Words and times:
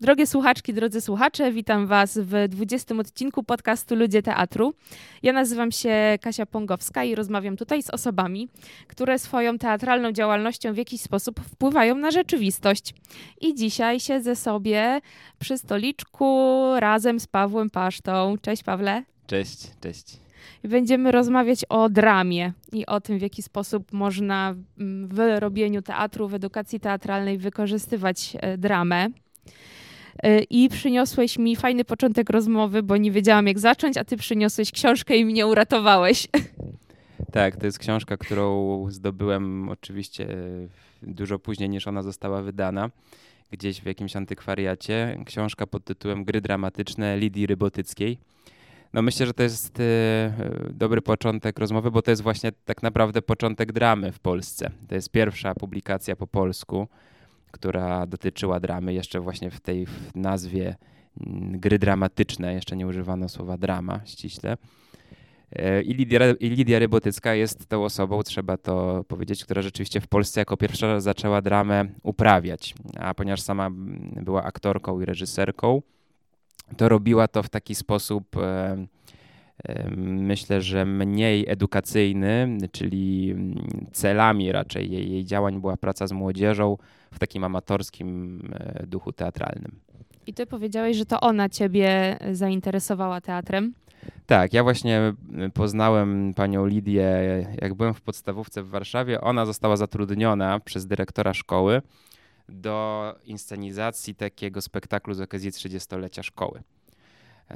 Drogie 0.00 0.26
słuchaczki, 0.26 0.74
drodzy 0.74 1.00
słuchacze, 1.00 1.52
witam 1.52 1.86
Was 1.86 2.18
w 2.18 2.48
20 2.48 2.94
odcinku 2.94 3.42
podcastu 3.42 3.96
Ludzie 3.96 4.22
Teatru. 4.22 4.74
Ja 5.22 5.32
nazywam 5.32 5.72
się 5.72 6.18
Kasia 6.20 6.46
Pongowska 6.46 7.04
i 7.04 7.14
rozmawiam 7.14 7.56
tutaj 7.56 7.82
z 7.82 7.90
osobami, 7.90 8.48
które 8.86 9.18
swoją 9.18 9.58
teatralną 9.58 10.12
działalnością 10.12 10.72
w 10.72 10.76
jakiś 10.76 11.00
sposób 11.00 11.40
wpływają 11.40 11.94
na 11.94 12.10
rzeczywistość. 12.10 12.94
I 13.40 13.54
dzisiaj 13.54 14.00
siedzę 14.00 14.36
sobie 14.36 15.00
przy 15.38 15.58
stoliczku 15.58 16.58
razem 16.78 17.20
z 17.20 17.26
Pawłem 17.26 17.70
Pasztą. 17.70 18.34
Cześć 18.42 18.62
Pawle. 18.62 19.02
Cześć, 19.26 19.58
cześć. 19.80 20.16
Będziemy 20.64 21.12
rozmawiać 21.12 21.64
o 21.68 21.88
dramie 21.88 22.52
i 22.72 22.86
o 22.86 23.00
tym, 23.00 23.18
w 23.18 23.22
jaki 23.22 23.42
sposób 23.42 23.92
można 23.92 24.54
w 25.08 25.38
robieniu 25.40 25.82
teatru, 25.82 26.28
w 26.28 26.34
edukacji 26.34 26.80
teatralnej 26.80 27.38
wykorzystywać 27.38 28.36
e, 28.40 28.58
dramę. 28.58 29.08
E, 30.22 30.42
I 30.42 30.68
przyniosłeś 30.68 31.38
mi 31.38 31.56
fajny 31.56 31.84
początek 31.84 32.30
rozmowy, 32.30 32.82
bo 32.82 32.96
nie 32.96 33.10
wiedziałam 33.10 33.46
jak 33.46 33.58
zacząć, 33.58 33.96
a 33.96 34.04
ty 34.04 34.16
przyniosłeś 34.16 34.72
książkę 34.72 35.16
i 35.16 35.24
mnie 35.24 35.46
uratowałeś. 35.46 36.28
Tak, 37.32 37.56
to 37.56 37.66
jest 37.66 37.78
książka, 37.78 38.16
którą 38.16 38.86
zdobyłem 38.90 39.68
oczywiście 39.68 40.26
dużo 41.02 41.38
później 41.38 41.68
niż 41.68 41.86
ona 41.86 42.02
została 42.02 42.42
wydana. 42.42 42.90
Gdzieś 43.50 43.80
w 43.80 43.86
jakimś 43.86 44.16
antykwariacie. 44.16 45.18
Książka 45.26 45.66
pod 45.66 45.84
tytułem 45.84 46.24
Gry 46.24 46.40
dramatyczne 46.40 47.18
Lidii 47.18 47.46
Rybotyckiej. 47.46 48.18
No 48.92 49.02
myślę, 49.02 49.26
że 49.26 49.34
to 49.34 49.42
jest 49.42 49.80
e, 49.80 50.32
dobry 50.70 51.02
początek 51.02 51.58
rozmowy, 51.58 51.90
bo 51.90 52.02
to 52.02 52.10
jest 52.10 52.22
właśnie 52.22 52.52
tak 52.64 52.82
naprawdę 52.82 53.22
początek 53.22 53.72
dramy 53.72 54.12
w 54.12 54.18
Polsce. 54.18 54.70
To 54.88 54.94
jest 54.94 55.10
pierwsza 55.10 55.54
publikacja 55.54 56.16
po 56.16 56.26
polsku 56.26 56.88
która 57.50 58.06
dotyczyła 58.06 58.60
dramy, 58.60 58.92
jeszcze 58.92 59.20
właśnie 59.20 59.50
w 59.50 59.60
tej 59.60 59.86
nazwie 60.14 60.76
mm, 61.26 61.60
gry 61.60 61.78
dramatyczne, 61.78 62.54
jeszcze 62.54 62.76
nie 62.76 62.86
używano 62.86 63.28
słowa 63.28 63.58
drama 63.58 64.00
ściśle. 64.04 64.56
E, 65.52 65.82
I 65.82 65.94
Lidia, 65.94 66.20
I 66.40 66.50
Lidia 66.50 66.78
Rybotycka 66.78 67.34
jest 67.34 67.66
tą 67.66 67.84
osobą, 67.84 68.22
trzeba 68.22 68.56
to 68.56 69.04
powiedzieć, 69.08 69.44
która 69.44 69.62
rzeczywiście 69.62 70.00
w 70.00 70.06
Polsce 70.06 70.40
jako 70.40 70.56
pierwsza 70.56 71.00
zaczęła 71.00 71.42
dramę 71.42 71.84
uprawiać. 72.02 72.74
A 72.98 73.14
ponieważ 73.14 73.40
sama 73.40 73.68
była 74.22 74.42
aktorką 74.42 75.00
i 75.00 75.04
reżyserką, 75.04 75.82
to 76.76 76.88
robiła 76.88 77.28
to 77.28 77.42
w 77.42 77.48
taki 77.48 77.74
sposób, 77.74 78.36
myślę, 79.96 80.60
że 80.60 80.86
mniej 80.86 81.44
edukacyjny, 81.48 82.58
czyli 82.72 83.34
celami 83.92 84.52
raczej 84.52 84.90
jej, 84.90 85.12
jej 85.12 85.24
działań 85.24 85.60
była 85.60 85.76
praca 85.76 86.06
z 86.06 86.12
młodzieżą, 86.12 86.76
w 87.12 87.18
takim 87.18 87.44
amatorskim 87.44 88.40
e, 88.52 88.86
duchu 88.86 89.12
teatralnym. 89.12 89.80
I 90.26 90.34
ty 90.34 90.46
powiedziałeś, 90.46 90.96
że 90.96 91.06
to 91.06 91.20
ona 91.20 91.48
ciebie 91.48 92.18
zainteresowała 92.32 93.20
teatrem. 93.20 93.74
Tak, 94.26 94.52
ja 94.52 94.62
właśnie 94.62 95.14
poznałem 95.54 96.34
panią 96.34 96.66
Lidię, 96.66 97.46
jak 97.62 97.74
byłem 97.74 97.94
w 97.94 98.00
podstawówce 98.00 98.62
w 98.62 98.68
Warszawie. 98.68 99.20
Ona 99.20 99.46
została 99.46 99.76
zatrudniona 99.76 100.60
przez 100.60 100.86
dyrektora 100.86 101.34
szkoły 101.34 101.82
do 102.48 103.14
inscenizacji 103.24 104.14
takiego 104.14 104.60
spektaklu 104.60 105.14
z 105.14 105.20
okazji 105.20 105.50
30-lecia 105.50 106.22
szkoły. 106.22 106.62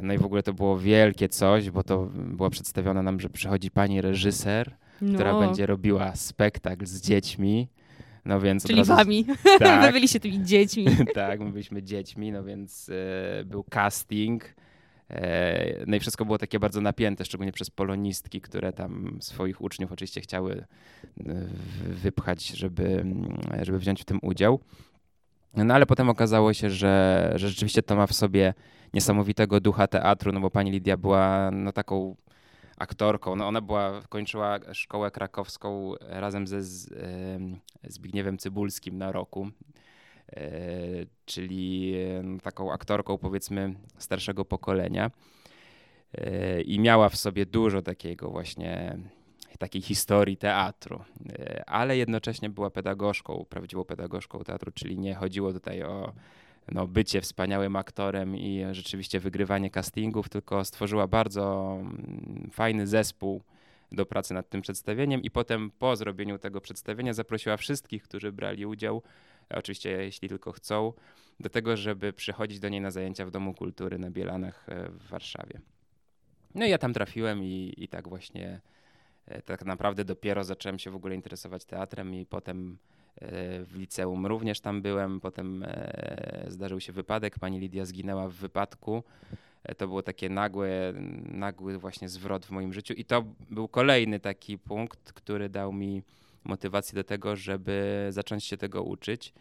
No 0.03 0.14
i 0.14 0.19
w 0.19 0.25
ogóle 0.25 0.42
to 0.42 0.53
było 0.53 0.78
wielkie 0.78 1.28
coś, 1.28 1.70
bo 1.70 1.83
to 1.83 2.09
było 2.14 2.50
przedstawione 2.50 3.03
nam, 3.03 3.20
że 3.20 3.31
przychodzi 3.31 3.70
pani 3.70 4.01
reżyser, 4.01 4.77
no. 5.03 5.14
która 5.14 5.41
będzie 5.41 5.67
robiła 5.67 6.17
spektakl 6.17 6.86
z 6.86 7.01
dziećmi. 7.01 7.69
No 8.25 8.41
więc 8.41 8.67
Czyli 8.67 8.78
razu... 8.78 8.97
wami. 8.97 9.27
Tak, 9.59 9.86
Wy 9.86 9.92
byliście 9.92 10.20
tymi 10.20 10.45
dziećmi. 10.45 10.86
tak, 11.14 11.41
my 11.41 11.51
byliśmy 11.51 11.83
dziećmi, 11.83 12.33
no 12.33 12.45
więc 12.45 12.91
e, 13.41 13.45
był 13.45 13.64
casting. 13.64 14.55
E, 15.11 15.84
no 15.86 15.97
i 15.97 16.01
wszystko 16.01 16.25
było 16.25 16.39
takie 16.39 16.58
bardzo 16.58 16.81
napięte, 16.81 17.25
szczególnie 17.25 17.53
przez 17.53 17.70
polonistki, 17.70 18.41
które 18.41 18.73
tam 18.73 19.19
swoich 19.20 19.61
uczniów 19.61 19.92
oczywiście 19.92 20.20
chciały 20.20 20.55
e, 20.55 20.64
wypchać, 21.85 22.47
żeby, 22.47 23.05
żeby 23.63 23.79
wziąć 23.79 24.02
w 24.02 24.05
tym 24.05 24.18
udział. 24.23 24.61
No 25.57 25.74
ale 25.74 25.86
potem 25.86 26.08
okazało 26.08 26.52
się, 26.52 26.70
że, 26.70 27.33
że 27.35 27.48
rzeczywiście 27.48 27.83
to 27.83 27.97
ma 27.97 28.07
w 28.07 28.13
sobie 28.13 28.55
niesamowitego 28.94 29.60
ducha 29.60 29.86
teatru, 29.86 30.32
no 30.32 30.40
bo 30.40 30.50
pani 30.50 30.70
Lidia 30.70 30.96
była 30.96 31.50
no, 31.50 31.72
taką 31.72 32.16
aktorką. 32.77 33.36
No 33.36 33.48
ona 33.48 33.60
była, 33.60 34.02
kończyła 34.08 34.58
szkołę 34.72 35.10
krakowską 35.10 35.94
razem 36.00 36.46
ze 36.46 36.62
z, 36.62 36.92
e, 36.92 37.90
Zbigniewem 37.90 38.38
Cybulskim 38.38 38.98
na 38.98 39.12
roku, 39.12 39.48
e, 40.36 40.50
czyli 41.24 41.94
no, 42.22 42.40
taką 42.40 42.72
aktorką 42.72 43.18
powiedzmy 43.18 43.74
starszego 43.98 44.44
pokolenia. 44.44 45.11
E, 46.14 46.61
I 46.61 46.78
miała 46.80 47.08
w 47.08 47.16
sobie 47.16 47.46
dużo 47.46 47.82
takiego 47.82 48.30
właśnie 48.30 48.98
takiej 49.58 49.82
historii 49.82 50.36
teatru, 50.36 51.05
ale 51.66 51.96
jednocześnie 51.96 52.50
była 52.50 52.70
pedagogzką, 52.70 53.44
prawdziwą 53.48 53.84
pedagogzką 53.84 54.44
teatru, 54.44 54.72
czyli 54.72 54.98
nie 54.98 55.14
chodziło 55.14 55.52
tutaj 55.52 55.82
o 55.82 56.12
no, 56.73 56.86
bycie 56.86 57.20
wspaniałym 57.20 57.77
aktorem 57.77 58.36
i 58.36 58.64
rzeczywiście 58.73 59.20
wygrywanie 59.20 59.70
castingów, 59.70 60.29
tylko 60.29 60.64
stworzyła 60.64 61.07
bardzo 61.07 61.77
mm, 61.80 62.51
fajny 62.52 62.86
zespół 62.86 63.42
do 63.92 64.07
pracy 64.07 64.35
nad 64.35 64.48
tym 64.48 64.63
przedstawieniem 64.63 65.23
i 65.23 65.30
potem 65.30 65.70
po 65.70 65.97
zrobieniu 65.97 66.39
tego 66.39 66.61
przedstawienia 66.61 67.13
zaprosiła 67.13 67.57
wszystkich, 67.57 68.03
którzy 68.03 68.33
brali 68.33 68.67
udział, 68.67 69.03
oczywiście 69.51 69.91
jeśli 69.91 70.29
tylko 70.29 70.53
chcą, 70.53 70.92
do 71.41 71.48
tego, 71.48 71.77
żeby 71.77 72.13
przychodzić 72.13 72.61
do 72.61 72.69
niej 72.69 72.80
na 72.80 72.91
zajęcia 72.91 73.27
w 73.27 73.30
Domu 73.30 73.55
Kultury 73.55 73.98
na 73.98 74.11
Bielanach 74.11 74.69
e, 74.69 74.89
w 74.89 75.08
Warszawie. 75.08 75.61
No 76.55 76.67
i 76.67 76.70
ja 76.70 76.79
tam 76.79 76.92
trafiłem 76.92 77.45
i, 77.45 77.74
i 77.77 77.89
tak 77.89 78.08
właśnie 78.08 78.61
e, 79.27 79.42
tak 79.42 79.64
naprawdę 79.64 80.05
dopiero 80.05 80.45
zacząłem 80.45 80.79
się 80.79 80.91
w 80.91 80.97
ogóle 80.97 81.14
interesować 81.14 81.64
teatrem 81.64 82.14
i 82.14 82.27
potem 82.27 82.79
w 83.20 83.73
liceum 83.75 84.27
również 84.27 84.61
tam 84.61 84.83
byłem. 84.83 85.20
Potem 85.20 85.63
e, 85.67 86.45
zdarzył 86.48 86.80
się 86.80 86.92
wypadek. 86.92 87.39
Pani 87.39 87.58
Lidia 87.58 87.85
zginęła 87.85 88.29
w 88.29 88.33
wypadku. 88.33 89.02
E, 89.63 89.75
to 89.75 89.86
było 89.86 90.02
takie 90.02 90.29
nagłe, 90.29 90.92
nagły 91.24 91.79
właśnie 91.79 92.08
zwrot 92.08 92.47
w 92.47 92.51
moim 92.51 92.73
życiu. 92.73 92.95
I 92.95 93.05
to 93.05 93.24
był 93.51 93.69
kolejny 93.69 94.20
taki 94.20 94.58
punkt, 94.58 95.13
który 95.13 95.48
dał 95.48 95.73
mi 95.73 96.03
motywację 96.45 96.97
do 96.97 97.05
tego, 97.05 97.36
żeby 97.36 98.07
zacząć 98.11 98.45
się 98.45 98.57
tego 98.57 98.83
uczyć. 98.83 99.33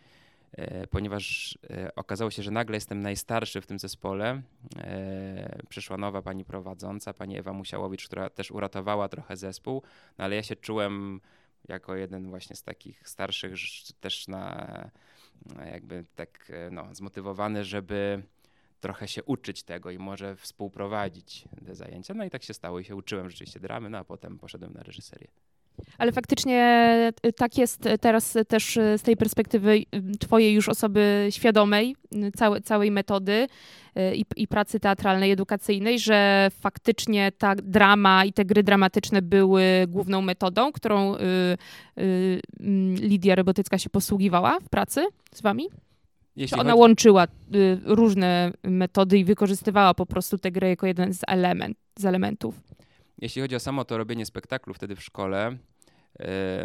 E, 0.51 0.87
ponieważ 0.87 1.57
okazało 1.95 2.31
się, 2.31 2.43
że 2.43 2.51
nagle 2.51 2.77
jestem 2.77 2.99
najstarszy 2.99 3.61
w 3.61 3.67
tym 3.67 3.79
zespole. 3.79 4.41
Przyszła 5.69 5.97
nowa 5.97 6.21
pani 6.21 6.45
prowadząca, 6.45 7.13
pani 7.13 7.37
Ewa 7.37 7.53
Musiałowicz, 7.53 8.07
która 8.07 8.29
też 8.29 8.51
uratowała 8.51 9.09
trochę 9.09 9.37
zespół, 9.37 9.81
no 10.17 10.25
ale 10.25 10.35
ja 10.35 10.43
się 10.43 10.55
czułem 10.55 11.21
jako 11.67 11.95
jeden 11.95 12.29
właśnie 12.29 12.55
z 12.55 12.63
takich 12.63 13.09
starszych 13.09 13.53
też 13.99 14.27
na 14.27 14.91
jakby 15.65 16.05
tak 16.15 16.51
no, 16.71 16.95
zmotywowany, 16.95 17.65
żeby 17.65 18.23
trochę 18.79 19.07
się 19.07 19.23
uczyć 19.23 19.63
tego 19.63 19.91
i 19.91 19.97
może 19.97 20.35
współprowadzić 20.35 21.45
te 21.65 21.75
zajęcia. 21.75 22.13
No 22.13 22.23
i 22.23 22.29
tak 22.29 22.43
się 22.43 22.53
stało 22.53 22.79
i 22.79 22.85
się 22.85 22.95
uczyłem 22.95 23.29
rzeczywiście 23.29 23.59
dramy, 23.59 23.89
no 23.89 23.97
a 23.97 24.03
potem 24.03 24.39
poszedłem 24.39 24.73
na 24.73 24.83
reżyserię. 24.83 25.27
Ale 25.97 26.11
faktycznie 26.11 27.11
y, 27.25 27.33
tak 27.33 27.57
jest 27.57 27.89
teraz 28.01 28.37
też 28.47 28.77
y, 28.77 28.97
z 28.97 29.01
tej 29.01 29.17
perspektywy 29.17 29.83
twojej 30.19 30.53
już 30.53 30.69
osoby 30.69 31.27
świadomej 31.29 31.95
całe, 32.35 32.61
całej 32.61 32.91
metody 32.91 33.47
i, 34.15 34.25
i, 34.35 34.47
pracy 34.47 34.79
teatralnej, 34.79 35.31
edukacyjnej, 35.31 35.99
że 35.99 36.49
faktycznie 36.59 37.31
ta 37.31 37.55
drama 37.55 38.25
i 38.25 38.33
te 38.33 38.45
gry 38.45 38.63
dramatyczne 38.63 39.21
były 39.21 39.63
główną 39.87 40.21
metodą, 40.21 40.71
którą 40.71 41.15
y, 41.15 41.19
y, 41.99 42.41
Lidia 43.01 43.35
Robotycka 43.35 43.77
się 43.77 43.89
posługiwała 43.89 44.59
w 44.59 44.69
pracy 44.69 45.05
z 45.33 45.41
wami? 45.41 45.69
Jeśli 46.35 46.59
ona 46.59 46.71
chodzi... 46.71 46.81
łączyła 46.81 47.23
y, 47.23 47.79
różne 47.83 48.51
metody 48.63 49.17
i 49.17 49.25
wykorzystywała 49.25 49.93
po 49.93 50.05
prostu 50.05 50.37
tę 50.37 50.51
grę 50.51 50.69
jako 50.69 50.87
jeden 50.87 51.13
z, 51.13 51.21
element, 51.27 51.77
z 51.99 52.05
elementów? 52.05 52.61
Jeśli 53.21 53.41
chodzi 53.41 53.55
o 53.55 53.59
samo 53.59 53.85
to 53.85 53.97
robienie 53.97 54.25
spektaklu 54.25 54.73
wtedy 54.73 54.95
w 54.95 55.03
szkole, 55.03 55.47
e, 55.47 55.57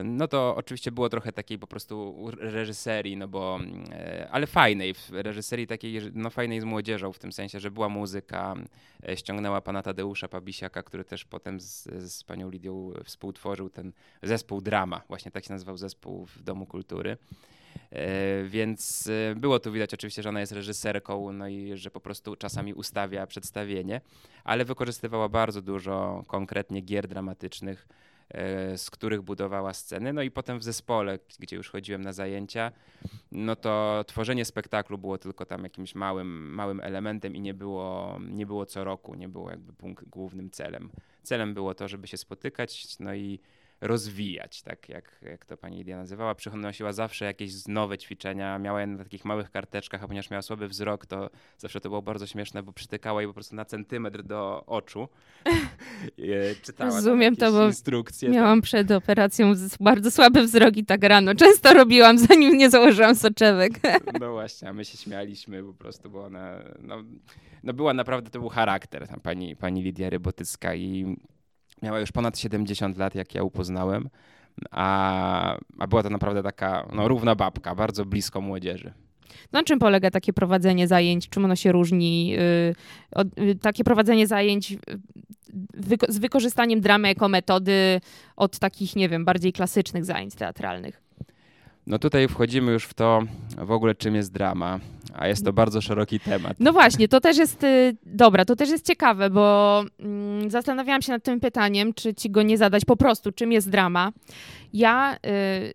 no 0.04 0.28
to 0.28 0.56
oczywiście 0.56 0.92
było 0.92 1.08
trochę 1.08 1.32
takiej 1.32 1.58
po 1.58 1.66
prostu 1.66 2.16
reżyserii, 2.38 3.16
no 3.16 3.28
bo, 3.28 3.60
e, 3.92 4.28
ale 4.30 4.46
fajnej, 4.46 4.94
reżyserii 5.12 5.66
takiej, 5.66 6.00
no 6.14 6.30
fajnej 6.30 6.60
z 6.60 6.64
młodzieżą, 6.64 7.12
w 7.12 7.18
tym 7.18 7.32
sensie, 7.32 7.60
że 7.60 7.70
była 7.70 7.88
muzyka, 7.88 8.54
e, 9.08 9.16
ściągnęła 9.16 9.60
pana 9.60 9.82
Tadeusza 9.82 10.28
Pabisiaka, 10.28 10.82
który 10.82 11.04
też 11.04 11.24
potem 11.24 11.60
z, 11.60 11.82
z 12.12 12.24
panią 12.24 12.50
Lidią 12.50 12.92
współtworzył 13.04 13.70
ten 13.70 13.92
zespół 14.22 14.60
Drama, 14.60 15.02
właśnie 15.08 15.30
tak 15.30 15.44
się 15.44 15.52
nazywał 15.52 15.76
zespół 15.76 16.26
w 16.26 16.42
Domu 16.42 16.66
Kultury. 16.66 17.16
E, 17.90 18.44
więc 18.44 19.10
było 19.36 19.58
tu 19.58 19.72
widać 19.72 19.94
oczywiście, 19.94 20.22
że 20.22 20.28
ona 20.28 20.40
jest 20.40 20.52
reżyserką, 20.52 21.32
no 21.32 21.48
i 21.48 21.76
że 21.76 21.90
po 21.90 22.00
prostu 22.00 22.36
czasami 22.36 22.74
ustawia 22.74 23.26
przedstawienie, 23.26 24.00
ale 24.44 24.64
wykorzystywała 24.64 25.28
bardzo 25.28 25.62
dużo 25.62 26.24
konkretnie 26.26 26.80
gier 26.80 27.08
dramatycznych, 27.08 27.88
z 28.76 28.90
których 28.90 29.22
budowała 29.22 29.74
sceny. 29.74 30.12
No 30.12 30.22
i 30.22 30.30
potem 30.30 30.58
w 30.58 30.64
zespole, 30.64 31.18
gdzie 31.38 31.56
już 31.56 31.70
chodziłem 31.70 32.02
na 32.02 32.12
zajęcia, 32.12 32.72
no 33.32 33.56
to 33.56 34.04
tworzenie 34.06 34.44
spektaklu 34.44 34.98
było 34.98 35.18
tylko 35.18 35.46
tam 35.46 35.64
jakimś 35.64 35.94
małym, 35.94 36.54
małym 36.54 36.80
elementem 36.80 37.36
i 37.36 37.40
nie 37.40 37.54
było, 37.54 38.18
nie 38.30 38.46
było 38.46 38.66
co 38.66 38.84
roku, 38.84 39.14
nie 39.14 39.28
było 39.28 39.50
jakby 39.50 39.72
punkt, 39.72 40.08
głównym 40.08 40.50
celem. 40.50 40.90
Celem 41.22 41.54
było 41.54 41.74
to, 41.74 41.88
żeby 41.88 42.06
się 42.06 42.16
spotykać, 42.16 42.98
no 43.00 43.14
i 43.14 43.40
rozwijać, 43.80 44.62
tak 44.62 44.88
jak, 44.88 45.20
jak 45.22 45.44
to 45.44 45.56
pani 45.56 45.76
Lidia 45.76 45.96
nazywała. 45.96 46.34
Przynosiła 46.34 46.92
zawsze 46.92 47.24
jakieś 47.24 47.66
nowe 47.68 47.98
ćwiczenia, 47.98 48.58
miała 48.58 48.80
je 48.80 48.86
na 48.86 49.04
takich 49.04 49.24
małych 49.24 49.50
karteczkach, 49.50 50.04
a 50.04 50.08
ponieważ 50.08 50.30
miała 50.30 50.42
słaby 50.42 50.68
wzrok, 50.68 51.06
to 51.06 51.30
zawsze 51.58 51.80
to 51.80 51.88
było 51.88 52.02
bardzo 52.02 52.26
śmieszne, 52.26 52.62
bo 52.62 52.72
przytykała 52.72 53.22
jej 53.22 53.28
po 53.28 53.34
prostu 53.34 53.56
na 53.56 53.64
centymetr 53.64 54.22
do 54.22 54.64
oczu. 54.66 55.08
Czytała 56.62 56.90
Rozumiem 56.90 57.36
to, 57.36 57.52
bo 57.52 57.66
instrukcje. 57.66 58.28
Miałam 58.28 58.58
tak. 58.58 58.64
przed 58.64 58.90
operacją 58.90 59.54
bardzo 59.80 60.10
słaby 60.10 60.42
wzrok 60.42 60.76
i 60.76 60.84
tak 60.84 61.02
rano 61.02 61.34
często 61.34 61.74
robiłam, 61.74 62.18
zanim 62.28 62.56
nie 62.56 62.70
założyłam 62.70 63.14
soczewek. 63.14 63.72
No 64.20 64.32
właśnie, 64.32 64.68
a 64.68 64.72
my 64.72 64.84
się 64.84 64.98
śmialiśmy 64.98 65.62
po 65.62 65.74
prostu, 65.74 66.10
bo 66.10 66.24
ona 66.24 66.62
no, 66.80 67.04
no 67.62 67.72
była 67.72 67.94
naprawdę, 67.94 68.30
to 68.30 68.38
był 68.38 68.48
charakter 68.48 69.08
pani, 69.22 69.56
pani 69.56 69.82
Lidia 69.82 70.10
Rybotycka 70.10 70.74
i 70.74 71.16
Miała 71.82 72.00
już 72.00 72.12
ponad 72.12 72.38
70 72.38 72.98
lat, 72.98 73.14
jak 73.14 73.34
ja 73.34 73.42
upoznałem, 73.42 74.08
a, 74.70 75.56
a 75.78 75.86
była 75.86 76.02
to 76.02 76.10
naprawdę 76.10 76.42
taka 76.42 76.88
no, 76.92 77.08
równa 77.08 77.34
babka, 77.34 77.74
bardzo 77.74 78.04
blisko 78.04 78.40
młodzieży. 78.40 78.92
Na 79.52 79.62
czym 79.62 79.78
polega 79.78 80.10
takie 80.10 80.32
prowadzenie 80.32 80.88
zajęć? 80.88 81.28
Czym 81.28 81.44
ono 81.44 81.56
się 81.56 81.72
różni? 81.72 82.28
Yy, 82.28 82.74
od, 83.14 83.38
yy, 83.38 83.54
takie 83.54 83.84
prowadzenie 83.84 84.26
zajęć 84.26 84.76
wyko 85.74 86.06
z 86.08 86.18
wykorzystaniem 86.18 86.80
dramy 86.80 87.08
jako 87.08 87.28
metody 87.28 88.00
od 88.36 88.58
takich, 88.58 88.96
nie 88.96 89.08
wiem, 89.08 89.24
bardziej 89.24 89.52
klasycznych 89.52 90.04
zajęć 90.04 90.34
teatralnych? 90.34 91.07
No 91.88 91.98
tutaj 91.98 92.28
wchodzimy 92.28 92.72
już 92.72 92.84
w 92.84 92.94
to 92.94 93.22
w 93.58 93.70
ogóle, 93.70 93.94
czym 93.94 94.14
jest 94.14 94.32
drama, 94.32 94.80
a 95.14 95.28
jest 95.28 95.44
to 95.44 95.52
bardzo 95.52 95.80
szeroki 95.80 96.20
temat. 96.20 96.56
No 96.60 96.72
właśnie, 96.72 97.08
to 97.08 97.20
też 97.20 97.36
jest, 97.36 97.64
y, 97.64 97.96
dobra, 98.06 98.44
to 98.44 98.56
też 98.56 98.70
jest 98.70 98.86
ciekawe, 98.86 99.30
bo 99.30 99.84
mm, 100.00 100.50
zastanawiałam 100.50 101.02
się 101.02 101.12
nad 101.12 101.22
tym 101.22 101.40
pytaniem, 101.40 101.94
czy 101.94 102.14
ci 102.14 102.30
go 102.30 102.42
nie 102.42 102.58
zadać 102.58 102.84
po 102.84 102.96
prostu, 102.96 103.32
czym 103.32 103.52
jest 103.52 103.70
drama. 103.70 104.12
Ja 104.72 105.16
y, 105.16 105.72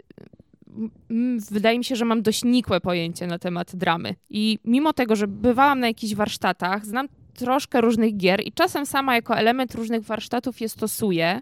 wydaje 1.51 1.77
mi 1.77 1.83
się, 1.83 1.95
że 1.95 2.05
mam 2.05 2.21
dość 2.21 2.43
nikłe 2.43 2.81
pojęcie 2.81 3.27
na 3.27 3.39
temat 3.39 3.75
dramy. 3.75 4.15
I 4.29 4.59
mimo 4.65 4.93
tego, 4.93 5.15
że 5.15 5.27
bywałam 5.27 5.79
na 5.79 5.87
jakichś 5.87 6.13
warsztatach, 6.13 6.85
znam 6.85 7.07
troszkę 7.33 7.81
różnych 7.81 8.17
gier 8.17 8.41
i 8.45 8.51
czasem 8.51 8.85
sama 8.85 9.15
jako 9.15 9.37
element 9.37 9.75
różnych 9.75 10.03
warsztatów 10.03 10.61
je 10.61 10.69
stosuję, 10.69 11.41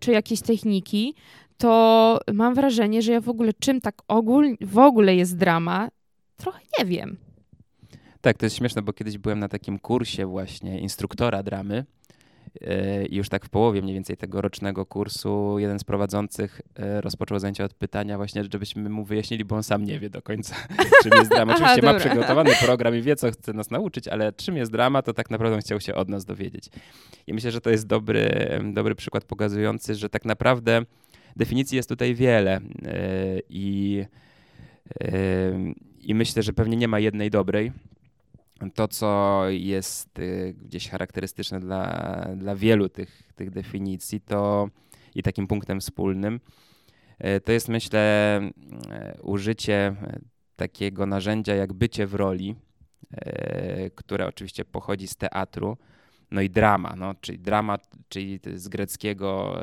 czy 0.00 0.10
jakieś 0.10 0.40
techniki, 0.40 1.14
to 1.58 2.18
mam 2.32 2.54
wrażenie, 2.54 3.02
że 3.02 3.12
ja 3.12 3.20
w 3.20 3.28
ogóle 3.28 3.52
czym 3.60 3.80
tak 3.80 3.94
ogól, 4.08 4.56
w 4.60 4.78
ogóle 4.78 5.16
jest 5.16 5.36
drama, 5.36 5.88
trochę 6.36 6.60
nie 6.78 6.84
wiem. 6.84 7.16
Tak, 8.20 8.38
to 8.38 8.46
jest 8.46 8.56
śmieszne, 8.56 8.82
bo 8.82 8.92
kiedyś 8.92 9.18
byłem 9.18 9.38
na 9.38 9.48
takim 9.48 9.78
kursie 9.78 10.26
właśnie 10.26 10.80
instruktora 10.80 11.42
dramy 11.42 11.84
e, 12.60 13.06
i 13.06 13.16
już 13.16 13.28
tak 13.28 13.46
w 13.46 13.48
połowie 13.48 13.82
mniej 13.82 13.94
więcej 13.94 14.16
tego 14.16 14.40
rocznego 14.40 14.86
kursu 14.86 15.58
jeden 15.58 15.78
z 15.78 15.84
prowadzących 15.84 16.60
e, 16.76 17.00
rozpoczął 17.00 17.38
zajęcie 17.38 17.64
od 17.64 17.74
pytania 17.74 18.16
właśnie, 18.16 18.44
żebyśmy 18.52 18.90
mu 18.90 19.04
wyjaśnili, 19.04 19.44
bo 19.44 19.56
on 19.56 19.62
sam 19.62 19.84
nie 19.84 19.98
wie 19.98 20.10
do 20.10 20.22
końca, 20.22 20.56
czym 21.02 21.12
jest 21.18 21.30
drama. 21.30 21.52
Oczywiście 21.56 21.80
Aha, 21.82 21.92
ma 21.92 21.98
przygotowany 21.98 22.50
program 22.64 22.96
i 22.96 23.02
wie, 23.02 23.16
co 23.16 23.30
chce 23.30 23.52
nas 23.52 23.70
nauczyć, 23.70 24.08
ale 24.08 24.32
czym 24.32 24.56
jest 24.56 24.72
drama, 24.72 25.02
to 25.02 25.14
tak 25.14 25.30
naprawdę 25.30 25.58
chciał 25.58 25.80
się 25.80 25.94
od 25.94 26.08
nas 26.08 26.24
dowiedzieć. 26.24 26.68
I 27.26 27.34
myślę, 27.34 27.50
że 27.50 27.60
to 27.60 27.70
jest 27.70 27.86
dobry, 27.86 28.48
dobry 28.72 28.94
przykład 28.94 29.24
pokazujący, 29.24 29.94
że 29.94 30.08
tak 30.10 30.24
naprawdę 30.24 30.82
definicji 31.36 31.76
jest 31.76 31.88
tutaj 31.88 32.14
wiele 32.14 32.56
e, 32.56 32.60
i, 33.48 34.04
e, 35.00 35.74
i 36.00 36.14
myślę, 36.14 36.42
że 36.42 36.52
pewnie 36.52 36.76
nie 36.76 36.88
ma 36.88 36.98
jednej 36.98 37.30
dobrej. 37.30 37.72
To, 38.74 38.88
co 38.88 39.42
jest 39.48 40.18
e, 40.18 40.52
gdzieś 40.52 40.88
charakterystyczne 40.88 41.60
dla, 41.60 42.26
dla 42.36 42.56
wielu 42.56 42.88
tych, 42.88 43.22
tych 43.34 43.50
definicji, 43.50 44.20
to 44.20 44.68
i 45.14 45.22
takim 45.22 45.46
punktem 45.46 45.80
wspólnym, 45.80 46.40
to 47.44 47.52
jest 47.52 47.68
myślę 47.68 48.40
użycie 49.22 49.96
takiego 50.56 51.06
narzędzia 51.06 51.54
jak 51.54 51.72
bycie 51.72 52.06
w 52.06 52.14
roli, 52.14 52.54
które 53.94 54.26
oczywiście 54.26 54.64
pochodzi 54.64 55.08
z 55.08 55.16
teatru, 55.16 55.76
no 56.34 56.40
i 56.40 56.50
drama, 56.50 56.94
no, 56.96 57.14
czyli 57.20 57.38
drama, 57.38 57.78
czyli 58.08 58.40
z 58.54 58.68
greckiego 58.68 59.60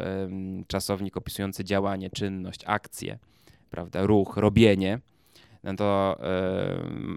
czasownik 0.68 1.18
opisujący 1.18 1.64
działanie, 1.64 2.10
czynność, 2.10 2.62
akcję, 2.66 3.20
prawda, 3.70 4.06
ruch, 4.06 4.38
robienie, 4.38 5.00
no 5.64 5.76
to 5.76 6.18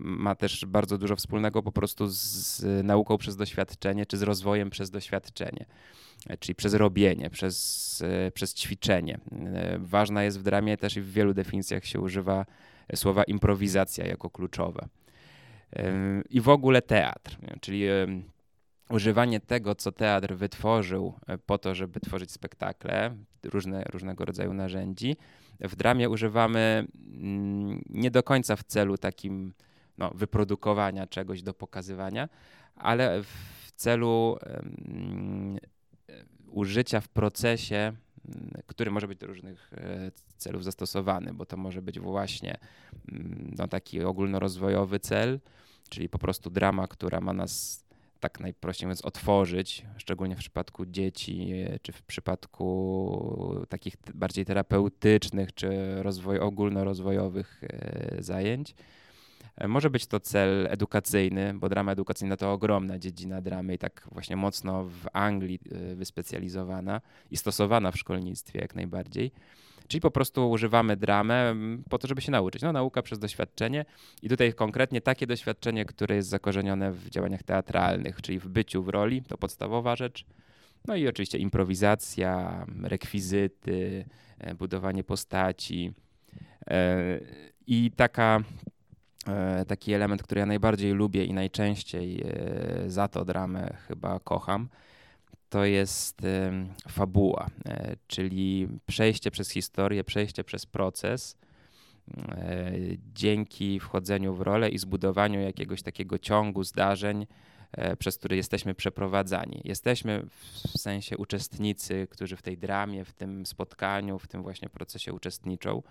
ma 0.00 0.34
też 0.34 0.66
bardzo 0.66 0.98
dużo 0.98 1.16
wspólnego 1.16 1.62
po 1.62 1.72
prostu 1.72 2.06
z 2.08 2.62
nauką 2.84 3.18
przez 3.18 3.36
doświadczenie, 3.36 4.06
czy 4.06 4.16
z 4.16 4.22
rozwojem 4.22 4.70
przez 4.70 4.90
doświadczenie, 4.90 5.66
czyli 6.38 6.54
przez 6.54 6.74
robienie, 6.74 7.30
przez, 7.30 8.02
e, 8.26 8.30
przez 8.30 8.54
ćwiczenie. 8.54 9.18
E, 9.32 9.78
ważna 9.78 10.24
jest 10.24 10.40
w 10.40 10.42
dramie 10.42 10.76
też 10.76 10.96
i 10.96 11.00
w 11.00 11.12
wielu 11.12 11.34
definicjach 11.34 11.84
się 11.84 12.00
używa 12.00 12.46
słowa 12.94 13.24
improwizacja 13.24 14.06
jako 14.06 14.30
kluczowe. 14.30 14.88
I 16.30 16.40
w 16.40 16.48
ogóle 16.48 16.82
teatr, 16.82 17.38
czyli 17.60 17.82
używanie 18.90 19.40
tego, 19.40 19.74
co 19.74 19.92
teatr 19.92 20.34
wytworzył 20.34 21.14
e, 21.26 21.38
po 21.38 21.58
to, 21.58 21.74
żeby 21.74 22.00
tworzyć 22.00 22.32
spektakle, 22.32 23.16
różne, 23.44 23.84
różnego 23.84 24.24
rodzaju 24.24 24.54
narzędzi, 24.54 25.16
w 25.60 25.76
dramie 25.76 26.10
używamy 26.10 26.86
mm, 26.96 27.82
nie 27.90 28.10
do 28.10 28.22
końca 28.22 28.56
w 28.56 28.64
celu 28.64 28.98
takim 28.98 29.54
no, 29.98 30.10
wyprodukowania 30.14 31.06
czegoś 31.06 31.42
do 31.42 31.54
pokazywania, 31.54 32.28
ale 32.76 33.22
w 33.22 33.72
celu 33.76 34.38
użycia 36.54 37.00
w 37.00 37.08
procesie, 37.08 37.76
mm, 37.76 38.50
który 38.66 38.90
może 38.90 39.08
być 39.08 39.18
do 39.18 39.26
różnych 39.26 39.72
e, 39.72 40.10
celów 40.36 40.64
zastosowany, 40.64 41.34
bo 41.34 41.46
to 41.46 41.56
może 41.56 41.82
być 41.82 42.00
właśnie 42.00 42.58
mm, 43.12 43.54
no, 43.58 43.68
taki 43.68 44.02
ogólnorozwojowy 44.02 45.00
cel, 45.00 45.40
czyli 45.88 46.08
po 46.08 46.18
prostu 46.18 46.50
drama, 46.50 46.86
która 46.86 47.20
ma 47.20 47.32
nas 47.32 47.83
tak 48.24 48.40
najprościej 48.40 48.86
mówiąc, 48.86 49.02
otworzyć, 49.02 49.86
szczególnie 49.96 50.36
w 50.36 50.38
przypadku 50.38 50.86
dzieci, 50.86 51.52
czy 51.82 51.92
w 51.92 52.02
przypadku 52.02 53.66
takich 53.68 53.94
bardziej 54.14 54.44
terapeutycznych, 54.44 55.54
czy 55.54 56.02
rozwoj, 56.02 56.38
ogólnorozwojowych 56.38 57.64
e, 57.64 58.22
zajęć. 58.22 58.74
E, 59.56 59.68
może 59.68 59.90
być 59.90 60.06
to 60.06 60.20
cel 60.20 60.66
edukacyjny, 60.70 61.54
bo 61.54 61.68
drama 61.68 61.92
edukacyjna 61.92 62.36
to 62.36 62.52
ogromna 62.52 62.98
dziedzina 62.98 63.40
dramy 63.40 63.74
i 63.74 63.78
tak 63.78 64.08
właśnie 64.12 64.36
mocno 64.36 64.84
w 64.84 65.06
Anglii 65.12 65.58
e, 65.72 65.94
wyspecjalizowana 65.94 67.00
i 67.30 67.36
stosowana 67.36 67.90
w 67.90 67.98
szkolnictwie 67.98 68.58
jak 68.60 68.74
najbardziej. 68.74 69.32
Czyli 69.88 70.00
po 70.00 70.10
prostu 70.10 70.50
używamy 70.50 70.96
dramę 70.96 71.50
mm, 71.50 71.84
po 71.90 71.98
to, 71.98 72.08
żeby 72.08 72.20
się 72.20 72.32
nauczyć. 72.32 72.62
No, 72.62 72.72
nauka 72.72 73.02
przez 73.02 73.18
doświadczenie 73.18 73.84
i 74.22 74.28
tutaj 74.28 74.54
konkretnie 74.54 75.00
takie 75.00 75.26
doświadczenie, 75.26 75.84
które 75.84 76.16
jest 76.16 76.28
zakorzenione 76.28 76.92
w 76.92 77.10
działaniach 77.10 77.42
teatralnych, 77.42 78.22
czyli 78.22 78.38
w 78.38 78.48
byciu 78.48 78.82
w 78.82 78.88
roli, 78.88 79.22
to 79.22 79.38
podstawowa 79.38 79.96
rzecz. 79.96 80.26
No 80.88 80.96
i 80.96 81.08
oczywiście 81.08 81.38
improwizacja, 81.38 82.66
rekwizyty, 82.82 84.04
e, 84.38 84.54
budowanie 84.54 85.04
postaci. 85.04 85.92
E, 86.66 87.20
I 87.66 87.90
taka, 87.96 88.40
e, 89.28 89.64
taki 89.64 89.92
element, 89.92 90.22
który 90.22 90.38
ja 90.38 90.46
najbardziej 90.46 90.92
lubię 90.92 91.24
i 91.24 91.32
najczęściej 91.32 92.24
za 92.86 93.08
to 93.08 93.24
dramę 93.24 93.76
chyba 93.88 94.20
kocham, 94.20 94.68
to 95.54 95.64
jest 95.64 96.22
fabuła, 96.88 97.50
e, 97.66 97.96
czyli 98.06 98.68
przejście 98.86 99.30
przez 99.30 99.50
historię, 99.50 100.04
przejście 100.04 100.44
przez 100.44 100.66
proces 100.66 101.36
e, 102.16 102.72
dzięki 103.14 103.80
wchodzeniu 103.80 104.34
w 104.34 104.40
rolę 104.40 104.68
i 104.68 104.78
zbudowaniu 104.78 105.40
jakiegoś 105.40 105.82
takiego 105.82 106.18
ciągu 106.18 106.64
zdarzeń, 106.64 107.26
e, 107.72 107.96
przez 107.96 108.18
który 108.18 108.36
jesteśmy 108.36 108.74
przeprowadzani. 108.74 109.60
Jesteśmy 109.64 110.22
w 110.74 110.78
sensie 110.78 111.16
uczestnicy, 111.16 112.06
którzy 112.10 112.36
w 112.36 112.42
tej 112.42 112.58
dramie, 112.58 113.04
w 113.04 113.12
tym 113.12 113.46
spotkaniu, 113.46 114.18
w 114.18 114.26
tym 114.26 114.42
właśnie 114.42 114.68
procesie 114.68 115.12
uczestniczą. 115.12 115.82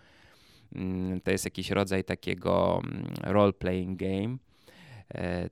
Mm, 0.76 1.22
to 1.22 1.32
jest 1.32 1.46
jakiś 1.46 1.72
rodzaj 1.72 2.04
takiego 2.04 2.82
mm, 2.84 3.14
role-playing 3.22 3.96
game 3.96 4.38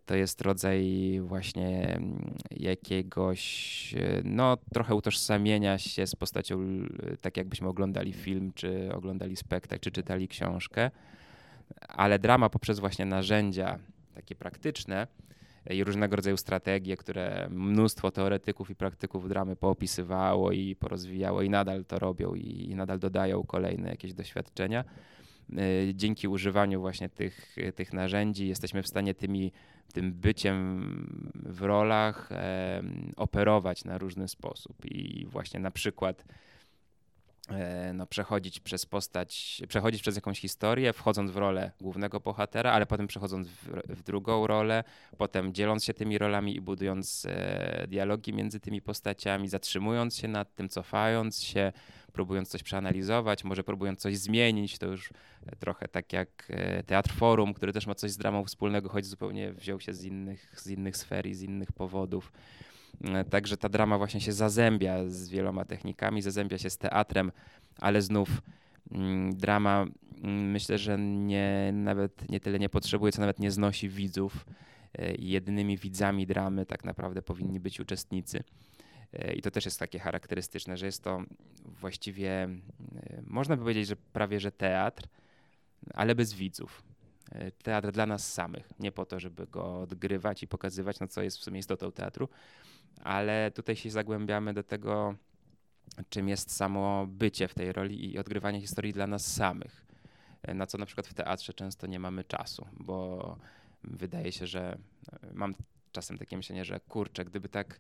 to 0.06 0.16
jest 0.16 0.42
rodzaj 0.42 1.20
właśnie 1.24 1.96
mm, 1.96 2.34
jakiegoś, 2.52 3.94
e, 3.98 4.22
no 4.24 4.58
trochę 4.74 4.96
utożsamienia 4.96 5.78
się 5.78 6.08
z 6.08 6.16
postacią, 6.16 6.60
tak 7.22 7.38
jakbyśmy 7.38 7.68
oglądali 7.68 8.14
film, 8.14 8.52
czy 8.56 8.94
oglądali 8.94 9.36
spektakl, 9.36 9.82
czy 9.82 9.92
czytali 9.92 10.28
książkę, 10.28 10.92
ale 11.88 12.20
drama 12.20 12.50
poprzez 12.50 12.80
właśnie 12.80 13.06
narzędzia 13.06 13.80
takie 14.16 14.36
praktyczne 14.36 15.08
i 15.70 15.84
różnego 15.84 16.16
rodzaju 16.16 16.38
strategie, 16.38 16.98
które 16.98 17.48
mnóstwo 17.50 18.12
teoretyków 18.12 18.70
i 18.70 18.76
praktyków 18.76 19.30
dramy 19.30 19.56
poopisywało 19.56 20.52
i 20.52 20.76
porozwijało 20.76 21.42
i 21.42 21.50
nadal 21.50 21.86
to 21.86 22.00
robią 22.00 22.36
i 22.36 22.76
nadal 22.76 23.00
dodają 23.00 23.44
kolejne 23.44 23.90
jakieś 23.90 24.14
doświadczenia. 24.14 24.84
E, 25.58 25.94
dzięki 25.94 26.28
używaniu 26.28 26.82
właśnie 26.82 27.10
tych, 27.10 27.56
tych 27.76 27.94
narzędzi 27.94 28.48
jesteśmy 28.48 28.84
w 28.84 28.88
stanie 28.88 29.14
tymi, 29.14 29.52
tym 29.94 30.14
byciem 30.14 31.32
w 31.36 31.62
rolach 31.62 32.32
e, 32.32 32.84
operować 33.16 33.86
na 33.86 33.98
różny 33.98 34.28
sposób. 34.28 34.86
I 34.86 35.26
właśnie 35.26 35.60
na 35.60 35.72
przykład 35.72 36.26
no, 37.94 38.08
przechodzić 38.08 38.60
przez 38.60 38.86
postać, 38.86 39.62
przechodzić 39.68 40.02
przez 40.02 40.16
jakąś 40.16 40.40
historię, 40.40 40.94
wchodząc 40.94 41.32
w 41.32 41.38
rolę 41.38 41.72
głównego 41.82 42.20
bohatera, 42.20 42.72
ale 42.72 42.86
potem 42.86 43.08
przechodząc 43.08 43.48
w, 43.48 43.68
w 43.90 44.04
drugą 44.04 44.48
rolę, 44.48 44.84
potem 45.18 45.54
dzieląc 45.54 45.84
się 45.84 45.94
tymi 45.94 46.18
rolami 46.18 46.56
i 46.56 46.62
budując 46.62 47.26
e, 47.30 47.88
dialogi 47.88 48.34
między 48.34 48.60
tymi 48.60 48.82
postaciami, 48.82 49.48
zatrzymując 49.48 50.18
się 50.18 50.28
nad 50.28 50.56
tym, 50.56 50.70
cofając 50.70 51.44
się, 51.44 51.72
próbując 52.14 52.50
coś 52.50 52.64
przeanalizować, 52.64 53.44
może 53.44 53.64
próbując 53.64 54.00
coś 54.00 54.18
zmienić, 54.18 54.78
to 54.78 54.86
już 54.86 55.10
trochę 55.60 55.88
tak 55.88 56.14
jak 56.14 56.48
e, 56.50 56.84
Teatr 56.84 57.14
Forum, 57.14 57.54
który 57.54 57.74
też 57.74 57.88
ma 57.88 57.96
coś 57.96 58.12
z 58.12 58.18
dramą 58.18 58.46
wspólnego, 58.46 58.90
choć 58.90 59.06
zupełnie 59.06 59.54
wziął 59.54 59.80
się 59.80 59.94
z 59.94 60.04
innych, 60.04 60.54
z 60.60 60.68
innych 60.68 60.98
sfer 60.98 61.26
i 61.26 61.34
z 61.34 61.42
innych 61.42 61.72
powodów. 61.72 62.32
E, 63.04 63.24
także 63.24 63.58
ta 63.58 63.70
drama 63.70 63.98
właśnie 63.98 64.22
się 64.22 64.34
zazębia 64.34 65.10
z 65.10 65.30
wieloma 65.30 65.66
technikami, 65.66 66.22
zazębia 66.22 66.58
się 66.58 66.70
z 66.70 66.78
teatrem, 66.78 67.32
ale 67.78 68.02
znów 68.02 68.42
mm, 68.92 69.36
drama 69.36 69.86
mm, 70.24 70.52
myślę, 70.52 70.78
że 70.78 70.98
nie, 71.00 71.72
nawet 71.74 72.30
nie 72.30 72.40
tyle 72.40 72.60
nie 72.60 72.70
potrzebuje, 72.70 73.12
co 73.12 73.22
nawet 73.22 73.40
nie 73.40 73.52
znosi 73.52 73.90
widzów. 73.90 74.46
E, 74.98 75.16
jedynymi 75.16 75.78
widzami 75.78 76.28
dramy 76.28 76.66
tak 76.66 76.84
naprawdę 76.84 77.22
powinni 77.22 77.60
być 77.60 77.80
uczestnicy. 77.80 78.44
E, 79.14 79.34
I 79.34 79.42
to 79.42 79.52
też 79.52 79.66
jest 79.66 79.80
takie 79.80 80.00
charakterystyczne, 80.00 80.78
że 80.78 80.86
jest 80.86 81.04
to 81.04 81.24
właściwie, 81.66 82.50
można 83.24 83.58
by 83.58 83.62
powiedzieć, 83.62 83.88
że 83.88 83.96
prawie 83.96 84.40
że 84.40 84.52
teatr, 84.52 85.08
ale 85.94 86.16
bez 86.16 86.34
widzów. 86.34 86.84
Teatr 87.64 87.92
dla 87.92 88.06
nas 88.06 88.34
samych, 88.34 88.80
nie 88.80 88.92
po 88.92 89.06
to, 89.06 89.20
żeby 89.20 89.48
go 89.48 89.82
odgrywać 89.82 90.44
i 90.44 90.48
pokazywać, 90.48 91.00
no 91.00 91.08
co 91.08 91.22
jest 91.22 91.38
w 91.38 91.44
sumie 91.44 91.60
istotą 91.60 91.92
teatru, 91.92 92.30
ale 93.04 93.52
tutaj 93.52 93.76
się 93.76 93.90
zagłębiamy 93.90 94.54
do 94.54 94.64
tego, 94.64 95.16
czym 96.10 96.30
jest 96.30 96.56
samo 96.56 97.08
bycie 97.08 97.48
w 97.48 97.54
tej 97.54 97.74
roli 97.74 98.14
i 98.14 98.18
odgrywanie 98.18 98.62
historii 98.62 98.94
dla 98.94 99.08
nas 99.08 99.34
samych. 99.34 99.86
Na 100.56 100.68
co 100.68 100.78
na 100.78 100.86
przykład 100.86 101.08
w 101.08 101.14
teatrze 101.14 101.54
często 101.54 101.88
nie 101.88 102.00
mamy 102.00 102.24
czasu, 102.24 102.68
bo 102.80 103.38
wydaje 103.84 104.32
się, 104.32 104.48
że 104.48 104.78
e, 105.12 105.34
mam 105.34 105.56
czasem 105.92 106.18
takie 106.18 106.38
myślenie, 106.38 106.66
że 106.66 106.80
kurczę, 106.80 107.26
gdyby 107.26 107.50
tak 107.50 107.80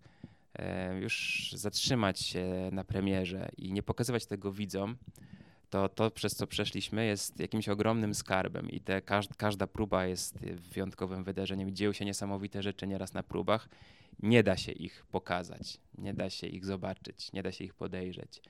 e, 0.54 1.00
już 1.00 1.50
zatrzymać 1.56 2.20
się 2.20 2.70
na 2.72 2.84
premierze 2.84 3.50
i 3.58 3.74
nie 3.74 3.84
pokazywać 3.84 4.25
tego 4.25 4.51
widzom, 4.51 4.98
to 5.70 5.90
to, 5.90 6.12
przez 6.12 6.36
co 6.36 6.48
przeszliśmy, 6.48 7.06
jest 7.06 7.40
jakimś 7.40 7.70
ogromnym 7.70 8.16
skarbem 8.16 8.70
i 8.70 8.82
te, 8.82 9.01
każda 9.38 9.68
próba 9.68 10.06
jest 10.06 10.38
wyjątkowym 10.74 11.24
wydarzeniem. 11.24 11.75
Dzieją 11.75 11.94
się 11.94 12.06
niesamowite 12.06 12.63
rzeczy 12.63 12.88
nieraz 12.88 13.13
na 13.13 13.24
próbach 13.24 13.70
nie 14.24 14.44
da 14.44 14.58
się 14.58 14.72
ich 14.72 15.06
pokazać, 15.12 15.78
nie 15.98 16.13
da 16.13 16.30
się 16.30 16.48
ich 16.48 16.66
zobaczyć, 16.66 17.34
nie 17.34 17.44
da 17.44 17.51
się 17.51 17.63
ich 17.63 17.74
podejrzeć. 17.74 18.42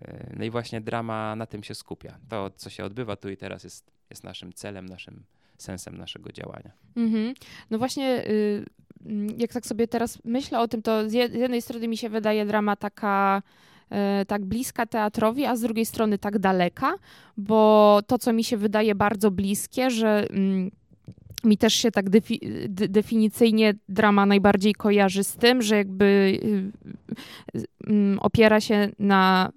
E, 0.00 0.32
no 0.36 0.44
i 0.44 0.50
właśnie 0.50 0.80
drama 0.80 1.36
na 1.36 1.46
tym 1.46 1.62
się 1.62 1.74
skupia. 1.74 2.18
To, 2.28 2.50
co 2.56 2.70
się 2.70 2.84
odbywa 2.84 3.16
tu 3.16 3.28
i 3.28 3.36
teraz, 3.36 3.64
jest, 3.64 3.90
jest 4.10 4.24
naszym 4.24 4.52
celem, 4.52 4.86
naszym 4.86 5.24
sensem 5.58 5.98
naszego 5.98 6.32
działania. 6.32 6.70
Mhm. 6.96 7.34
No 7.70 7.78
właśnie, 7.78 8.26
y, 8.26 8.64
mm, 9.06 9.28
jak 9.38 9.52
tak 9.52 9.66
sobie 9.66 9.88
teraz 9.88 10.18
myślę 10.24 10.60
o 10.60 10.68
tym, 10.68 10.82
to 10.82 11.10
z 11.10 11.12
jednej 11.12 11.62
strony 11.62 11.88
mi 11.88 11.96
się 11.96 12.08
wydaje 12.08 12.46
drama 12.46 12.76
taka 12.76 13.42
e, 13.90 14.24
tak 14.24 14.44
bliska 14.44 14.86
teatrowi, 14.86 15.44
a 15.44 15.56
z 15.56 15.60
drugiej 15.60 15.86
strony 15.86 16.18
tak 16.18 16.38
daleka, 16.38 16.94
bo 17.36 18.00
to, 18.06 18.18
co 18.18 18.32
mi 18.32 18.44
się 18.44 18.56
wydaje 18.56 18.94
bardzo 18.94 19.30
bliskie, 19.30 19.90
że 19.90 20.26
mm, 20.30 20.70
mi 21.46 21.58
też 21.58 21.74
się 21.74 21.90
tak 21.90 22.10
defi 22.10 22.40
definicyjnie 22.68 23.74
drama 23.88 24.26
najbardziej 24.26 24.74
kojarzy 24.74 25.24
z 25.24 25.36
tym, 25.36 25.62
że 25.62 25.76
jakby 25.76 26.04
y, 26.04 27.58
y, 27.58 27.62
y, 27.90 28.20
opiera 28.20 28.60
się 28.60 28.88
na 28.98 29.52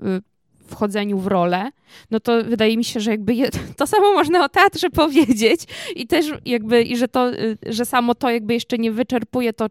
wchodzeniu 0.68 1.20
w 1.20 1.28
rolę, 1.28 1.70
no 2.12 2.20
to 2.20 2.44
wydaje 2.44 2.78
mi 2.78 2.84
się, 2.84 3.00
że 3.00 3.12
jakby 3.12 3.34
to 3.78 3.88
samo 3.88 4.14
można 4.14 4.46
o 4.46 4.50
teatrze 4.50 4.90
powiedzieć 5.04 5.62
i 5.96 6.08
też 6.08 6.26
jakby, 6.46 6.84
i 6.84 6.98
że 6.98 7.08
to, 7.08 7.32
że 7.66 7.86
samo 7.86 8.16
to 8.16 8.30
jakby 8.30 8.54
jeszcze 8.54 8.78
nie 8.78 8.92
wyczerpuje 8.92 9.54
to, 9.54 9.68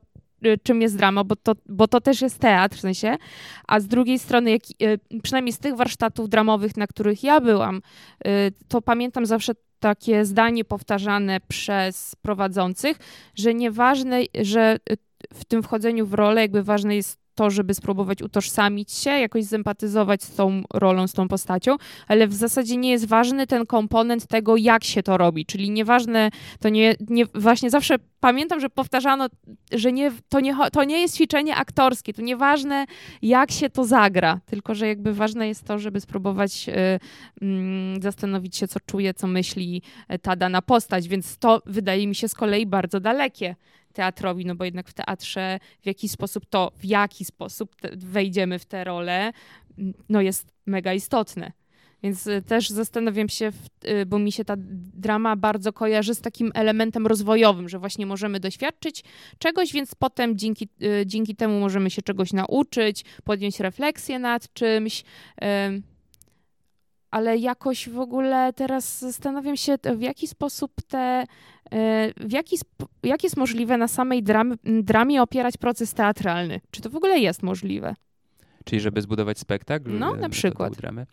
czym 0.63 0.83
jest 0.83 0.97
drama, 0.97 1.25
bo 1.25 1.37
to, 1.37 1.53
bo 1.69 1.89
to 1.89 2.01
też 2.01 2.23
jest 2.23 2.39
teatr 2.39 2.77
w 2.77 2.81
sensie, 2.81 3.17
a 3.67 3.81
z 3.81 3.87
drugiej 3.87 4.19
strony, 4.19 4.51
jak, 4.51 4.63
przynajmniej 5.23 5.53
z 5.53 5.59
tych 5.59 5.77
warsztatów 5.77 6.29
dramowych, 6.29 6.77
na 6.77 6.87
których 6.87 7.25
ja 7.25 7.41
byłam, 7.41 7.83
to 8.69 8.83
pamiętam 8.83 9.27
zawsze 9.27 9.53
takie 9.81 10.25
zdanie 10.25 10.65
powtarzane 10.65 11.41
przez 11.49 12.15
prowadzących, 12.23 12.99
że 13.35 13.55
nieważne, 13.55 14.21
że 14.41 14.77
w 15.35 15.45
tym 15.45 15.63
wchodzeniu 15.63 16.07
w 16.07 16.15
rolę 16.15 16.41
jakby 16.41 16.63
ważne 16.63 16.97
jest 16.97 17.19
to, 17.39 17.51
żeby 17.51 17.75
spróbować 17.75 18.23
utożsamić 18.23 18.93
się, 18.93 19.11
jakoś 19.11 19.45
zempatyzować 19.45 20.23
z 20.23 20.35
tą 20.35 20.63
rolą, 20.75 21.07
z 21.07 21.13
tą 21.13 21.29
postacią, 21.29 21.77
ale 22.09 22.27
w 22.27 22.35
zasadzie 22.35 22.77
nie 22.77 22.91
jest 22.91 23.07
ważny 23.07 23.47
ten 23.47 23.67
komponent 23.67 24.27
tego, 24.27 24.57
jak 24.57 24.85
się 24.85 25.03
to 25.03 25.17
robi, 25.17 25.47
czyli 25.47 25.71
nieważne, 25.71 26.31
to 26.61 26.69
nie, 26.69 26.95
nie 27.09 27.27
właśnie 27.35 27.71
zawsze 27.71 27.97
pamiętam, 28.21 28.61
że 28.61 28.71
powtarzano, 28.71 29.27
że 29.73 29.93
nie, 29.93 30.13
to, 30.29 30.41
nie, 30.41 30.57
to 30.73 30.85
nie 30.85 31.01
jest 31.01 31.17
ćwiczenie 31.17 31.57
aktorskie, 31.57 32.15
to 32.15 32.23
nieważne, 32.23 32.87
jak 33.23 33.51
się 33.51 33.71
to 33.71 33.85
zagra, 33.85 34.41
tylko 34.47 34.75
że 34.75 34.89
jakby 34.89 35.15
ważne 35.15 35.49
jest 35.49 35.65
to, 35.65 35.79
żeby 35.79 36.01
spróbować 36.01 36.69
y, 36.69 36.73
y, 37.43 38.03
zastanowić 38.03 38.57
się, 38.57 38.69
co 38.69 38.81
czuje, 38.81 39.15
co 39.15 39.27
myśli 39.27 39.83
ta 40.23 40.37
dana 40.37 40.63
postać, 40.63 41.09
więc 41.09 41.39
to 41.39 41.63
wydaje 41.67 42.07
mi 42.07 42.15
się 42.15 42.29
z 42.29 42.35
kolei 42.35 42.67
bardzo 42.67 43.01
dalekie 43.01 43.57
teatrowi, 43.93 44.47
no 44.47 44.55
bo 44.55 44.65
jednak 44.65 44.89
w 44.89 44.95
teatrze 44.95 45.61
w 45.83 45.87
jaki 45.87 46.09
sposób 46.09 46.47
to, 46.47 46.73
w 46.77 46.85
jaki 46.85 47.25
sposób 47.25 47.75
wejdziemy 47.93 48.59
w 48.59 48.67
tę 48.67 48.85
rolę, 48.85 49.33
no 50.09 50.21
jest 50.21 50.53
mega 50.67 50.95
istotne. 50.95 51.53
Więc 52.03 52.27
y, 52.27 52.43
też 52.43 52.69
zastanawiam 52.69 53.29
się, 53.29 53.53
y, 53.85 54.07
bo 54.07 54.19
mi 54.19 54.33
się 54.33 54.45
ta 54.45 54.55
drama 54.95 55.37
bardzo 55.37 55.73
kojarzy 55.73 56.15
z 56.15 56.21
takim 56.21 56.51
elementem 56.55 57.07
rozwojowym, 57.07 57.69
że 57.69 57.79
właśnie 57.79 58.07
możemy 58.07 58.41
doświadczyć 58.41 59.05
czegoś, 59.39 59.73
więc 59.73 59.95
potem 59.95 60.39
dzięki, 60.39 60.69
y, 60.83 61.07
dzięki 61.07 61.37
temu 61.37 61.61
możemy 61.61 61.91
się 61.91 62.03
czegoś 62.03 62.33
nauczyć, 62.33 63.05
podjąć 63.25 63.61
refleksję 63.61 64.19
nad 64.19 64.53
czymś 64.53 65.05
ale 67.11 67.37
jakoś 67.37 67.89
w 67.89 67.99
ogóle 67.99 68.53
teraz 68.53 69.01
zastanawiam 69.01 69.57
się, 69.57 69.77
w 69.97 70.01
jaki 70.01 70.27
sposób 70.27 70.73
te, 70.89 71.25
e, 71.71 72.13
w 72.17 72.33
jaki, 72.33 72.57
jak 73.03 73.25
jest 73.25 73.37
możliwe 73.37 73.77
na 73.77 73.89
samej 73.89 74.23
dram, 74.23 74.55
dramie 74.83 75.23
opierać 75.23 75.57
proces 75.57 75.95
teatralny? 75.95 76.61
Czy 76.71 76.81
to 76.81 76.91
w 76.91 76.97
ogóle 76.97 77.19
jest 77.19 77.43
możliwe? 77.43 77.95
Czyli 78.65 78.81
żeby 78.81 79.03
zbudować 79.03 79.39
spektakl? 79.39 79.99
No, 79.99 80.17
na 80.17 80.29
przykład. 80.29 80.77
Dramy? 80.77 81.07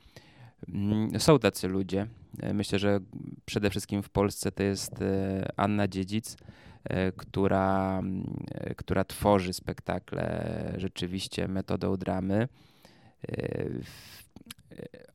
Mm, 0.69 1.19
są 1.19 1.39
tacy 1.39 1.67
ludzie. 1.67 2.07
E, 2.41 2.53
myślę, 2.53 2.79
że 2.79 2.99
przede 3.45 3.69
wszystkim 3.69 4.03
w 4.03 4.09
Polsce 4.09 4.51
to 4.51 4.63
jest 4.63 5.01
e, 5.01 5.47
Anna 5.57 5.87
Dziedzic, 5.87 6.37
która, 7.17 8.01
która 8.77 9.03
tworzy 9.03 9.53
spektakle 9.53 10.73
rzeczywiście 10.77 11.47
metodą 11.47 11.97
dramy. 11.97 12.47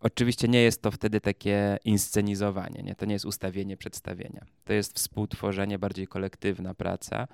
Oczywiście 0.00 0.48
nie 0.48 0.62
jest 0.62 0.82
to 0.82 0.90
wtedy 0.90 1.20
takie 1.20 1.78
inscenizowanie, 1.84 2.82
nie? 2.82 2.94
to 2.94 3.06
nie 3.06 3.12
jest 3.12 3.24
ustawienie 3.24 3.76
przedstawienia. 3.76 4.44
To 4.64 4.72
jest 4.72 4.96
współtworzenie, 4.96 5.78
bardziej 5.78 6.06
kolektywna 6.06 6.74
praca, 6.74 7.28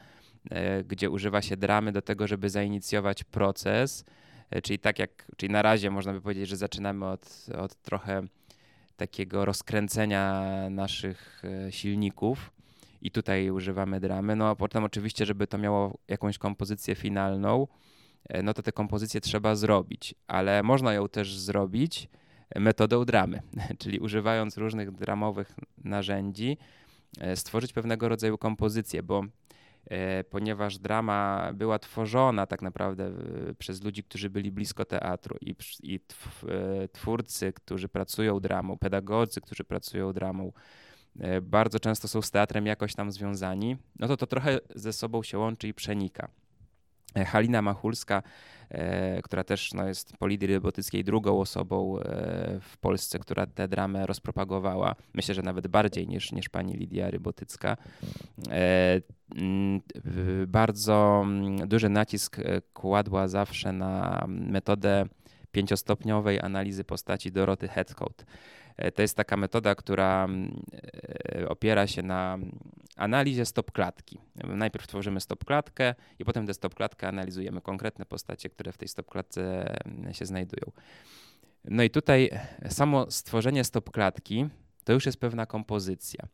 e, 0.50 0.85
gdzie 0.85 1.11
używa 1.11 1.42
się 1.42 1.56
dramy 1.56 1.92
do 1.92 2.02
tego, 2.02 2.26
żeby 2.26 2.50
zainicjować 2.50 3.25
proces. 3.25 4.04
E, 4.50 4.62
czyli 4.62 4.78
tak 4.78 4.99
jak, 4.99 5.33
czyli 5.37 5.52
na 5.52 5.62
razie 5.62 5.90
można 5.90 6.12
by 6.12 6.21
powiedzieć, 6.21 6.49
że 6.49 6.56
zaczynamy 6.56 7.06
od, 7.06 7.47
od 7.59 7.83
trochę 7.83 8.23
takiego 8.97 9.45
rozkręcenia 9.45 10.45
naszych 10.71 11.42
e, 11.45 11.73
silników 11.73 12.52
i 13.02 13.11
tutaj 13.11 13.50
używamy 13.50 14.00
dramy. 14.00 14.37
No 14.37 14.49
a 14.49 14.56
potem 14.56 14.85
oczywiście, 14.85 15.26
żeby 15.26 15.47
to 15.47 15.59
miało 15.59 15.99
jakąś 16.09 16.38
kompozycję 16.38 16.95
finalną, 16.95 17.66
E, 17.66 17.95
no 18.42 18.54
to 18.54 18.62
tę 18.62 18.73
kompozycję 18.73 19.21
trzeba 19.21 19.54
zrobić, 19.54 20.14
ale 20.26 20.62
można 20.62 20.92
ją 20.92 21.09
też 21.09 21.38
zrobić 21.38 22.09
metodą 22.54 23.04
dramy, 23.04 23.42
czyli 23.78 23.99
używając 23.99 24.56
różnych 24.56 24.90
dramowych 24.90 25.54
narzędzi, 25.85 26.59
e, 27.21 27.37
stworzyć 27.37 27.73
pewnego 27.73 28.09
rodzaju 28.09 28.38
kompozycję, 28.38 29.02
bo 29.02 29.25
e, 29.87 30.25
ponieważ 30.25 30.78
drama 30.78 31.50
była 31.54 31.78
tworzona 31.78 32.47
tak 32.47 32.62
naprawdę 32.62 33.12
przez 33.59 33.83
ludzi, 33.83 34.04
którzy 34.04 34.30
byli 34.30 34.52
blisko 34.52 34.85
teatru 34.85 35.37
i, 35.40 35.54
i 35.83 36.00
twórcy, 36.92 37.52
którzy 37.52 37.88
pracują 37.88 38.40
dramą, 38.40 38.78
pedagodzy, 38.78 39.40
którzy 39.40 39.64
pracują 39.64 40.12
dramą, 40.12 40.52
bardzo 41.42 41.80
często 41.80 42.09
są 42.09 42.23
z 42.23 42.30
teatrem 42.30 42.66
jakoś 42.66 42.95
tam 42.95 43.12
związani, 43.12 43.76
no 43.99 44.09
to 44.09 44.16
to 44.16 44.26
trochę 44.26 44.59
ze 44.75 44.92
sobą 44.92 45.23
się 45.23 45.38
łączy 45.38 45.68
i 45.68 45.75
przenika. 45.75 46.28
Halina 47.25 47.62
Machulska, 47.62 48.23
e, 48.68 49.23
która 49.23 49.44
też 49.44 49.75
no, 49.75 49.88
jest 49.88 50.16
po 50.16 50.26
Lidii 50.26 50.46
Rybotyckiej 50.46 51.04
drugą 51.04 51.40
osobą 51.40 51.99
e, 51.99 52.02
w 52.61 52.78
Polsce, 52.78 53.18
która 53.18 53.46
tę 53.46 53.68
dramę 53.68 54.06
rozpropagowała. 54.06 54.94
Myślę, 55.14 55.35
że 55.35 55.42
nawet 55.42 55.66
bardziej 55.68 56.08
niż, 56.08 56.32
niż 56.32 56.49
pani 56.49 56.75
Lidia 56.75 57.11
Rybotycka. 57.11 57.76
E, 58.50 59.00
bardzo 60.46 61.26
duży 61.66 61.88
nacisk 61.88 62.37
kładła 62.73 63.28
zawsze 63.28 63.73
na 63.73 64.25
metodę 64.28 65.06
pięciostopniowej 65.52 66.40
analizy 66.40 66.85
postaci 66.85 67.32
Doroty 67.32 67.68
Heathcote. 67.68 68.25
To 68.95 69.02
jest 69.02 69.16
taka 69.16 69.37
metoda, 69.37 69.75
która 69.75 70.25
mm, 70.25 70.62
opiera 71.49 71.87
się 71.87 72.02
na 72.02 72.38
analizie 72.97 73.45
stopklatki. 73.45 74.18
Najpierw 74.45 74.87
tworzymy 74.87 75.21
stopklatkę 75.21 75.95
i 76.18 76.25
potem 76.25 76.47
tę 76.47 76.54
stopklatkę 76.54 77.09
analizujemy 77.09 77.61
konkretne 77.61 78.06
postacie, 78.06 78.49
które 78.49 78.73
w 78.73 78.78
tej 78.78 78.88
stopklatce 78.88 79.75
mm, 79.85 80.14
się 80.14 80.26
znajdują. 80.26 80.73
No 81.64 81.83
i 81.83 81.90
tutaj 81.90 82.30
samo 82.68 83.11
stworzenie 83.11 83.64
stopklatki 83.64 84.49
to 84.85 84.92
już 84.92 85.06
jest 85.06 85.21
pewna 85.21 85.47
kompozycja. 85.47 86.28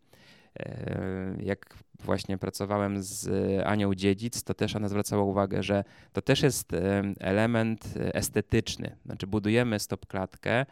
E, 0.58 1.36
jak 1.42 1.76
właśnie 2.00 2.38
pracowałem 2.38 3.02
z 3.02 3.28
Anią 3.66 3.94
Dziedzic, 3.94 4.42
to 4.42 4.54
też 4.54 4.76
ona 4.76 4.88
zwracała 4.88 5.22
uwagę, 5.22 5.62
że 5.62 5.84
to 6.12 6.22
też 6.22 6.42
jest 6.42 6.72
e, 6.72 7.02
element 7.20 7.94
estetyczny. 7.96 8.96
Znaczy 9.06 9.26
budujemy 9.26 9.78
stopklatkę 9.78 10.66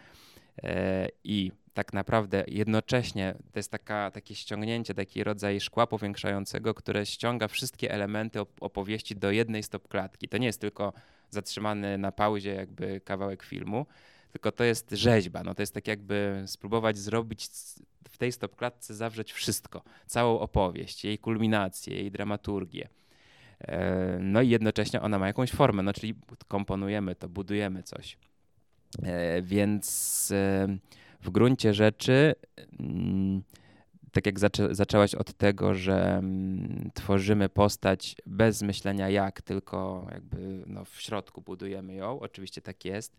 e, 0.62 1.08
i 1.24 1.52
tak 1.74 1.92
naprawdę 1.92 2.44
jednocześnie 2.48 3.34
to 3.52 3.58
jest 3.58 3.70
taka, 3.70 4.10
takie 4.10 4.34
ściągnięcie, 4.34 4.94
taki 4.94 5.24
rodzaj 5.24 5.60
szkła 5.60 5.86
powiększającego, 5.86 6.74
które 6.74 7.06
ściąga 7.06 7.48
wszystkie 7.48 7.90
elementy 7.90 8.40
opowieści 8.60 9.16
do 9.16 9.30
jednej 9.30 9.62
stopklatki. 9.62 10.28
To 10.28 10.38
nie 10.38 10.46
jest 10.46 10.60
tylko 10.60 10.92
zatrzymany 11.30 11.98
na 11.98 12.12
pauzie 12.12 12.54
jakby 12.54 13.00
kawałek 13.00 13.42
filmu, 13.42 13.86
tylko 14.32 14.52
to 14.52 14.64
jest 14.64 14.90
rzeźba. 14.90 15.42
No 15.42 15.54
to 15.54 15.62
jest 15.62 15.74
tak 15.74 15.86
jakby 15.86 16.42
spróbować 16.46 16.98
zrobić 16.98 17.48
w 18.08 18.18
tej 18.18 18.32
stopklatce 18.32 18.94
zawrzeć 18.94 19.32
wszystko, 19.32 19.82
całą 20.06 20.38
opowieść, 20.38 21.04
jej 21.04 21.18
kulminację, 21.18 21.96
jej 21.96 22.10
dramaturgię. 22.10 22.88
E, 23.60 24.18
no 24.20 24.42
i 24.42 24.48
jednocześnie 24.48 25.00
ona 25.00 25.18
ma 25.18 25.26
jakąś 25.26 25.50
formę, 25.50 25.82
no 25.82 25.92
czyli 25.92 26.14
komponujemy 26.48 27.14
to, 27.14 27.28
budujemy 27.28 27.82
coś. 27.82 28.18
E, 29.02 29.42
więc 29.42 30.32
w 31.20 31.30
gruncie 31.30 31.74
rzeczy, 31.74 32.34
mm, 32.80 33.42
tak 34.12 34.26
jak 34.26 34.38
zaczę, 34.38 34.74
zaczęłaś 34.74 35.14
od 35.14 35.32
tego, 35.32 35.74
że 35.74 36.16
mm, 36.16 36.90
tworzymy 36.94 37.48
postać 37.48 38.16
bez 38.26 38.62
myślenia 38.62 39.08
jak, 39.08 39.42
tylko 39.42 40.06
jakby 40.12 40.64
no, 40.66 40.84
w 40.84 41.00
środku 41.00 41.42
budujemy 41.42 41.94
ją, 41.94 42.20
oczywiście 42.20 42.62
tak 42.62 42.84
jest. 42.84 43.16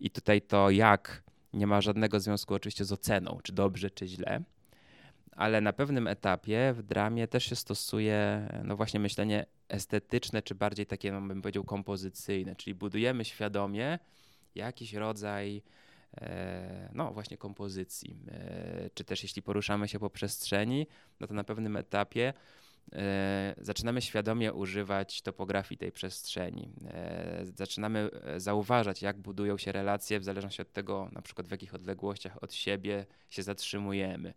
I 0.00 0.10
tutaj 0.10 0.42
to 0.42 0.70
jak 0.70 1.22
nie 1.52 1.66
ma 1.66 1.80
żadnego 1.80 2.20
związku 2.20 2.54
oczywiście 2.54 2.84
z 2.84 2.92
oceną, 2.92 3.38
czy 3.42 3.52
dobrze, 3.52 3.90
czy 3.90 4.06
źle. 4.06 4.42
Ale 5.36 5.60
na 5.60 5.72
pewnym 5.72 6.06
etapie 6.06 6.72
w 6.76 6.82
dramie 6.82 7.28
też 7.28 7.44
się 7.44 7.56
stosuje 7.56 8.48
no 8.64 8.76
właśnie 8.76 9.00
myślenie 9.00 9.46
estetyczne, 9.68 10.42
czy 10.42 10.54
bardziej 10.54 10.86
takie, 10.86 11.12
no 11.12 11.20
bym 11.20 11.42
powiedział, 11.42 11.64
kompozycyjne, 11.64 12.56
czyli 12.56 12.74
budujemy 12.74 13.24
świadomie 13.24 13.98
jakiś 14.54 14.94
rodzaj 14.94 15.62
no 16.92 17.12
właśnie 17.12 17.36
kompozycji, 17.36 18.16
e, 18.28 18.90
czy 18.94 19.04
też 19.04 19.22
jeśli 19.22 19.42
poruszamy 19.42 19.88
się 19.88 19.98
po 19.98 20.10
przestrzeni, 20.10 20.86
no 21.20 21.26
to 21.26 21.34
na 21.34 21.44
pewnym 21.44 21.76
etapie 21.76 22.32
e, 22.92 23.54
zaczynamy 23.58 24.02
świadomie 24.02 24.52
używać 24.52 25.22
topografii 25.22 25.78
tej 25.78 25.92
przestrzeni. 25.92 26.72
Zaczynamy 27.54 28.10
zauważać, 28.36 29.02
jak 29.02 29.18
budują 29.18 29.58
się 29.58 29.72
relacje 29.72 30.20
w 30.20 30.24
zależności 30.24 30.62
od 30.62 30.72
tego, 30.72 31.08
na 31.12 31.22
przykład 31.22 31.48
w 31.48 31.50
jakich 31.50 31.74
odległościach 31.74 32.42
od 32.42 32.54
siebie 32.54 33.06
się 33.30 33.42
zatrzymujemy, 33.42 34.34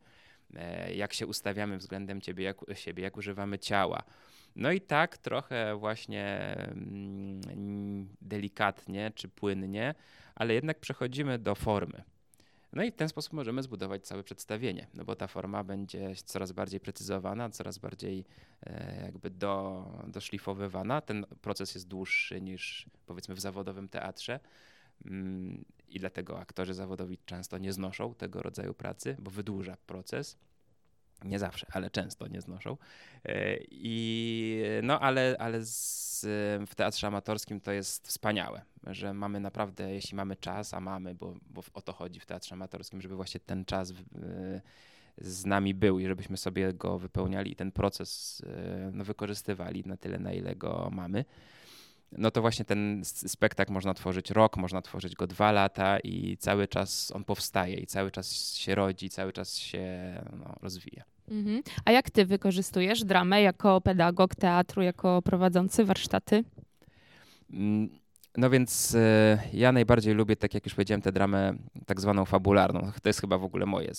jak 0.95 1.13
się 1.13 1.27
ustawiamy 1.27 1.77
względem 1.77 2.21
ciebie, 2.21 2.43
jak, 2.43 2.57
siebie, 2.73 3.03
jak 3.03 3.17
używamy 3.17 3.59
ciała. 3.59 4.03
No 4.55 4.71
i 4.71 4.81
tak 4.81 5.17
trochę 5.17 5.75
właśnie 5.75 6.55
mm, 6.71 8.09
delikatnie 8.21 9.11
czy 9.15 9.27
płynnie 9.27 9.95
ale 10.35 10.53
jednak 10.53 10.79
przechodzimy 10.79 11.39
do 11.39 11.55
formy. 11.55 12.03
No 12.73 12.83
i 12.83 12.91
w 12.91 12.95
ten 12.95 13.09
sposób 13.09 13.33
możemy 13.33 13.63
zbudować 13.63 14.07
całe 14.07 14.23
przedstawienie, 14.23 14.87
no 14.93 15.05
bo 15.05 15.15
ta 15.15 15.27
forma 15.27 15.63
będzie 15.63 16.15
coraz 16.15 16.51
bardziej 16.51 16.79
precyzowana, 16.79 17.49
coraz 17.49 17.77
bardziej 17.77 18.25
e, 18.63 19.01
jakby 19.05 19.29
do, 19.29 19.85
doszlifowywana. 20.07 21.01
Ten 21.01 21.25
proces 21.41 21.75
jest 21.75 21.87
dłuższy 21.87 22.41
niż 22.41 22.85
powiedzmy 23.05 23.35
w 23.35 23.39
zawodowym 23.39 23.89
teatrze 23.89 24.39
mm, 25.05 25.65
i 25.89 25.99
dlatego 25.99 26.39
aktorzy 26.39 26.73
zawodowi 26.73 27.17
często 27.25 27.57
nie 27.57 27.73
znoszą 27.73 28.13
tego 28.13 28.41
rodzaju 28.41 28.73
pracy, 28.73 29.15
bo 29.19 29.31
wydłuża 29.31 29.77
proces. 29.87 30.37
Nie 31.23 31.39
zawsze, 31.39 31.67
ale 31.71 31.89
często 31.89 32.27
nie 32.27 32.41
znoszą. 32.41 32.77
E, 33.25 33.57
I, 33.71 34.63
no 34.83 34.99
ale, 34.99 35.35
ale 35.39 35.65
z, 35.65 36.21
w 36.67 36.75
teatrze 36.75 37.07
amatorskim 37.07 37.61
to 37.61 37.71
jest 37.71 38.07
wspaniałe, 38.07 38.61
że 38.87 39.13
mamy 39.13 39.39
naprawdę, 39.39 39.93
jeśli 39.93 40.15
mamy 40.15 40.35
czas, 40.35 40.73
a 40.73 40.79
mamy, 40.79 41.15
bo, 41.15 41.35
bo 41.49 41.63
o 41.73 41.81
to 41.81 41.93
chodzi 41.93 42.19
w 42.19 42.25
teatrze 42.25 42.55
amatorskim, 42.55 43.01
żeby 43.01 43.15
właśnie 43.15 43.39
ten 43.39 43.65
czas 43.65 43.91
w, 43.91 44.03
z 45.17 45.45
nami 45.45 45.73
był 45.73 45.99
i 45.99 46.07
żebyśmy 46.07 46.37
sobie 46.37 46.73
go 46.73 46.99
wypełniali 46.99 47.51
i 47.51 47.55
ten 47.55 47.71
proces 47.71 48.41
e, 48.45 48.91
no, 48.93 49.03
wykorzystywali 49.03 49.83
na 49.85 49.97
tyle, 49.97 50.19
na 50.19 50.33
ile 50.33 50.55
go 50.55 50.89
mamy 50.91 51.25
no 52.17 52.31
to 52.31 52.41
właśnie 52.41 52.65
ten 52.65 53.01
spektakl 53.05 53.73
można 53.73 53.93
tworzyć 53.93 54.31
rok, 54.31 54.57
można 54.57 54.81
tworzyć 54.81 55.15
go 55.15 55.27
dwa 55.27 55.51
lata 55.51 55.99
i 55.99 56.37
cały 56.37 56.67
czas 56.67 57.11
on 57.11 57.23
powstaje 57.23 57.75
i 57.75 57.85
cały 57.85 58.11
czas 58.11 58.55
się 58.55 58.75
rodzi, 58.75 59.09
cały 59.09 59.33
czas 59.33 59.57
się 59.57 59.85
no, 60.39 60.55
rozwija. 60.61 61.03
Mhm. 61.31 61.61
A 61.85 61.91
jak 61.91 62.09
ty 62.09 62.25
wykorzystujesz 62.25 63.03
dramę 63.03 63.41
jako 63.41 63.81
pedagog 63.81 64.35
teatru, 64.35 64.81
jako 64.81 65.21
prowadzący 65.21 65.85
warsztaty? 65.85 66.43
Mm, 67.53 67.89
no 68.37 68.49
więc 68.49 68.95
e, 68.95 69.39
ja 69.53 69.71
najbardziej 69.71 70.13
lubię, 70.13 70.35
tak 70.35 70.53
jak 70.53 70.65
już 70.65 70.75
powiedziałem, 70.75 71.01
tę 71.01 71.11
dramę 71.11 71.53
tak 71.85 72.01
zwaną 72.01 72.25
fabularną. 72.25 72.91
To 73.01 73.09
jest 73.09 73.21
chyba 73.21 73.37
w 73.37 73.43
ogóle 73.43 73.65
moje 73.65 73.91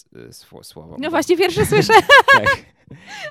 słowo. 0.62 0.96
No 1.00 1.10
właśnie, 1.10 1.36
pierwsze 1.36 1.66
słyszę. 1.72 1.92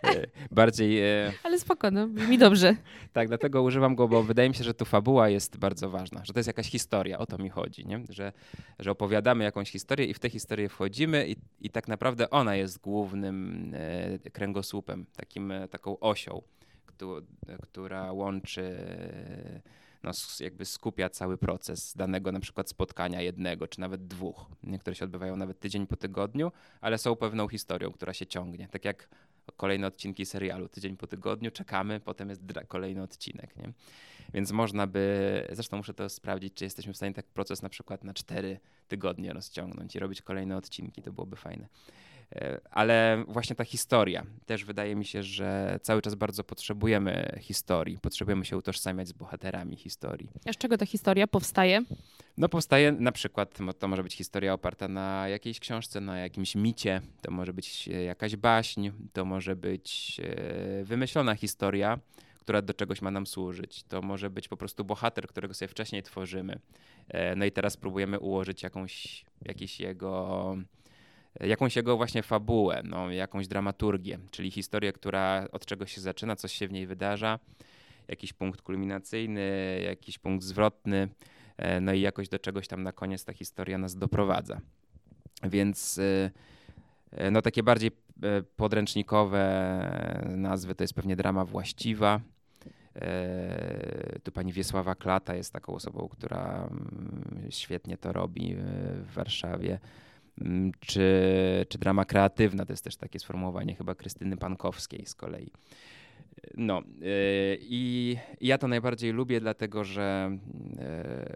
tak. 0.01 0.15
E, 0.15 0.27
bardziej... 0.51 0.99
E, 1.01 1.31
Ale 1.43 1.59
spoko, 1.59 1.91
no, 1.91 2.07
mi 2.07 2.37
dobrze. 2.37 2.75
tak, 3.13 3.27
dlatego 3.27 3.61
używam 3.63 3.95
go, 3.95 4.07
bo 4.07 4.23
wydaje 4.23 4.49
mi 4.49 4.55
się, 4.55 4.63
że 4.63 4.73
tu 4.73 4.85
fabuła 4.85 5.29
jest 5.29 5.57
bardzo 5.57 5.89
ważna, 5.89 6.25
że 6.25 6.33
to 6.33 6.39
jest 6.39 6.47
jakaś 6.47 6.69
historia, 6.69 7.17
o 7.17 7.25
to 7.25 7.37
mi 7.37 7.49
chodzi, 7.49 7.85
nie? 7.85 8.03
Że, 8.09 8.31
że 8.79 8.91
opowiadamy 8.91 9.43
jakąś 9.43 9.71
historię 9.71 10.05
i 10.05 10.13
w 10.13 10.19
tę 10.19 10.29
historię 10.29 10.69
wchodzimy 10.69 11.27
i, 11.27 11.35
i 11.61 11.69
tak 11.69 11.87
naprawdę 11.87 12.29
ona 12.29 12.55
jest 12.55 12.81
głównym 12.81 13.71
kręgosłupem, 14.33 15.05
takim, 15.15 15.53
taką 15.71 15.99
osią, 15.99 16.41
która 17.61 18.11
łączy 18.11 18.77
no, 20.05 20.11
jakby 20.39 20.65
skupia 20.65 21.09
cały 21.09 21.37
proces 21.37 21.93
danego 21.97 22.31
na 22.31 22.39
przykład 22.39 22.69
spotkania 22.69 23.21
jednego, 23.21 23.67
czy 23.67 23.79
nawet 23.79 24.07
dwóch. 24.07 24.45
Niektóre 24.63 24.95
się 24.95 25.05
odbywają 25.05 25.35
nawet 25.35 25.59
tydzień 25.59 25.87
po 25.87 25.95
tygodniu, 25.95 26.51
ale 26.81 26.97
są 26.97 27.15
pewną 27.15 27.47
historią, 27.47 27.91
która 27.91 28.13
się 28.13 28.25
ciągnie. 28.25 28.67
Tak 28.67 28.85
jak 28.85 29.09
kolejne 29.57 29.87
odcinki 29.87 30.25
serialu. 30.25 30.69
Tydzień 30.69 30.97
po 30.97 31.07
tygodniu 31.07 31.51
czekamy, 31.51 31.99
potem 31.99 32.29
jest 32.29 32.41
kolejny 32.67 33.03
odcinek. 33.03 33.57
Nie? 33.57 33.71
Więc 34.33 34.51
można 34.51 34.87
by, 34.87 35.47
zresztą 35.51 35.77
muszę 35.77 35.93
to 35.93 36.09
sprawdzić, 36.09 36.53
czy 36.53 36.63
jesteśmy 36.63 36.93
w 36.93 36.97
stanie 36.97 37.13
tak 37.13 37.25
proces 37.25 37.61
na 37.61 37.69
przykład 37.69 38.03
na 38.03 38.13
cztery 38.13 38.59
tygodnie 38.87 39.33
rozciągnąć 39.33 39.95
i 39.95 39.99
robić 39.99 40.21
kolejne 40.21 40.57
odcinki. 40.57 41.01
To 41.01 41.11
byłoby 41.11 41.35
fajne. 41.35 41.67
E, 42.35 42.59
ale 42.71 43.23
właśnie 43.27 43.55
ta 43.55 43.65
historia. 43.65 44.25
Też 44.45 44.65
wydaje 44.65 44.95
mi 44.95 45.05
się, 45.05 45.23
że 45.23 45.79
cały 45.81 46.01
czas 46.01 46.15
bardzo 46.15 46.43
potrzebujemy 46.43 47.39
historii. 47.41 47.97
Potrzebujemy 48.01 48.45
się 48.45 48.57
utożsamiać 48.57 49.07
z 49.07 49.11
bohaterami 49.11 49.75
historii. 49.75 50.29
A 50.45 50.53
z 50.53 50.57
czego 50.57 50.77
ta 50.77 50.85
historia 50.85 51.27
powstaje? 51.27 51.83
No 52.37 52.49
powstaje 52.49 52.91
na 52.91 53.11
przykład, 53.11 53.59
to 53.79 53.87
może 53.87 54.03
być 54.03 54.13
historia 54.13 54.53
oparta 54.53 54.87
na 54.87 55.29
jakiejś 55.29 55.59
książce, 55.59 56.01
na 56.01 56.19
jakimś 56.19 56.55
micie, 56.55 57.01
to 57.21 57.31
może 57.31 57.53
być 57.53 57.89
e, 57.89 58.03
jakaś 58.03 58.35
baśń, 58.35 58.89
to 59.13 59.25
może 59.25 59.55
być 59.55 60.21
e, 60.23 60.83
wymyślona 60.83 61.35
historia, 61.35 61.99
która 62.39 62.61
do 62.61 62.73
czegoś 62.73 63.01
ma 63.01 63.11
nam 63.11 63.27
służyć. 63.27 63.83
To 63.83 64.01
może 64.01 64.29
być 64.29 64.47
po 64.47 64.57
prostu 64.57 64.83
bohater, 64.83 65.27
którego 65.27 65.53
sobie 65.53 65.69
wcześniej 65.69 66.03
tworzymy. 66.03 66.59
No 67.35 67.45
i 67.45 67.51
teraz 67.51 67.77
próbujemy 67.77 68.19
ułożyć 68.19 68.63
jakąś, 68.63 69.25
jakiś 69.41 69.79
jego 69.79 70.57
jakąś 71.39 71.75
jego 71.75 71.97
właśnie 71.97 72.23
fabułę, 72.23 72.81
no, 72.83 73.11
jakąś 73.11 73.47
dramaturgię, 73.47 74.19
czyli 74.31 74.51
historię, 74.51 74.93
która 74.93 75.47
od 75.51 75.65
czegoś 75.65 75.95
się 75.95 76.01
zaczyna, 76.01 76.35
coś 76.35 76.53
się 76.53 76.67
w 76.67 76.71
niej 76.71 76.87
wydarza, 76.87 77.39
jakiś 78.07 78.33
punkt 78.33 78.61
kulminacyjny, 78.61 79.79
jakiś 79.85 80.19
punkt 80.19 80.43
zwrotny, 80.43 81.09
e, 81.57 81.81
no 81.81 81.93
i 81.93 82.01
jakoś 82.01 82.29
do 82.29 82.39
czegoś 82.39 82.67
tam 82.67 82.83
na 82.83 82.91
koniec 82.91 83.25
ta 83.25 83.33
historia 83.33 83.77
nas 83.77 83.95
doprowadza. 83.95 84.61
Więc 85.43 85.99
e, 85.99 86.31
e, 87.11 87.31
no 87.31 87.41
takie 87.41 87.63
bardziej 87.63 87.91
podręcznikowe 88.55 89.41
nazwy 90.37 90.75
to 90.75 90.83
jest 90.83 90.93
pewnie 90.93 91.15
drama 91.15 91.45
właściwa. 91.45 92.21
Tu 94.23 94.31
pani 94.31 94.53
Wiesława 94.53 94.95
Klata 94.95 95.35
jest 95.35 95.53
taką 95.53 95.73
osobą, 95.73 96.07
która 96.11 96.67
mm, 96.71 97.47
świetnie 97.49 97.97
to 97.97 98.13
robi 98.13 98.55
w 98.55 99.13
Warszawie. 99.13 99.79
Mm, 100.41 100.71
czy, 100.79 101.65
czy 101.69 101.77
drama 101.77 102.05
kreatywna, 102.05 102.65
to 102.65 102.73
jest 102.73 102.83
też 102.83 102.95
takie 102.95 103.19
sformułowanie 103.19 103.75
chyba 103.75 103.95
Krystyny 103.95 104.37
Pankowskiej 104.37 105.05
z 105.05 105.15
kolei. 105.15 105.51
No 106.57 106.81
yy, 106.99 107.07
i 107.61 108.17
ja 108.41 108.57
to 108.57 108.67
najbardziej 108.67 109.11
lubię, 109.11 109.39
dlatego 109.39 109.83
że, 109.83 110.37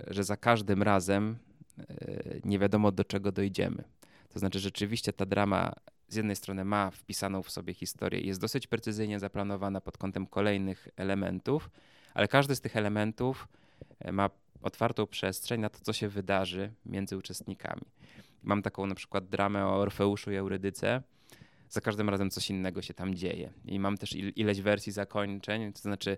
yy, 0.08 0.14
że 0.14 0.24
za 0.24 0.38
każdym 0.38 0.84
razem 0.84 1.38
yy, 1.78 2.42
nie 2.46 2.60
wiadomo 2.60 2.92
do 2.92 3.04
czego 3.04 3.32
dojdziemy. 3.32 3.84
To 4.30 4.40
znaczy, 4.40 4.60
rzeczywiście 4.60 5.14
ta 5.14 5.26
drama 5.26 5.74
z 6.08 6.16
jednej 6.16 6.36
strony 6.36 6.66
ma 6.66 6.92
wpisaną 6.92 7.44
w 7.44 7.52
sobie 7.52 7.74
historię 7.74 8.22
jest 8.22 8.42
dosyć 8.42 8.68
precyzyjnie 8.68 9.20
zaplanowana 9.20 9.82
pod 9.82 9.98
kątem 9.98 10.28
kolejnych 10.28 10.88
elementów, 10.96 11.70
ale 12.14 12.28
każdy 12.28 12.56
z 12.56 12.62
tych 12.62 12.78
elementów 12.78 13.48
ma 14.12 14.30
otwartą 14.62 15.08
przestrzeń 15.08 15.62
na 15.62 15.70
to, 15.70 15.80
co 15.82 15.94
się 15.94 16.08
wydarzy 16.08 16.72
między 16.86 17.18
uczestnikami. 17.18 17.82
Mam 18.44 18.62
taką 18.62 18.86
na 18.86 18.96
przykład 18.96 19.30
dramę 19.30 19.66
o 19.66 19.76
Orfeuszu 19.76 20.32
i 20.32 20.36
Eurydyce. 20.36 21.04
Za 21.70 21.82
każdym 21.82 22.10
razem 22.10 22.30
coś 22.30 22.50
innego 22.50 22.82
się 22.82 22.94
tam 22.94 23.16
dzieje. 23.16 23.50
I 23.66 23.80
mam 23.80 23.98
też 23.98 24.16
il 24.16 24.32
ileś 24.36 24.62
wersji 24.62 24.92
zakończeń, 24.92 25.74
to 25.74 25.80
znaczy... 25.80 26.18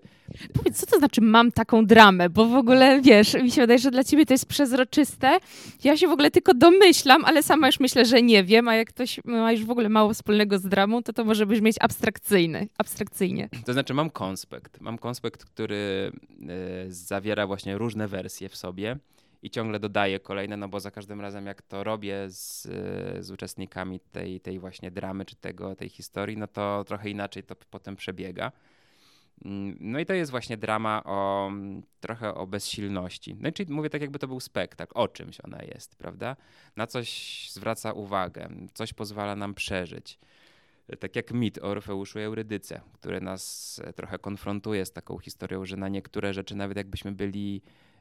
Powiedz, 0.52 0.80
co 0.80 0.86
to 0.86 0.98
znaczy 0.98 1.20
mam 1.20 1.52
taką 1.52 1.86
dramę? 1.86 2.30
Bo 2.30 2.46
w 2.46 2.54
ogóle, 2.54 3.00
wiesz, 3.00 3.34
mi 3.34 3.50
się 3.50 3.60
wydaje, 3.60 3.78
że 3.78 3.90
dla 3.90 4.04
ciebie 4.04 4.26
to 4.26 4.34
jest 4.34 4.46
przezroczyste. 4.46 5.38
Ja 5.84 5.96
się 5.96 6.08
w 6.08 6.10
ogóle 6.10 6.30
tylko 6.30 6.54
domyślam, 6.54 7.24
ale 7.24 7.42
sama 7.42 7.66
już 7.66 7.80
myślę, 7.80 8.04
że 8.04 8.22
nie 8.22 8.44
wiem, 8.44 8.68
a 8.68 8.74
jak 8.74 8.88
ktoś 8.88 9.20
ma 9.24 9.52
już 9.52 9.64
w 9.64 9.70
ogóle 9.70 9.88
mało 9.88 10.14
wspólnego 10.14 10.58
z 10.58 10.62
dramą, 10.62 11.02
to 11.02 11.12
to 11.12 11.24
może 11.24 11.46
brzmieć 11.46 11.76
abstrakcyjny, 11.80 12.68
abstrakcyjnie. 12.78 13.48
To 13.64 13.72
znaczy 13.72 13.94
mam 13.94 14.10
konspekt. 14.10 14.80
Mam 14.80 14.98
konspekt, 14.98 15.44
który 15.44 16.12
y, 16.86 16.92
zawiera 16.92 17.46
właśnie 17.46 17.78
różne 17.78 18.08
wersje 18.08 18.48
w 18.48 18.56
sobie 18.56 18.96
i 19.42 19.50
ciągle 19.50 19.80
dodaję 19.80 20.20
kolejne, 20.20 20.56
no 20.56 20.68
bo 20.68 20.80
za 20.80 20.90
każdym 20.90 21.20
razem 21.20 21.46
jak 21.46 21.62
to 21.62 21.84
robię 21.84 22.30
z, 22.30 22.62
z 23.24 23.30
uczestnikami 23.30 24.00
tej, 24.00 24.40
tej 24.40 24.58
właśnie 24.58 24.90
dramy 24.90 25.24
czy 25.24 25.36
tego, 25.36 25.76
tej 25.76 25.88
historii, 25.88 26.36
no 26.36 26.46
to 26.46 26.84
trochę 26.86 27.10
inaczej 27.10 27.42
to 27.42 27.56
potem 27.56 27.96
przebiega. 27.96 28.52
Mm, 29.44 29.76
no 29.80 29.98
i 29.98 30.06
to 30.06 30.14
jest 30.14 30.30
właśnie 30.30 30.56
drama 30.56 31.02
o 31.04 31.50
trochę 32.00 32.34
o 32.34 32.46
bezsilności. 32.46 33.36
No 33.40 33.48
i 33.48 33.52
czyli 33.52 33.72
mówię 33.72 33.90
tak, 33.90 34.00
jakby 34.00 34.18
to 34.18 34.28
był 34.28 34.40
spektakl, 34.40 34.92
o 34.94 35.08
czymś 35.08 35.40
ona 35.40 35.62
jest, 35.62 35.96
prawda? 35.96 36.36
Na 36.76 36.86
coś 36.86 37.48
zwraca 37.50 37.92
uwagę, 37.92 38.48
coś 38.74 38.92
pozwala 38.92 39.36
nam 39.36 39.54
przeżyć. 39.54 40.18
Tak 41.00 41.16
jak 41.16 41.32
mit 41.32 41.58
o 41.58 41.62
Orfeuszu 41.62 42.18
i 42.18 42.22
Eurydyce, 42.22 42.80
który 42.92 43.20
nas 43.20 43.80
trochę 43.96 44.18
konfrontuje 44.18 44.86
z 44.86 44.92
taką 44.92 45.18
historią, 45.18 45.64
że 45.64 45.76
na 45.76 45.88
niektóre 45.88 46.34
rzeczy, 46.34 46.54
nawet 46.54 46.76
jakbyśmy 46.76 47.12
byli 47.12 47.62
E, 47.62 47.91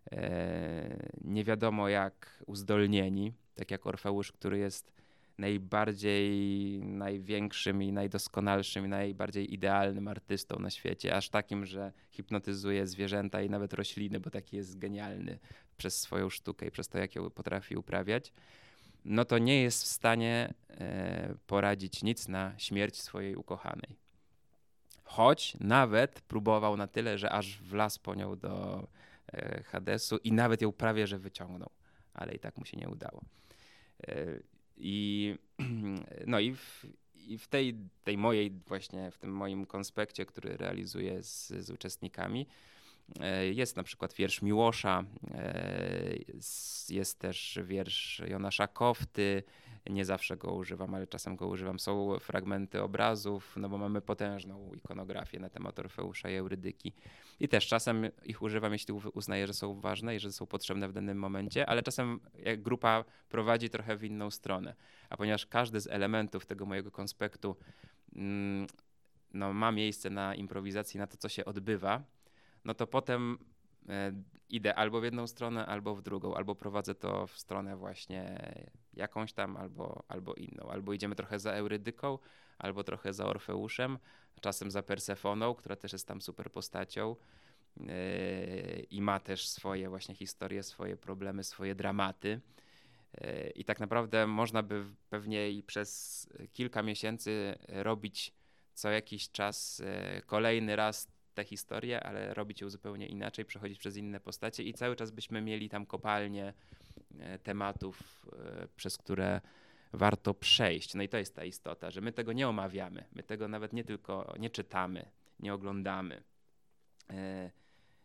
nie 1.21 1.43
wiadomo 1.43 1.89
jak 1.89 2.43
uzdolnieni, 2.47 3.33
tak 3.55 3.71
jak 3.71 3.87
Orfeusz, 3.87 4.31
który 4.31 4.57
jest 4.57 4.91
najbardziej, 5.37 6.31
największym 6.83 7.83
i 7.83 7.91
najdoskonalszym 7.91 8.85
i 8.85 8.89
najbardziej 8.89 9.53
idealnym 9.53 10.07
artystą 10.07 10.59
na 10.59 10.69
świecie, 10.69 11.15
aż 11.15 11.29
takim, 11.29 11.65
że 11.65 11.91
hipnotyzuje 12.11 12.87
zwierzęta 12.87 13.41
i 13.41 13.49
nawet 13.49 13.73
rośliny, 13.73 14.19
bo 14.19 14.29
taki 14.29 14.55
jest 14.57 14.79
genialny 14.79 15.39
przez 15.77 15.99
swoją 15.99 16.29
sztukę 16.29 16.67
i 16.67 16.71
przez 16.71 16.87
to, 16.89 16.97
jak 16.97 17.15
ją 17.15 17.29
potrafi 17.29 17.75
uprawiać, 17.75 18.33
no 19.05 19.25
to 19.25 19.37
nie 19.37 19.61
jest 19.61 19.83
w 19.83 19.87
stanie 19.87 20.53
e, 20.69 21.35
poradzić 21.47 22.03
nic 22.03 22.27
na 22.27 22.53
śmierć 22.57 23.01
swojej 23.01 23.35
ukochanej. 23.35 23.95
Choć 25.03 25.57
nawet 25.59 26.21
próbował 26.21 26.77
na 26.77 26.87
tyle, 26.87 27.17
że 27.17 27.31
aż 27.31 27.61
wlazł 27.61 27.99
po 28.01 28.15
nią 28.15 28.35
do 28.35 28.87
E, 28.87 29.00
Hadesu 29.65 30.17
i 30.17 30.31
nawet 30.31 30.61
ją 30.61 30.71
prawie 30.71 31.07
że 31.07 31.19
wyciągnął, 31.19 31.69
ale 32.13 32.33
i 32.33 32.39
tak 32.39 32.57
mu 32.57 32.65
się 32.65 32.77
nie 32.77 32.89
udało. 32.89 33.21
E, 34.07 34.25
I, 34.77 35.35
no 36.27 36.39
i 36.39 36.55
w, 36.55 36.85
i 37.15 37.37
w 37.37 37.47
tej, 37.47 37.75
tej 38.03 38.17
mojej 38.17 38.51
właśnie, 38.67 39.11
w 39.11 39.17
tym 39.17 39.33
moim 39.33 39.65
konspekcie, 39.65 40.25
który 40.25 40.57
realizuję 40.57 41.23
z, 41.23 41.47
z 41.47 41.69
uczestnikami, 41.69 42.47
e, 43.19 43.47
jest 43.47 43.75
na 43.75 43.83
przykład 43.83 44.13
wiersz 44.13 44.41
Miłosza, 44.41 45.03
jest 46.89 47.19
też 47.19 47.59
wiersz 47.63 48.21
Jonasza 48.27 48.67
Kofty, 48.67 49.43
nie 49.89 50.05
zawsze 50.05 50.37
go 50.37 50.53
używam, 50.53 50.95
ale 50.95 51.07
czasem 51.07 51.35
go 51.35 51.47
używam. 51.47 51.79
Są 51.79 52.19
fragmenty 52.19 52.81
obrazów, 52.81 53.53
no 53.57 53.69
bo 53.69 53.77
mamy 53.77 54.01
potężną 54.01 54.73
ikonografię 54.73 55.39
na 55.39 55.49
temat 55.49 55.79
Orfeusza 55.79 56.29
i 56.29 56.35
Eurydyki. 56.35 56.93
I 57.39 57.47
też 57.47 57.67
czasem 57.67 58.09
ich 58.25 58.41
używam, 58.41 58.73
jeśli 58.73 58.93
uznaję, 58.93 59.47
że 59.47 59.53
są 59.53 59.79
ważne 59.79 60.15
i 60.15 60.19
że 60.19 60.31
są 60.31 60.45
potrzebne 60.45 60.87
w 60.87 60.93
danym 60.93 61.17
momencie, 61.17 61.69
ale 61.69 61.83
czasem 61.83 62.19
grupa 62.57 63.03
prowadzi 63.29 63.69
trochę 63.69 63.97
w 63.97 64.03
inną 64.03 64.31
stronę. 64.31 64.75
A 65.09 65.17
ponieważ 65.17 65.45
każdy 65.45 65.79
z 65.79 65.87
elementów 65.87 66.45
tego 66.45 66.65
mojego 66.65 66.91
konspektu 66.91 67.55
mm, 68.15 68.67
no, 69.33 69.53
ma 69.53 69.71
miejsce 69.71 70.09
na 70.09 70.35
improwizacji, 70.35 70.97
na 70.97 71.07
to, 71.07 71.17
co 71.17 71.29
się 71.29 71.45
odbywa, 71.45 72.03
no 72.65 72.73
to 72.73 72.87
potem 72.87 73.37
e, 73.89 74.11
idę 74.49 74.75
albo 74.75 75.01
w 75.01 75.03
jedną 75.03 75.27
stronę, 75.27 75.65
albo 75.65 75.95
w 75.95 76.01
drugą, 76.01 76.35
albo 76.35 76.55
prowadzę 76.55 76.95
to 76.95 77.27
w 77.27 77.39
stronę 77.39 77.77
właśnie 77.77 78.37
jakąś 78.93 79.33
tam, 79.33 79.57
albo, 79.57 80.03
albo 80.07 80.33
inną. 80.33 80.69
Albo 80.69 80.93
idziemy 80.93 81.15
trochę 81.15 81.39
za 81.39 81.51
Eurydyką, 81.51 82.17
albo 82.57 82.83
trochę 82.83 83.13
za 83.13 83.25
Orfeuszem, 83.25 83.99
czasem 84.41 84.71
za 84.71 84.83
Persefoną, 84.83 85.55
która 85.55 85.75
też 85.75 85.93
jest 85.93 86.07
tam 86.07 86.21
super 86.21 86.51
postacią 86.51 87.15
yy, 87.77 87.85
i 88.89 89.01
ma 89.01 89.19
też 89.19 89.47
swoje 89.47 89.89
właśnie 89.89 90.15
historie, 90.15 90.63
swoje 90.63 90.97
problemy, 90.97 91.43
swoje 91.43 91.75
dramaty. 91.75 92.41
Yy, 93.21 93.51
I 93.55 93.65
tak 93.65 93.79
naprawdę 93.79 94.27
można 94.27 94.63
by 94.63 94.85
pewnie 95.09 95.51
i 95.51 95.63
przez 95.63 96.27
kilka 96.53 96.83
miesięcy 96.83 97.55
robić 97.67 98.33
co 98.73 98.89
jakiś 98.89 99.31
czas 99.31 99.79
yy, 100.15 100.21
kolejny 100.21 100.75
raz 100.75 101.07
tę 101.33 101.43
historię, 101.43 102.03
ale 102.03 102.33
robić 102.33 102.61
ją 102.61 102.69
zupełnie 102.69 103.07
inaczej, 103.07 103.45
przechodzić 103.45 103.79
przez 103.79 103.97
inne 103.97 104.19
postacie 104.19 104.63
i 104.63 104.73
cały 104.73 104.95
czas 104.95 105.11
byśmy 105.11 105.41
mieli 105.41 105.69
tam 105.69 105.85
kopalnie 105.85 106.53
tematów, 107.43 108.25
przez 108.75 108.97
które 108.97 109.41
warto 109.93 110.33
przejść. 110.33 110.93
No 110.93 111.03
i 111.03 111.09
to 111.09 111.17
jest 111.17 111.35
ta 111.35 111.45
istota, 111.45 111.91
że 111.91 112.01
my 112.01 112.11
tego 112.11 112.33
nie 112.33 112.47
omawiamy, 112.47 113.05
my 113.13 113.23
tego 113.23 113.47
nawet 113.47 113.73
nie 113.73 113.83
tylko 113.83 114.33
nie 114.39 114.49
czytamy, 114.49 115.05
nie 115.39 115.53
oglądamy. 115.53 116.23
E, 117.09 117.51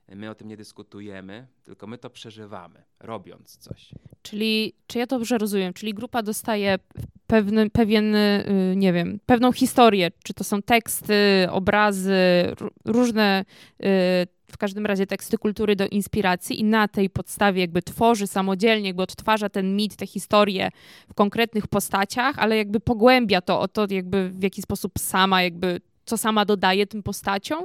my 0.09 0.31
o 0.31 0.35
tym 0.35 0.49
nie 0.49 0.57
dyskutujemy, 0.57 1.47
tylko 1.65 1.87
my 1.87 1.99
to 1.99 2.11
przeżywamy, 2.11 2.83
robiąc 3.01 3.57
coś. 3.57 3.91
Czyli, 4.23 4.73
czy 4.87 4.99
ja 4.99 5.07
to 5.07 5.19
dobrze 5.19 5.39
rozumiem? 5.39 5.73
Czyli 5.73 5.95
grupa 5.95 6.23
dostaje 6.23 6.79
pewny, 7.27 7.71
pewien, 7.71 8.15
y, 8.15 8.75
nie 8.77 8.93
wiem, 8.93 9.21
pewną 9.27 9.53
historię, 9.53 10.11
czy 10.25 10.35
to 10.35 10.45
są 10.45 10.63
teksty, 10.63 11.49
obrazy, 11.51 12.15
różne 12.85 13.45
y, 13.85 13.87
w 14.53 14.59
każdym 14.59 14.87
razie 14.87 15.07
teksty 15.07 15.39
kultury 15.39 15.77
do 15.77 15.87
inspiracji 15.87 16.61
i 16.61 16.65
na 16.65 16.89
tej 16.89 17.11
podstawie 17.11 17.61
jakby 17.61 17.83
tworzy 17.83 18.27
samodzielnie, 18.27 18.87
jakby 18.87 19.03
odtwarza 19.03 19.49
ten 19.49 19.77
mit, 19.77 19.97
tę 19.97 20.07
historię 20.07 20.71
w 21.09 21.15
konkretnych 21.15 21.67
postaciach, 21.67 22.39
ale 22.39 22.57
jakby 22.57 22.81
pogłębia 22.81 23.41
to 23.41 23.61
o 23.61 23.69
to 23.69 23.87
jakby 23.91 24.31
w 24.31 24.43
jaki 24.43 24.63
sposób 24.63 24.93
sama 24.99 25.43
jakby, 25.43 25.81
co 26.05 26.19
sama 26.19 26.45
dodaje 26.45 26.87
tym 26.87 27.03
postaciom? 27.03 27.65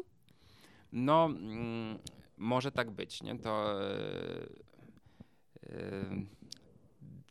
No, 0.92 1.26
mm, 1.26 1.98
może 2.38 2.72
tak 2.72 2.92
być, 2.92 3.24
nie? 3.24 3.40
To... 3.40 3.80
Yy, 5.64 5.80
yy 5.80 6.41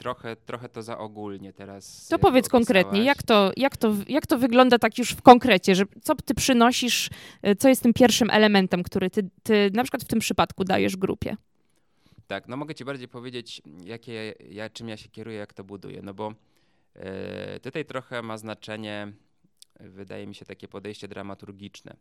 trochę, 0.01 0.37
trochę 0.37 0.69
to 0.69 0.83
za 0.83 0.99
ogólnie 0.99 1.53
teraz. 1.53 2.09
To 2.09 2.19
powiedz 2.19 2.49
konkretnie, 2.49 3.05
jak 3.05 3.23
to, 3.23 3.53
jak, 3.57 3.77
to, 3.77 3.95
jak 4.09 4.27
to 4.27 4.39
wygląda 4.39 4.79
tak 4.79 4.99
już 4.99 5.11
w 5.11 5.23
konkrecie, 5.23 5.75
że 5.75 5.85
co 6.03 6.15
ty 6.15 6.35
przynosisz, 6.35 7.11
y, 7.47 7.57
co 7.57 7.69
jest 7.69 7.83
tym 7.83 7.93
pierwszym 7.93 8.31
elementem, 8.31 8.83
który 8.83 9.11
ty, 9.11 9.31
ty 9.43 9.71
na 9.75 9.83
przykład 9.83 10.03
w 10.03 10.07
tym 10.07 10.19
przypadku 10.19 10.65
dajesz 10.65 10.97
grupie? 10.97 11.37
Tak, 12.27 12.49
no 12.49 12.57
mogę 12.57 12.75
ci 12.75 12.85
bardziej 12.85 13.09
powiedzieć, 13.09 13.63
jakie, 13.85 14.35
ja, 14.51 14.71
czym 14.71 14.89
ja 14.89 14.97
się 14.97 15.09
kieruję, 15.09 15.39
jak 15.39 15.53
to 15.53 15.65
buduję, 15.65 16.03
no 16.03 16.15
bo 16.15 16.35
y, 17.57 17.61
tutaj 17.61 17.85
trochę 17.85 18.23
ma 18.23 18.39
znaczenie, 18.39 19.13
wydaje 19.81 20.27
mi 20.27 20.35
się, 20.35 20.45
takie 20.45 20.69
podejście 20.69 21.09
dramaturgiczne. 21.09 21.97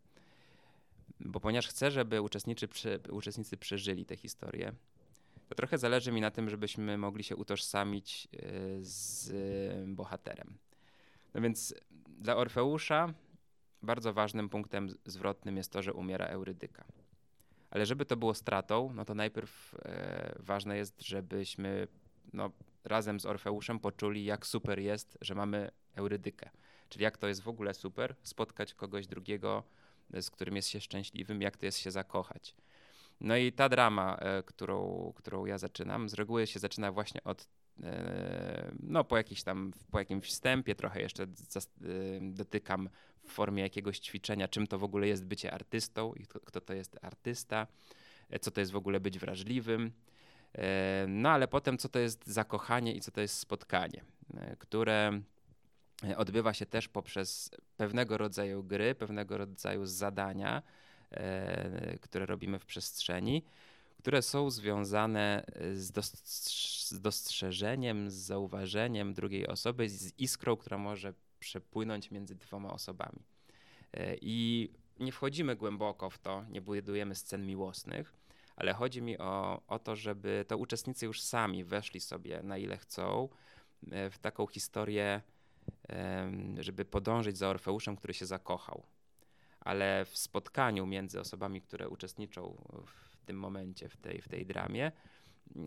Bo 1.20 1.40
ponieważ 1.40 1.68
chcę, 1.68 1.92
żeby 1.92 2.22
uczestnicy, 2.22 2.68
uczestnicy 3.10 3.58
przeżyli 3.58 4.06
tę 4.06 4.16
historię, 4.16 4.74
to 5.50 5.56
trochę 5.56 5.78
zależy 5.78 6.12
mi 6.12 6.22
na 6.22 6.32
tym, 6.32 6.50
żebyśmy 6.50 6.98
mogli 6.98 7.24
się 7.24 7.36
utożsamić 7.36 8.28
e, 8.34 8.40
z 8.82 9.32
bohaterem. 9.96 10.58
No 11.34 11.42
więc 11.42 11.76
dla 12.08 12.36
Orfeusza 12.36 13.14
bardzo 13.82 14.14
ważnym 14.14 14.50
punktem 14.50 14.90
zwrotnym 15.06 15.58
jest 15.58 15.72
to, 15.72 15.82
że 15.82 15.94
umiera 15.94 16.26
Eurydyka. 16.26 16.86
Ale 17.72 17.86
żeby 17.86 18.06
to 18.06 18.18
było 18.18 18.34
stratą, 18.34 18.92
no 18.94 19.06
to 19.06 19.16
najpierw 19.16 19.76
e, 19.86 20.36
ważne 20.40 20.78
jest, 20.78 21.02
żebyśmy 21.02 21.88
no, 22.34 22.52
razem 22.84 23.20
z 23.20 23.26
Orfeuszem 23.26 23.80
poczuli, 23.80 24.26
jak 24.26 24.46
super 24.46 24.80
jest, 24.80 25.18
że 25.22 25.36
mamy 25.36 25.72
Eurydykę. 25.96 26.50
Czyli 26.90 27.04
jak 27.04 27.18
to 27.18 27.28
jest 27.28 27.42
w 27.42 27.48
ogóle 27.48 27.74
super 27.74 28.16
spotkać 28.24 28.74
kogoś 28.74 29.08
drugiego, 29.08 29.64
z 30.22 30.30
którym 30.30 30.56
jest 30.56 30.70
się 30.70 30.82
szczęśliwym, 30.82 31.42
jak 31.42 31.58
to 31.58 31.66
jest 31.66 31.78
się 31.78 31.92
zakochać. 31.92 32.56
No 33.22 33.38
i 33.38 33.52
ta 33.52 33.70
drama, 33.70 34.18
e, 34.18 34.44
którą, 34.44 35.12
którą 35.16 35.46
ja 35.46 35.58
zaczynam, 35.58 36.10
z 36.10 36.14
reguły 36.14 36.48
się 36.48 36.60
zaczyna 36.60 36.92
właśnie 36.92 37.24
od 37.24 37.48
e, 37.84 38.72
no 38.80 39.04
po 39.04 39.18
jakiś 39.18 39.44
tam, 39.44 39.74
po 39.92 40.00
jakimś 40.00 40.26
wstępie 40.26 40.76
trochę 40.76 41.02
jeszcze 41.02 41.28
dotykam 42.22 42.90
w 43.24 43.32
formie 43.32 43.64
jakiegoś 43.64 44.00
ćwiczenia, 44.00 44.48
czym 44.48 44.68
to 44.68 44.80
w 44.80 44.84
ogóle 44.84 45.08
jest 45.08 45.26
bycie 45.26 45.54
artystą 45.54 46.14
i 46.14 46.26
kto 46.26 46.62
to 46.62 46.74
jest 46.74 47.00
artysta, 47.02 47.68
co 48.42 48.52
to 48.52 48.60
jest 48.60 48.72
w 48.72 48.76
ogóle 48.76 49.00
być 49.00 49.20
wrażliwym. 49.20 49.92
No 51.08 51.30
ale 51.30 51.48
potem 51.48 51.78
co 51.78 51.90
to 51.90 52.00
jest 52.00 52.28
zakochanie 52.28 52.94
i 52.94 53.02
co 53.02 53.12
to 53.12 53.22
jest 53.22 53.38
spotkanie, 53.40 54.04
które 54.60 55.22
odbywa 56.18 56.54
się 56.54 56.66
też 56.66 56.88
poprzez 56.88 57.52
pewnego 57.78 58.18
rodzaju 58.18 58.64
gry, 58.64 58.96
pewnego 58.96 59.38
rodzaju 59.38 59.86
zadania, 59.86 60.58
e, 60.58 60.89
które 62.02 62.26
robimy 62.26 62.60
w 62.60 62.66
przestrzeni, 62.66 63.44
które 63.98 64.22
są 64.22 64.50
związane 64.50 65.46
z, 65.74 66.06
z 66.90 67.02
dostrzeżeniem, 67.02 68.12
z 68.12 68.14
zauważeniem 68.14 69.14
drugiej 69.14 69.48
osoby, 69.48 69.90
z 69.90 70.20
iskrą, 70.20 70.56
która 70.56 70.78
może 70.78 71.14
przepłynąć 71.40 72.12
między 72.12 72.36
dwoma 72.36 72.74
osobami. 72.74 73.24
E, 73.94 74.16
I 74.22 74.70
nie 75.00 75.12
wchodzimy 75.12 75.56
głęboko 75.56 76.10
w 76.10 76.18
to, 76.18 76.46
nie 76.50 76.62
budujemy 76.62 77.16
scen 77.16 77.46
miłosnych, 77.46 78.14
ale 78.56 78.74
chodzi 78.74 79.02
mi 79.02 79.18
o, 79.18 79.62
o 79.68 79.80
to, 79.80 79.96
żeby 79.96 80.46
to 80.48 80.58
uczestnicy 80.58 81.06
już 81.06 81.22
sami 81.22 81.64
weszli 81.64 82.00
sobie 82.00 82.44
na 82.44 82.58
ile 82.58 82.78
chcą 82.78 83.30
e, 83.92 84.10
w 84.10 84.18
taką 84.18 84.48
historię 84.48 85.22
żeby 86.60 86.86
podążyć 86.86 87.38
za 87.38 87.50
Orfeuszem, 87.50 87.96
który 87.96 88.14
się 88.14 88.26
zakochał. 88.26 88.84
Ale 89.70 90.06
w 90.06 90.18
spotkaniu 90.18 90.86
między 90.86 91.20
osobami, 91.20 91.62
które 91.62 91.90
uczestniczą 91.90 92.62
w 92.86 93.26
tym 93.26 93.40
momencie, 93.40 93.90
w 93.90 93.98
tej, 93.98 94.22
w 94.22 94.28
tej 94.28 94.46
dramie, 94.46 94.92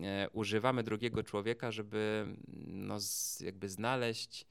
e, 0.03 0.29
używamy 0.29 0.83
drugiego 0.83 1.23
człowieka, 1.23 1.71
żeby 1.71 2.25
no, 2.67 2.97
jakby 3.39 3.69
znaleźć 3.69 4.45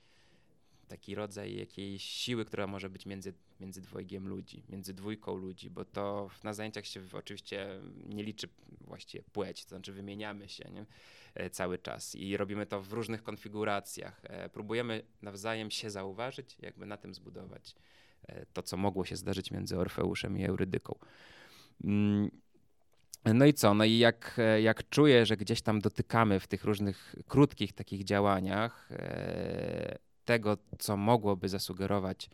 taki 0.89 1.15
rodzaj 1.15 1.57
jakiejś 1.57 2.05
siły, 2.05 2.45
która 2.45 2.67
może 2.67 2.91
być 2.91 3.07
między, 3.07 3.35
między 3.61 3.81
dwojgiem 3.81 4.29
ludzi, 4.29 4.63
między 4.69 4.95
dwójką 4.95 5.37
ludzi, 5.37 5.71
bo 5.71 5.85
to 5.85 6.31
na 6.45 6.53
zajęciach 6.53 6.87
się 6.87 7.01
oczywiście 7.13 7.81
nie 8.07 8.23
liczy 8.23 8.49
właściwie 8.81 9.25
płeć, 9.33 9.65
to 9.65 9.69
znaczy 9.69 9.93
wymieniamy 9.93 10.49
się 10.49 10.71
nie? 10.71 10.87
E, 11.35 11.51
cały 11.51 11.79
czas 11.79 12.15
i 12.15 12.37
robimy 12.37 12.67
to 12.67 12.83
w 12.83 12.93
różnych 12.93 13.23
konfiguracjach. 13.23 14.21
E, 14.25 14.49
próbujemy 14.49 15.03
nawzajem 15.23 15.71
się 15.71 15.91
zauważyć, 15.91 16.57
jakby 16.63 16.87
na 16.87 16.97
tym 16.97 17.15
zbudować 17.15 17.75
to, 18.53 18.63
co 18.63 18.77
mogło 18.77 19.05
się 19.05 19.17
zdarzyć 19.17 19.51
między 19.51 19.79
Orfeuszem 19.79 20.39
i 20.39 20.45
Eurydyką. 20.45 20.99
Mm, 21.85 22.31
no 23.25 23.45
i 23.45 23.55
co? 23.55 23.75
No 23.75 23.85
i 23.85 23.99
jak, 23.99 24.41
jak 24.63 24.89
czuję, 24.89 25.27
że 25.27 25.37
gdzieś 25.37 25.63
tam 25.63 25.81
dotykamy 25.81 26.41
w 26.41 26.47
tych 26.47 26.65
różnych 26.65 27.15
krótkich 27.29 27.73
takich 27.73 28.05
działaniach 28.05 28.89
tego, 30.25 30.59
co 30.79 30.97
mogłoby 30.97 31.49
zasugerować, 31.49 32.31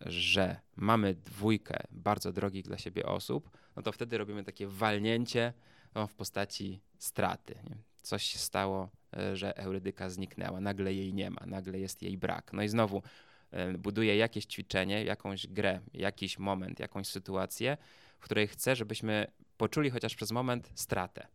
że 0.00 0.60
mamy 0.76 1.14
dwójkę 1.14 1.78
bardzo 1.90 2.32
drogich 2.32 2.64
dla 2.64 2.78
siebie 2.78 3.06
osób, 3.06 3.50
no 3.76 3.82
to 3.82 3.92
wtedy 3.92 4.18
robimy 4.18 4.44
takie 4.44 4.66
walnięcie 4.66 5.52
no, 5.94 6.06
w 6.06 6.14
postaci 6.14 6.80
straty. 6.98 7.58
Coś 8.02 8.22
się 8.22 8.38
stało, 8.38 8.88
e, 9.16 9.36
że 9.36 9.56
Eurydyka 9.56 10.10
zniknęła, 10.10 10.60
nagle 10.60 10.94
jej 10.94 11.14
nie 11.14 11.30
ma, 11.30 11.40
nagle 11.46 11.78
jest 11.78 12.02
jej 12.02 12.18
brak. 12.18 12.52
No 12.52 12.62
i 12.62 12.68
znowu 12.68 13.02
e, 13.50 13.78
buduję 13.78 14.16
jakieś 14.16 14.44
ćwiczenie, 14.44 15.04
jakąś 15.04 15.46
grę, 15.46 15.80
jakiś 15.94 16.38
moment, 16.38 16.80
jakąś 16.80 17.06
sytuację, 17.06 17.76
w 18.18 18.24
której 18.24 18.48
chcę, 18.48 18.76
żebyśmy 18.76 19.26
poczuli 19.56 19.90
chociaż 19.90 20.14
przez 20.14 20.30
moment 20.30 20.70
stratę 20.74 21.26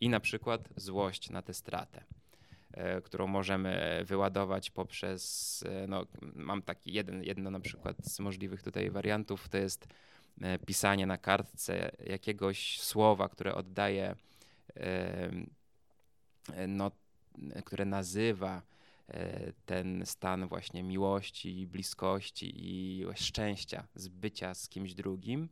i 0.00 0.08
na 0.08 0.20
przykład 0.20 0.68
złość 0.76 1.30
na 1.30 1.42
tę 1.42 1.54
stratę. 1.54 2.04
E, 2.72 3.00
którą 3.00 3.26
możemy 3.26 4.02
wyładować 4.04 4.70
poprzez, 4.70 5.64
e, 5.68 5.86
no, 5.86 6.06
mam 6.34 6.62
taki 6.62 6.92
jeden, 6.92 7.22
jedno 7.22 7.50
na 7.50 7.60
przykład 7.60 7.96
z 8.04 8.20
możliwych 8.20 8.62
tutaj 8.62 8.90
wariantów, 8.90 9.48
to 9.48 9.58
jest 9.58 9.86
e, 10.40 10.58
pisanie 10.58 11.06
na 11.06 11.18
kartce 11.18 11.90
jakiegoś 12.06 12.80
słowa, 12.80 13.28
które 13.28 13.54
oddaje, 13.54 14.14
no, 16.68 16.90
które 17.64 17.84
nazywa 17.84 18.62
ten 19.66 20.06
stan 20.06 20.48
właśnie 20.48 20.82
miłości, 20.82 21.66
bliskości 21.66 22.52
i 22.54 23.04
szczęścia 23.14 23.86
z 23.94 24.08
bycia 24.08 24.54
z 24.54 24.68
kimś 24.68 24.94
drugim. 24.94 25.48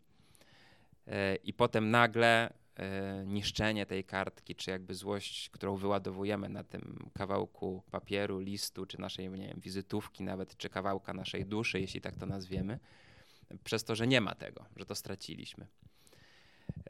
I 1.44 1.52
potem 1.52 1.90
nagle 1.90 2.52
E, 2.80 3.24
niszczenie 3.26 3.86
tej 3.86 4.04
kartki, 4.04 4.54
czy 4.54 4.70
jakby 4.70 4.94
złość, 4.94 5.50
którą 5.50 5.76
wyładowujemy 5.76 6.48
na 6.48 6.64
tym 6.64 7.10
kawałku 7.14 7.82
papieru, 7.90 8.38
listu, 8.38 8.86
czy 8.86 9.00
naszej 9.00 9.30
nie 9.30 9.48
wiem, 9.48 9.60
wizytówki 9.60 10.22
nawet, 10.22 10.56
czy 10.56 10.68
kawałka 10.68 11.14
naszej 11.14 11.46
duszy, 11.46 11.80
jeśli 11.80 12.00
tak 12.00 12.16
to 12.16 12.26
nazwiemy, 12.26 12.78
przez 13.64 13.84
to, 13.84 13.94
że 13.94 14.06
nie 14.06 14.20
ma 14.20 14.34
tego, 14.34 14.64
że 14.76 14.86
to 14.86 14.94
straciliśmy. 14.94 15.66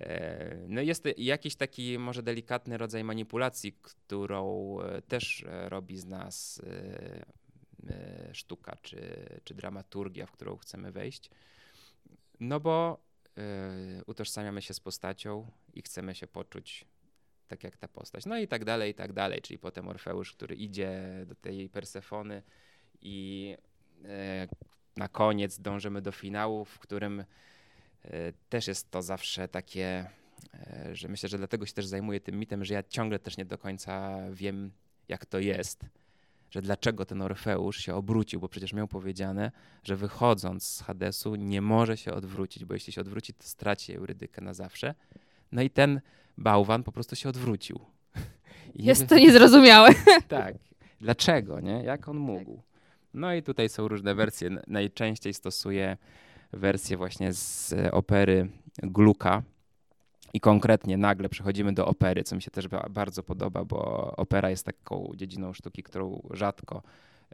E, 0.00 0.56
no 0.68 0.80
jest 0.80 1.04
jakiś 1.16 1.56
taki 1.56 1.98
może 1.98 2.22
delikatny 2.22 2.78
rodzaj 2.78 3.04
manipulacji, 3.04 3.72
którą 3.82 4.76
e, 4.80 5.02
też 5.02 5.44
robi 5.48 5.98
z 5.98 6.06
nas 6.06 6.62
sztuka 8.32 8.76
czy, 8.82 9.00
czy 9.44 9.54
dramaturgia, 9.54 10.26
w 10.26 10.32
którą 10.32 10.56
chcemy 10.56 10.92
wejść. 10.92 11.30
No 12.40 12.60
bo 12.60 13.00
utożsamiamy 14.06 14.62
się 14.62 14.74
z 14.74 14.80
postacią 14.80 15.50
i 15.74 15.82
chcemy 15.82 16.14
się 16.14 16.26
poczuć 16.26 16.84
tak 17.48 17.64
jak 17.64 17.76
ta 17.76 17.88
postać. 17.88 18.26
No 18.26 18.38
i 18.38 18.48
tak 18.48 18.64
dalej, 18.64 18.90
i 18.90 18.94
tak 18.94 19.12
dalej. 19.12 19.42
Czyli 19.42 19.58
potem 19.58 19.88
Orfeusz, 19.88 20.32
który 20.32 20.54
idzie 20.54 21.00
do 21.26 21.34
tej 21.34 21.68
Persefony 21.68 22.42
i 23.02 23.56
na 24.96 25.08
koniec 25.08 25.60
dążymy 25.60 26.02
do 26.02 26.12
finału, 26.12 26.64
w 26.64 26.78
którym 26.78 27.24
też 28.48 28.68
jest 28.68 28.90
to 28.90 29.02
zawsze 29.02 29.48
takie, 29.48 30.10
że 30.92 31.08
myślę, 31.08 31.28
że 31.28 31.38
dlatego 31.38 31.66
się 31.66 31.72
też 31.72 31.86
zajmuję 31.86 32.20
tym 32.20 32.38
mitem, 32.38 32.64
że 32.64 32.74
ja 32.74 32.82
ciągle 32.82 33.18
też 33.18 33.36
nie 33.36 33.44
do 33.44 33.58
końca 33.58 34.18
wiem, 34.30 34.70
jak 35.08 35.26
to 35.26 35.38
jest 35.38 35.84
że 36.50 36.62
dlaczego 36.62 37.06
ten 37.06 37.22
Orfeusz 37.22 37.76
się 37.76 37.94
obrócił, 37.94 38.40
bo 38.40 38.48
przecież 38.48 38.72
miał 38.72 38.88
powiedziane, 38.88 39.52
że 39.84 39.96
wychodząc 39.96 40.64
z 40.64 40.82
Hadesu 40.82 41.34
nie 41.34 41.62
może 41.62 41.96
się 41.96 42.12
odwrócić, 42.12 42.64
bo 42.64 42.74
jeśli 42.74 42.92
się 42.92 43.00
odwróci, 43.00 43.34
to 43.34 43.44
straci 43.44 43.94
Eurydykę 43.94 44.40
na 44.40 44.54
zawsze. 44.54 44.94
No 45.52 45.62
i 45.62 45.70
ten 45.70 46.00
bałwan 46.38 46.82
po 46.82 46.92
prostu 46.92 47.16
się 47.16 47.28
odwrócił. 47.28 47.80
I 48.74 48.84
jest 48.84 49.06
to 49.06 49.18
niezrozumiałe. 49.18 49.90
tak. 50.28 50.54
Dlaczego, 51.00 51.60
nie? 51.60 51.82
Jak 51.84 52.08
on 52.08 52.16
mógł? 52.16 52.62
No 53.14 53.34
i 53.34 53.42
tutaj 53.42 53.68
są 53.68 53.88
różne 53.88 54.14
wersje. 54.14 54.50
Najczęściej 54.66 55.34
stosuję 55.34 55.96
wersję 56.52 56.96
właśnie 56.96 57.32
z 57.32 57.74
opery 57.92 58.48
Gluka, 58.82 59.42
i 60.32 60.40
konkretnie 60.40 60.96
nagle 60.96 61.28
przechodzimy 61.28 61.72
do 61.72 61.86
opery, 61.86 62.24
co 62.24 62.36
mi 62.36 62.42
się 62.42 62.50
też 62.50 62.68
bardzo 62.90 63.22
podoba, 63.22 63.64
bo 63.64 64.12
opera 64.16 64.50
jest 64.50 64.66
taką 64.66 65.12
dziedziną 65.16 65.52
sztuki, 65.52 65.82
którą 65.82 66.28
rzadko, 66.30 66.82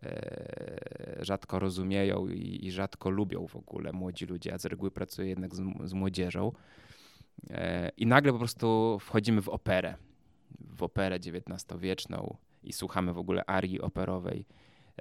e, 0.02 1.18
rzadko 1.20 1.58
rozumieją 1.58 2.28
i, 2.28 2.70
rzadko 2.70 3.10
lubią 3.10 3.46
w 3.46 3.56
ogóle 3.56 3.92
młodzi 3.92 4.26
ludzie, 4.26 4.54
a 4.54 4.58
z 4.58 4.64
reguły 4.64 4.90
pracuję 4.90 5.28
jednak 5.28 5.54
z, 5.54 5.62
z 5.84 5.92
młodzieżą. 5.92 6.52
E, 7.50 7.90
I 7.96 8.06
nagle 8.06 8.32
po 8.32 8.38
prostu 8.38 8.98
wchodzimy 9.00 9.42
w 9.42 9.48
operę, 9.48 9.94
w 10.60 10.82
operę 10.82 11.16
XIX-wieczną 11.16 12.36
i 12.62 12.72
słuchamy 12.72 13.12
w 13.12 13.18
ogóle 13.18 13.44
arii 13.44 13.80
operowej 13.80 14.46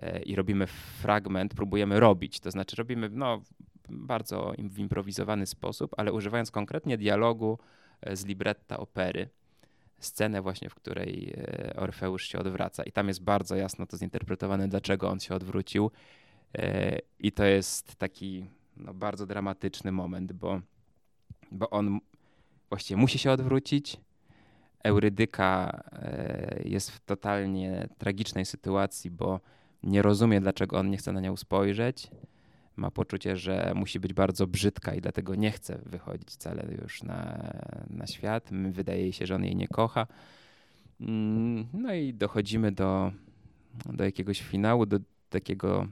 e, 0.02 0.22
i 0.22 0.36
robimy 0.36 0.68
fragment, 1.02 1.54
próbujemy 1.54 2.00
robić, 2.00 2.40
to 2.40 2.52
znaczy 2.52 2.76
robimy 2.76 3.10
no, 3.10 3.42
bardzo 3.90 4.54
w 4.58 4.80
improwizowany 4.80 5.46
sposób, 5.46 5.94
ale 5.98 6.14
używając 6.14 6.52
konkretnie 6.52 6.98
dialogu, 6.98 7.60
z 8.14 8.26
libretta 8.26 8.78
opery 8.78 9.30
scenę 10.00 10.42
właśnie, 10.42 10.70
w 10.70 10.76
której 10.76 11.34
e, 11.38 11.76
Orfeusz 11.76 12.28
się 12.28 12.40
odwraca. 12.40 12.84
I 12.84 12.92
tam 12.92 13.08
jest 13.08 13.24
bardzo 13.24 13.56
jasno 13.56 13.86
to 13.86 13.98
zinterpretowane, 13.98 14.68
dlaczego 14.68 15.10
on 15.10 15.20
się 15.20 15.36
odwrócił. 15.36 15.92
E, 16.58 17.00
I 17.20 17.32
to 17.32 17.44
jest 17.44 17.96
taki 17.96 18.46
no, 18.78 18.94
bardzo 18.94 19.26
dramatyczny 19.26 19.92
moment, 19.92 20.34
bo, 20.34 20.62
bo 21.52 21.70
on 21.70 22.00
właściwie 22.70 22.98
musi 23.02 23.20
się 23.20 23.32
odwrócić. 23.32 23.98
Eurydyka 24.84 25.84
e, 25.92 26.62
jest 26.66 26.92
w 26.92 27.00
totalnie 27.00 27.88
tragicznej 27.98 28.46
sytuacji, 28.46 29.12
bo 29.12 29.40
nie 29.84 30.02
rozumie, 30.02 30.42
dlaczego 30.42 30.80
on 30.80 30.90
nie 30.90 30.98
chce 30.98 31.12
na 31.12 31.22
nią 31.22 31.38
spojrzeć 31.38 32.12
ma 32.76 32.92
poczucie, 32.92 33.38
że 33.38 33.72
musi 33.76 34.00
być 34.00 34.14
bardzo 34.14 34.48
brzydka 34.48 34.96
i 34.96 35.02
dlatego 35.02 35.36
nie 35.36 35.52
chce 35.52 35.80
wychodzić 35.86 36.30
wcale 36.30 36.64
już 36.82 37.04
na, 37.04 37.52
na 37.90 38.08
świat. 38.08 38.50
Wydaje 38.72 39.14
się, 39.14 39.26
że 39.26 39.36
on 39.36 39.44
jej 39.44 39.56
nie 39.56 39.68
kocha. 39.68 40.08
Mm, 41.02 41.68
no 41.74 41.94
i 41.94 42.14
dochodzimy 42.14 42.72
do, 42.72 43.12
do 43.86 44.04
jakiegoś 44.04 44.42
finału, 44.42 44.86
do 44.86 45.00
takiego 45.30 45.88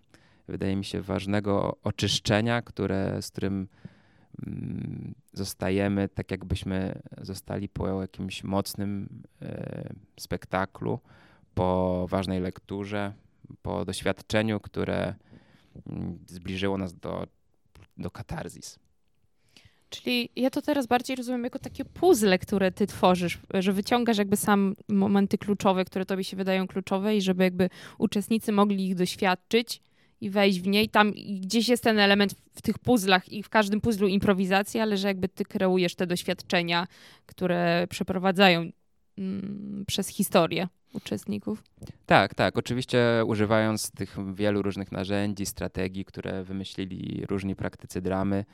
wydaje 0.47 0.75
mi 0.75 0.85
się, 0.85 1.01
ważnego 1.01 1.77
oczyszczenia, 1.83 2.61
które, 2.61 3.21
z 3.21 3.31
którym 3.31 3.67
mm, 4.47 5.13
zostajemy 5.33 6.09
tak, 6.09 6.31
jakbyśmy 6.31 7.01
zostali 7.21 7.69
po 7.69 8.01
jakimś 8.01 8.43
mocnym 8.43 9.23
e, 9.41 9.93
spektaklu, 10.19 10.99
po 11.53 12.05
ważnej 12.09 12.41
lekturze, 12.41 13.13
po 13.61 13.85
doświadczeniu, 13.85 14.59
które 14.59 15.15
zbliżyło 16.27 16.77
nas 16.77 16.93
do, 16.93 17.27
do 17.97 18.11
katarzis. 18.11 18.79
Czyli 19.89 20.29
ja 20.35 20.49
to 20.49 20.61
teraz 20.61 20.87
bardziej 20.87 21.15
rozumiem 21.15 21.43
jako 21.43 21.59
takie 21.59 21.85
puzzle, 21.85 22.39
które 22.39 22.71
ty 22.71 22.87
tworzysz, 22.87 23.39
że 23.53 23.73
wyciągasz 23.73 24.17
jakby 24.17 24.37
sam 24.37 24.75
momenty 24.89 25.37
kluczowe, 25.37 25.85
które 25.85 26.05
tobie 26.05 26.23
się 26.23 26.37
wydają 26.37 26.67
kluczowe 26.67 27.15
i 27.17 27.21
żeby 27.21 27.43
jakby 27.43 27.69
uczestnicy 27.97 28.51
mogli 28.51 28.87
ich 28.87 28.95
doświadczyć 28.95 29.81
i 30.21 30.29
wejść 30.29 30.59
w 30.59 30.67
nie. 30.67 30.83
I 30.83 30.89
tam 30.89 31.11
gdzieś 31.41 31.69
jest 31.69 31.83
ten 31.83 31.99
element 31.99 32.35
w 32.53 32.61
tych 32.61 32.79
puzzlach 32.79 33.29
i 33.29 33.43
w 33.43 33.49
każdym 33.49 33.81
puzzlu 33.81 34.07
improwizacji, 34.07 34.79
ale 34.79 34.97
że 34.97 35.07
jakby 35.07 35.29
ty 35.29 35.45
kreujesz 35.45 35.95
te 35.95 36.07
doświadczenia, 36.07 36.87
które 37.25 37.87
przeprowadzają 37.89 38.69
mm, 39.17 39.83
przez 39.87 40.07
historię 40.07 40.67
uczestników. 40.93 41.63
Tak, 42.05 42.35
tak. 42.35 42.57
Oczywiście 42.57 43.23
używając 43.27 43.91
tych 43.91 44.17
wielu 44.33 44.61
różnych 44.61 44.91
narzędzi, 44.91 45.45
strategii, 45.45 46.05
które 46.05 46.43
wymyślili 46.43 47.25
różni 47.29 47.55
praktycy 47.55 48.01
dramy, 48.01 48.45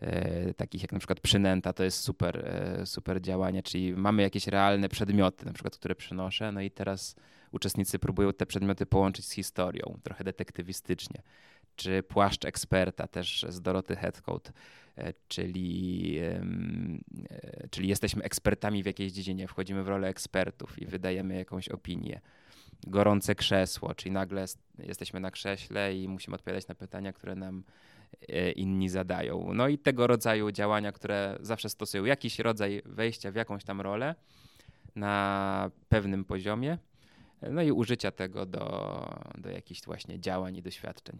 e, 0.00 0.54
takich 0.54 0.82
jak 0.82 0.92
na 0.92 0.98
przykład 0.98 1.20
przynęta, 1.20 1.72
to 1.72 1.84
jest 1.84 1.98
super, 1.98 2.38
e, 2.38 2.86
super 2.86 3.20
działanie, 3.20 3.62
czyli 3.62 3.92
mamy 3.92 4.22
jakieś 4.22 4.46
realne 4.46 4.88
przedmioty, 4.88 5.46
na 5.46 5.52
przykład, 5.52 5.76
które 5.76 5.94
przynoszę, 5.94 6.52
no 6.52 6.60
i 6.60 6.70
teraz 6.70 7.16
uczestnicy 7.52 7.98
próbują 7.98 8.32
te 8.32 8.46
przedmioty 8.46 8.86
połączyć 8.86 9.26
z 9.26 9.32
historią, 9.32 9.98
trochę 10.02 10.24
detektywistycznie. 10.24 11.22
Czy 11.76 12.02
płaszcz 12.02 12.44
eksperta 12.44 13.06
też 13.06 13.46
z 13.48 13.60
Doroty 13.60 13.96
Headcoat, 13.96 14.52
e, 14.96 15.12
czyli, 15.28 16.18
e, 16.18 16.44
czyli 17.70 17.88
jesteśmy 17.88 18.22
ekspertami 18.22 18.82
w 18.82 18.86
jakiejś 18.86 19.12
dziedzinie, 19.12 19.48
wchodzimy 19.48 19.82
w 19.82 19.88
rolę 19.88 20.08
ekspertów 20.08 20.82
i 20.82 20.86
wydajemy 20.86 21.36
jakąś 21.36 21.68
opinię. 21.68 22.20
Gorące 22.86 23.34
krzesło, 23.34 23.94
czyli 23.94 24.10
nagle 24.10 24.44
jesteśmy 24.78 25.20
na 25.20 25.30
krześle 25.30 25.96
i 25.96 26.08
musimy 26.08 26.34
odpowiadać 26.34 26.68
na 26.68 26.74
pytania, 26.74 27.12
które 27.12 27.34
nam 27.34 27.62
e, 28.28 28.52
inni 28.52 28.88
zadają. 28.88 29.54
No 29.54 29.68
i 29.68 29.78
tego 29.78 30.06
rodzaju 30.06 30.50
działania, 30.50 30.92
które 30.92 31.38
zawsze 31.40 31.68
stosują 31.68 32.04
jakiś 32.04 32.38
rodzaj 32.38 32.82
wejścia 32.84 33.32
w 33.32 33.34
jakąś 33.34 33.64
tam 33.64 33.80
rolę 33.80 34.14
na 34.96 35.70
pewnym 35.88 36.24
poziomie 36.24 36.78
no 37.50 37.62
i 37.62 37.72
użycia 37.72 38.10
tego 38.10 38.46
do, 38.46 39.06
do 39.38 39.50
jakichś 39.50 39.82
właśnie 39.82 40.20
działań 40.20 40.56
i 40.56 40.62
doświadczeń. 40.62 41.18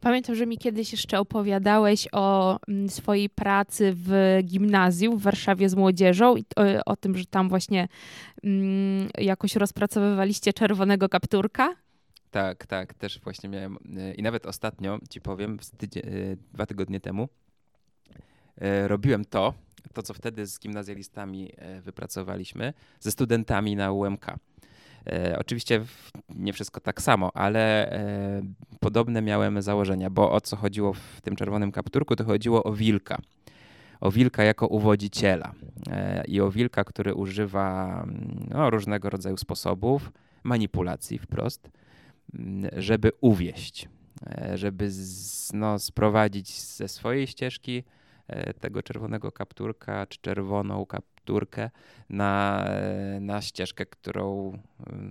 Pamiętam, 0.00 0.34
że 0.34 0.46
mi 0.46 0.58
kiedyś 0.58 0.92
jeszcze 0.92 1.18
opowiadałeś 1.18 2.08
o 2.12 2.58
mm, 2.68 2.88
swojej 2.88 3.30
pracy 3.30 3.92
w 3.96 4.38
gimnazjum 4.44 5.18
w 5.18 5.22
Warszawie 5.22 5.68
z 5.68 5.74
młodzieżą 5.74 6.36
i 6.36 6.44
o, 6.56 6.84
o 6.92 6.96
tym, 6.96 7.16
że 7.16 7.26
tam 7.26 7.48
właśnie 7.48 7.88
mm, 8.44 9.08
jakoś 9.18 9.56
rozpracowywaliście 9.56 10.52
czerwonego 10.52 11.08
kapturka. 11.08 11.74
Tak, 12.30 12.66
tak, 12.66 12.94
też 12.94 13.20
właśnie 13.20 13.48
miałem. 13.48 13.78
E, 13.96 14.14
I 14.14 14.22
nawet 14.22 14.46
ostatnio 14.46 14.98
ci 15.10 15.20
powiem, 15.20 15.58
e, 15.82 15.98
dwa 16.54 16.66
tygodnie 16.66 17.00
temu, 17.00 17.28
e, 18.60 18.88
robiłem 18.88 19.24
to, 19.24 19.54
to 19.92 20.02
co 20.02 20.14
wtedy 20.14 20.46
z 20.46 20.60
gimnazjalistami 20.60 21.52
wypracowaliśmy, 21.82 22.72
ze 23.00 23.10
studentami 23.10 23.76
na 23.76 23.92
UMK. 23.92 24.26
E, 25.06 25.38
oczywiście 25.38 25.84
nie 26.28 26.52
wszystko 26.52 26.80
tak 26.80 27.02
samo, 27.02 27.30
ale 27.34 27.92
e, 27.92 28.42
podobne 28.80 29.22
miałem 29.22 29.62
założenia, 29.62 30.10
bo 30.10 30.32
o 30.32 30.40
co 30.40 30.56
chodziło 30.56 30.92
w 30.92 31.20
tym 31.20 31.36
czerwonym 31.36 31.72
kapturku, 31.72 32.16
to 32.16 32.24
chodziło 32.24 32.64
o 32.64 32.72
wilka. 32.72 33.18
O 34.00 34.10
wilka 34.10 34.44
jako 34.44 34.66
uwodziciela 34.66 35.52
e, 35.90 36.24
i 36.24 36.40
o 36.40 36.50
wilka, 36.50 36.84
który 36.84 37.14
używa 37.14 38.06
no, 38.50 38.70
różnego 38.70 39.10
rodzaju 39.10 39.36
sposobów, 39.36 40.12
manipulacji 40.42 41.18
wprost, 41.18 41.70
żeby 42.76 43.10
uwieść, 43.20 43.88
żeby 44.54 44.90
z, 44.90 45.52
no, 45.52 45.78
sprowadzić 45.78 46.60
ze 46.60 46.88
swojej 46.88 47.26
ścieżki 47.26 47.84
tego 48.60 48.82
czerwonego 48.82 49.32
kapturka, 49.32 50.06
czy 50.06 50.18
czerwoną 50.20 50.86
kap 50.86 51.04
turkę 51.24 51.70
na, 52.10 52.64
na 53.20 53.42
ścieżkę, 53.42 53.86
którą 53.86 54.58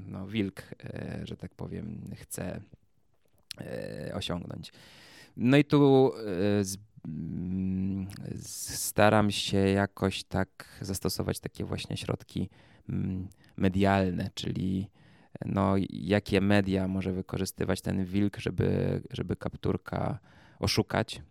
no, 0.07 0.27
wilk, 0.27 0.61
e, 0.83 1.21
że 1.23 1.37
tak 1.37 1.55
powiem, 1.55 2.01
chce 2.15 2.61
e, 3.61 4.11
osiągnąć. 4.15 4.71
No 5.37 5.57
i 5.57 5.65
tu 5.65 6.11
e, 6.15 6.63
z, 6.63 6.77
mm, 7.05 8.07
staram 8.41 9.31
się 9.31 9.57
jakoś 9.57 10.23
tak 10.23 10.79
zastosować 10.81 11.39
takie 11.39 11.65
właśnie 11.65 11.97
środki 11.97 12.49
mm, 12.89 13.27
medialne, 13.57 14.29
czyli 14.33 14.89
no, 15.45 15.73
jakie 15.89 16.41
media 16.41 16.87
może 16.87 17.13
wykorzystywać 17.13 17.81
ten 17.81 18.05
wilk, 18.05 18.37
żeby, 18.37 19.01
żeby 19.11 19.35
kapturka 19.35 20.19
oszukać 20.59 21.21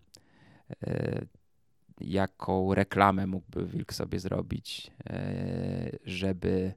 jaką 2.01 2.75
reklamę 2.75 3.27
mógłby 3.27 3.67
Wilk 3.67 3.93
sobie 3.93 4.19
zrobić, 4.19 4.91
e, 5.11 5.91
żeby, 6.05 6.73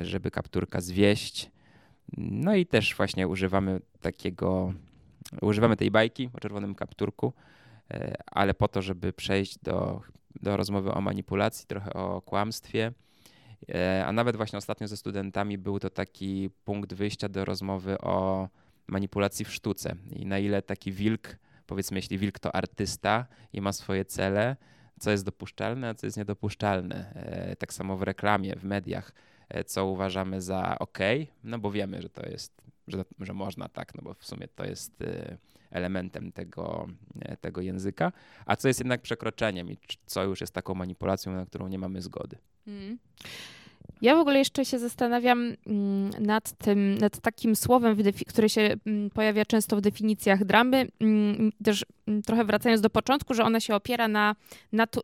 żeby 0.00 0.30
kapturka 0.30 0.80
zwieść. 0.80 1.50
No 2.18 2.54
i 2.54 2.66
też 2.66 2.96
właśnie 2.96 3.28
używamy 3.28 3.80
takiego, 4.00 4.72
używamy 5.40 5.76
tej 5.76 5.90
bajki 5.90 6.30
o 6.34 6.40
czerwonym 6.40 6.74
kapturku, 6.74 7.32
e, 7.90 8.14
ale 8.26 8.54
po 8.54 8.68
to, 8.68 8.82
żeby 8.82 9.12
przejść 9.12 9.58
do, 9.58 10.00
do 10.40 10.56
rozmowy 10.56 10.92
o 10.92 11.00
manipulacji, 11.00 11.66
trochę 11.66 11.92
o 11.92 12.22
kłamstwie. 12.22 12.92
E, 13.68 14.04
a 14.06 14.12
nawet 14.12 14.36
właśnie 14.36 14.58
ostatnio 14.58 14.88
ze 14.88 14.96
studentami 14.96 15.58
był 15.58 15.78
to 15.78 15.90
taki 15.90 16.50
punkt 16.64 16.94
wyjścia 16.94 17.28
do 17.28 17.44
rozmowy 17.44 17.98
o 17.98 18.48
manipulacji 18.86 19.44
w 19.44 19.52
sztuce 19.52 19.96
i 20.10 20.26
na 20.26 20.38
ile 20.38 20.62
taki 20.62 20.92
wilk 20.92 21.36
powiedzmy, 21.72 21.98
jeśli 21.98 22.18
wilk 22.18 22.38
to 22.38 22.54
artysta 22.54 23.26
i 23.52 23.60
ma 23.60 23.72
swoje 23.72 24.04
cele, 24.04 24.56
co 25.00 25.10
jest 25.10 25.24
dopuszczalne, 25.24 25.88
a 25.88 25.94
co 25.94 26.06
jest 26.06 26.16
niedopuszczalne. 26.16 27.12
E, 27.14 27.56
tak 27.56 27.72
samo 27.72 27.96
w 27.96 28.02
reklamie, 28.02 28.56
w 28.56 28.64
mediach, 28.64 29.12
e, 29.48 29.64
co 29.64 29.86
uważamy 29.86 30.40
za 30.40 30.78
ok, 30.78 30.98
no 31.44 31.58
bo 31.58 31.70
wiemy, 31.70 32.02
że 32.02 32.08
to 32.08 32.26
jest, 32.26 32.62
że, 32.88 33.04
że 33.20 33.32
można 33.32 33.68
tak, 33.68 33.94
no 33.94 34.02
bo 34.02 34.14
w 34.14 34.24
sumie 34.24 34.48
to 34.48 34.64
jest 34.64 35.02
e, 35.02 35.36
elementem 35.70 36.32
tego, 36.32 36.88
tego 37.40 37.60
języka, 37.60 38.12
a 38.46 38.56
co 38.56 38.68
jest 38.68 38.80
jednak 38.80 39.02
przekroczeniem 39.02 39.70
i 39.70 39.78
co 40.06 40.24
już 40.24 40.40
jest 40.40 40.54
taką 40.54 40.74
manipulacją, 40.74 41.32
na 41.32 41.46
którą 41.46 41.68
nie 41.68 41.78
mamy 41.78 42.02
zgody. 42.02 42.38
Mm. 42.66 42.98
Ja 44.02 44.16
w 44.16 44.18
ogóle 44.18 44.38
jeszcze 44.38 44.64
się 44.64 44.78
zastanawiam 44.78 45.56
mm, 45.66 46.10
nad 46.18 46.52
tym, 46.52 46.98
nad 46.98 47.20
takim 47.20 47.56
słowem, 47.56 47.96
które 48.28 48.48
się 48.48 48.76
mm, 48.86 49.10
pojawia 49.10 49.44
często 49.44 49.76
w 49.76 49.80
definicjach 49.80 50.44
dramy, 50.44 50.88
mm, 51.00 51.52
też 51.64 51.84
trochę 52.26 52.44
wracając 52.44 52.80
do 52.80 52.90
początku, 52.90 53.34
że 53.34 53.44
ona 53.44 53.60
się 53.60 53.74
opiera 53.74 54.08
na, 54.08 54.36
na 54.72 54.86
to, 54.86 55.00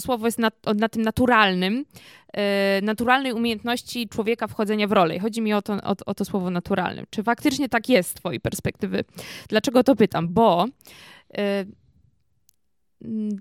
słowo 0.00 0.26
jest 0.26 0.38
na, 0.38 0.50
na 0.76 0.88
tym 0.88 1.02
naturalnym, 1.02 1.84
e, 2.32 2.80
naturalnej 2.82 3.32
umiejętności 3.32 4.08
człowieka 4.08 4.46
wchodzenia 4.46 4.86
w 4.86 4.92
rolę. 4.92 5.16
I 5.16 5.18
chodzi 5.18 5.42
mi 5.42 5.52
o 5.52 5.62
to, 5.62 5.72
o, 5.72 5.96
o 6.06 6.14
to 6.14 6.24
słowo 6.24 6.50
naturalnym. 6.50 7.06
Czy 7.10 7.22
faktycznie 7.22 7.68
tak 7.68 7.88
jest 7.88 8.10
z 8.10 8.14
twojej 8.14 8.40
perspektywy? 8.40 9.04
Dlaczego 9.48 9.84
to 9.84 9.96
pytam? 9.96 10.28
Bo 10.28 10.66
e, 11.34 11.64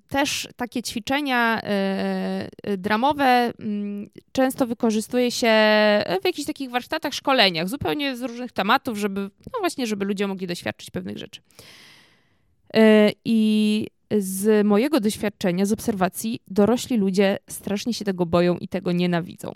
też 0.09 0.47
takie 0.55 0.83
ćwiczenia 0.83 1.61
e, 1.63 2.49
e, 2.63 2.77
dramowe 2.77 3.53
mm, 3.59 4.09
często 4.31 4.67
wykorzystuje 4.67 5.31
się 5.31 5.47
w 6.21 6.25
jakichś 6.25 6.47
takich 6.47 6.69
warsztatach, 6.69 7.13
szkoleniach, 7.13 7.69
zupełnie 7.69 8.15
z 8.15 8.21
różnych 8.21 8.51
tematów, 8.51 8.97
żeby, 8.97 9.21
no 9.21 9.59
właśnie, 9.59 9.87
żeby 9.87 10.05
ludzie 10.05 10.27
mogli 10.27 10.47
doświadczyć 10.47 10.91
pewnych 10.91 11.17
rzeczy. 11.17 11.41
E, 12.73 13.11
I 13.25 13.87
z 14.17 14.65
mojego 14.67 14.99
doświadczenia, 14.99 15.65
z 15.65 15.71
obserwacji, 15.71 16.39
dorośli 16.47 16.97
ludzie 16.97 17.37
strasznie 17.49 17.93
się 17.93 18.05
tego 18.05 18.25
boją 18.25 18.57
i 18.57 18.67
tego 18.67 18.91
nienawidzą. 18.91 19.53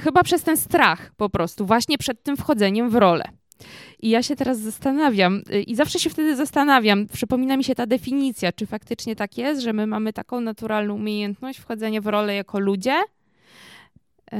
Chyba 0.00 0.22
przez 0.22 0.42
ten 0.42 0.56
strach 0.56 1.12
po 1.16 1.30
prostu, 1.30 1.66
właśnie 1.66 1.98
przed 1.98 2.22
tym 2.22 2.36
wchodzeniem 2.36 2.90
w 2.90 2.94
rolę. 2.94 3.24
I 3.98 4.10
ja 4.10 4.22
się 4.22 4.36
teraz 4.36 4.58
zastanawiam, 4.58 5.42
y, 5.54 5.62
i 5.62 5.74
zawsze 5.74 5.98
się 5.98 6.10
wtedy 6.10 6.36
zastanawiam, 6.36 7.06
przypomina 7.06 7.56
mi 7.56 7.64
się 7.64 7.74
ta 7.74 7.86
definicja, 7.86 8.52
czy 8.52 8.66
faktycznie 8.66 9.16
tak 9.16 9.38
jest, 9.38 9.62
że 9.62 9.72
my 9.72 9.86
mamy 9.86 10.12
taką 10.12 10.40
naturalną 10.40 10.94
umiejętność 10.94 11.58
wchodzenia 11.58 12.00
w 12.00 12.06
rolę 12.06 12.34
jako 12.34 12.60
ludzie. 12.60 13.02
Yy, 14.32 14.38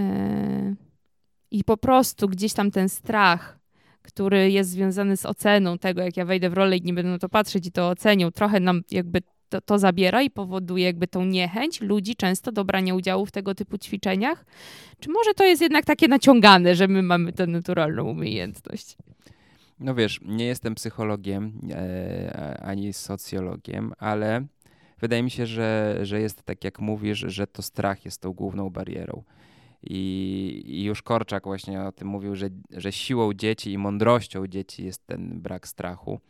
I 1.50 1.64
po 1.64 1.76
prostu 1.76 2.28
gdzieś 2.28 2.52
tam 2.52 2.70
ten 2.70 2.88
strach, 2.88 3.58
który 4.02 4.50
jest 4.50 4.70
związany 4.70 5.16
z 5.16 5.26
oceną 5.26 5.78
tego, 5.78 6.02
jak 6.02 6.16
ja 6.16 6.24
wejdę 6.24 6.50
w 6.50 6.54
rolę 6.54 6.76
i 6.76 6.82
nie 6.82 6.94
będę 6.94 7.10
na 7.10 7.18
to 7.18 7.28
patrzeć 7.28 7.66
i 7.66 7.72
to 7.72 7.88
ocenią, 7.88 8.30
trochę 8.30 8.60
nam 8.60 8.82
jakby 8.90 9.22
to, 9.50 9.60
to 9.60 9.78
zabiera 9.78 10.22
i 10.22 10.30
powoduje 10.30 10.84
jakby 10.84 11.06
tą 11.06 11.24
niechęć 11.24 11.80
ludzi 11.80 12.16
często 12.16 12.52
do 12.52 12.64
brania 12.64 12.94
udziału 12.94 13.26
w 13.26 13.30
tego 13.30 13.54
typu 13.54 13.78
ćwiczeniach? 13.78 14.44
Czy 15.00 15.10
może 15.10 15.34
to 15.34 15.44
jest 15.44 15.62
jednak 15.62 15.84
takie 15.84 16.08
naciągane, 16.08 16.74
że 16.74 16.88
my 16.88 17.02
mamy 17.02 17.32
tę 17.32 17.46
naturalną 17.46 18.04
umiejętność? 18.04 18.96
No 19.80 19.94
wiesz, 19.94 20.20
nie 20.24 20.46
jestem 20.46 20.74
psychologiem 20.74 21.60
e, 21.70 22.60
ani 22.62 22.92
socjologiem, 22.92 23.92
ale 23.98 24.46
wydaje 25.00 25.22
mi 25.22 25.30
się, 25.30 25.46
że, 25.46 25.98
że 26.02 26.20
jest 26.20 26.42
tak 26.42 26.64
jak 26.64 26.80
mówisz, 26.80 27.18
że 27.18 27.46
to 27.46 27.62
strach 27.62 28.04
jest 28.04 28.20
tą 28.20 28.32
główną 28.32 28.70
barierą. 28.70 29.22
I, 29.82 30.62
I, 30.66 30.84
już 30.84 31.02
Korczak 31.02 31.44
właśnie 31.44 31.82
o 31.82 31.92
tym 31.92 32.08
mówił, 32.08 32.36
że, 32.36 32.48
że 32.70 32.92
siłą 32.92 33.34
dzieci 33.34 33.72
i 33.72 33.78
mądrością 33.78 34.46
dzieci 34.46 34.84
jest 34.84 35.06
ten 35.06 35.40
brak 35.40 35.68
strachu. 35.68 36.20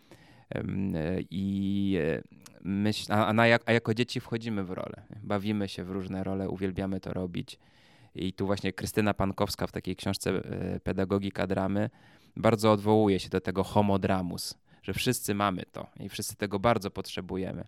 I 1.30 1.98
e, 2.00 2.22
myśl, 2.64 3.12
a, 3.12 3.34
a, 3.36 3.46
jak, 3.46 3.62
a 3.66 3.72
jako 3.72 3.94
dzieci 3.94 4.20
wchodzimy 4.20 4.64
w 4.64 4.70
rolę, 4.70 5.02
bawimy 5.22 5.68
się 5.68 5.84
w 5.84 5.90
różne 5.90 6.24
role, 6.24 6.48
uwielbiamy 6.48 7.00
to 7.00 7.12
robić. 7.12 7.58
I 8.14 8.32
tu 8.32 8.46
właśnie 8.46 8.72
Krystyna 8.72 9.14
Pankowska 9.14 9.66
w 9.66 9.72
takiej 9.72 9.96
książce 9.96 10.30
e, 10.30 10.80
Pedagogika 10.80 11.46
dramy 11.46 11.90
bardzo 12.36 12.72
odwołuje 12.72 13.20
się 13.20 13.28
do 13.28 13.40
tego 13.40 13.64
homodramus, 13.64 14.54
że 14.82 14.92
wszyscy 14.92 15.34
mamy 15.34 15.62
to 15.72 15.86
i 16.00 16.08
wszyscy 16.08 16.36
tego 16.36 16.58
bardzo 16.58 16.90
potrzebujemy. 16.90 17.64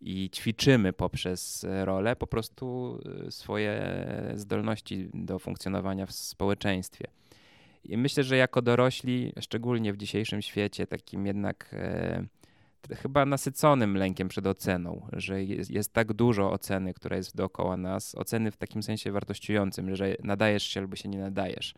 I 0.00 0.30
ćwiczymy 0.30 0.92
poprzez 0.92 1.66
rolę 1.84 2.16
po 2.16 2.26
prostu 2.26 2.98
e, 3.26 3.30
swoje 3.30 4.02
zdolności 4.34 5.08
do 5.14 5.38
funkcjonowania 5.38 6.06
w 6.06 6.12
społeczeństwie. 6.12 7.06
I 7.84 7.96
myślę, 7.96 8.24
że 8.24 8.36
jako 8.36 8.62
dorośli, 8.62 9.32
szczególnie 9.40 9.92
w 9.92 9.96
dzisiejszym 9.96 10.42
świecie, 10.42 10.86
takim 10.86 11.26
jednak 11.26 11.70
e, 11.72 12.26
chyba 12.94 13.26
nasyconym 13.26 13.96
lękiem 13.96 14.28
przed 14.28 14.46
oceną, 14.46 15.06
że 15.12 15.44
jest, 15.44 15.70
jest, 15.70 15.92
tak 15.92 16.12
dużo 16.12 16.52
oceny, 16.52 16.94
która 16.94 17.16
jest 17.16 17.36
dookoła 17.36 17.76
nas, 17.76 18.14
oceny 18.14 18.50
w 18.50 18.56
takim 18.56 18.82
sensie 18.82 19.12
wartościującym, 19.12 19.96
że 19.96 20.14
nadajesz 20.24 20.62
się 20.62 20.80
albo 20.80 20.96
się 20.96 21.08
nie 21.08 21.18
nadajesz, 21.18 21.74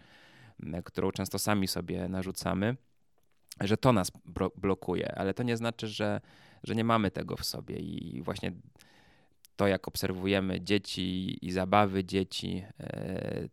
którą 0.85 1.11
często 1.11 1.39
sami 1.39 1.69
sobie 1.69 2.09
narzucamy, 2.09 2.77
że 3.61 3.77
to 3.77 3.93
nas 3.93 4.13
blokuje, 4.57 5.15
ale 5.15 5.35
to 5.35 5.43
nie 5.43 5.57
znaczy, 5.57 5.89
że, 5.89 6.21
że 6.65 6.75
nie 6.75 6.85
mamy 6.85 7.11
tego 7.11 7.37
w 7.37 7.45
sobie 7.45 7.77
i 7.77 8.23
właśnie 8.23 8.53
to, 9.57 9.67
jak 9.67 9.89
obserwujemy 9.89 10.61
dzieci 10.61 11.39
i 11.47 11.51
zabawy 11.51 12.05
dzieci, 12.05 12.65
e, 12.81 13.49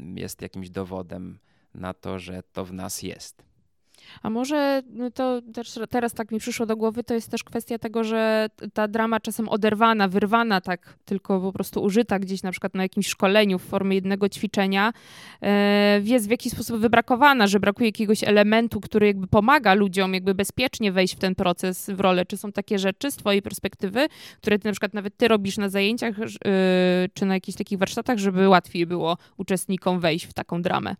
jest 0.00 0.42
jakimś 0.42 0.70
dowodem 0.70 1.38
na 1.74 1.94
to, 1.94 2.18
że 2.18 2.42
to 2.52 2.64
w 2.64 2.72
nas 2.72 3.02
jest. 3.02 3.51
A 4.22 4.30
może 4.30 4.82
no 4.90 5.10
to 5.10 5.42
też 5.54 5.78
teraz 5.90 6.14
tak 6.14 6.30
mi 6.30 6.38
przyszło 6.38 6.66
do 6.66 6.76
głowy, 6.76 7.04
to 7.04 7.14
jest 7.14 7.30
też 7.30 7.44
kwestia 7.44 7.78
tego, 7.78 8.04
że 8.04 8.48
ta 8.74 8.88
drama 8.88 9.20
czasem 9.20 9.48
oderwana, 9.48 10.08
wyrwana, 10.08 10.60
tak 10.60 10.94
tylko 11.04 11.40
po 11.40 11.52
prostu 11.52 11.82
użyta 11.82 12.18
gdzieś 12.18 12.42
na 12.42 12.50
przykład 12.50 12.74
na 12.74 12.82
jakimś 12.82 13.06
szkoleniu 13.06 13.58
w 13.58 13.62
formie 13.62 13.94
jednego 13.94 14.28
ćwiczenia, 14.28 14.92
e, 15.42 16.00
jest 16.00 16.28
w 16.28 16.30
jakiś 16.30 16.52
sposób 16.52 16.76
wybrakowana, 16.76 17.46
że 17.46 17.60
brakuje 17.60 17.88
jakiegoś 17.88 18.24
elementu, 18.24 18.80
który 18.80 19.06
jakby 19.06 19.26
pomaga 19.26 19.74
ludziom 19.74 20.14
jakby 20.14 20.34
bezpiecznie 20.34 20.92
wejść 20.92 21.16
w 21.16 21.18
ten 21.18 21.34
proces, 21.34 21.90
w 21.90 22.00
rolę. 22.00 22.26
Czy 22.26 22.36
są 22.36 22.52
takie 22.52 22.78
rzeczy 22.78 23.10
z 23.10 23.16
twojej 23.16 23.42
perspektywy, 23.42 24.06
które 24.36 24.58
ty 24.58 24.68
na 24.68 24.72
przykład 24.72 24.94
nawet 24.94 25.16
ty 25.16 25.28
robisz 25.28 25.58
na 25.58 25.68
zajęciach, 25.68 26.14
e, 26.18 26.24
czy 27.14 27.26
na 27.26 27.34
jakichś 27.34 27.58
takich 27.58 27.78
warsztatach, 27.78 28.18
żeby 28.18 28.48
łatwiej 28.48 28.86
było 28.86 29.16
uczestnikom 29.36 30.00
wejść 30.00 30.26
w 30.26 30.32
taką 30.32 30.62
dramę? 30.62 30.96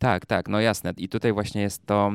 Tak, 0.00 0.26
tak, 0.26 0.48
no 0.48 0.60
jasne. 0.60 0.92
I 0.96 1.08
tutaj 1.08 1.32
właśnie 1.32 1.62
jest 1.62 1.86
to, 1.86 2.12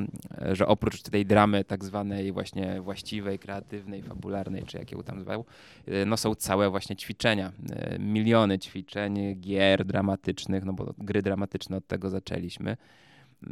że 0.52 0.68
oprócz 0.68 1.02
tej 1.02 1.26
dramy 1.26 1.64
tak 1.64 1.84
zwanej 1.84 2.32
właśnie 2.32 2.82
właściwej, 2.82 3.40
kreatywnej, 3.40 4.04
fabularnej, 4.04 4.64
czy 4.64 4.78
jak 4.78 4.92
ją 4.92 5.04
tam 5.04 5.22
zwał, 5.22 5.46
e, 5.88 6.06
no 6.06 6.18
są 6.18 6.36
całe 6.36 6.70
właśnie 6.70 6.96
ćwiczenia. 6.96 7.52
E, 7.72 8.00
miliony 8.00 8.60
ćwiczeń, 8.60 9.36
gier 9.42 9.86
dramatycznych, 9.86 10.66
no 10.66 10.74
bo 10.74 10.94
gry 10.98 11.22
dramatyczne 11.22 11.78
od 11.78 11.88
tego 11.88 12.10
zaczęliśmy, 12.10 12.78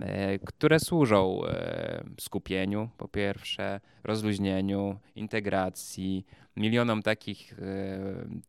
e, 0.01 0.39
które 0.39 0.79
służą 0.79 1.41
skupieniu 2.19 2.89
po 2.97 3.07
pierwsze, 3.07 3.79
rozluźnieniu, 4.03 4.99
integracji, 5.15 6.25
milionom 6.57 7.01
takich 7.01 7.53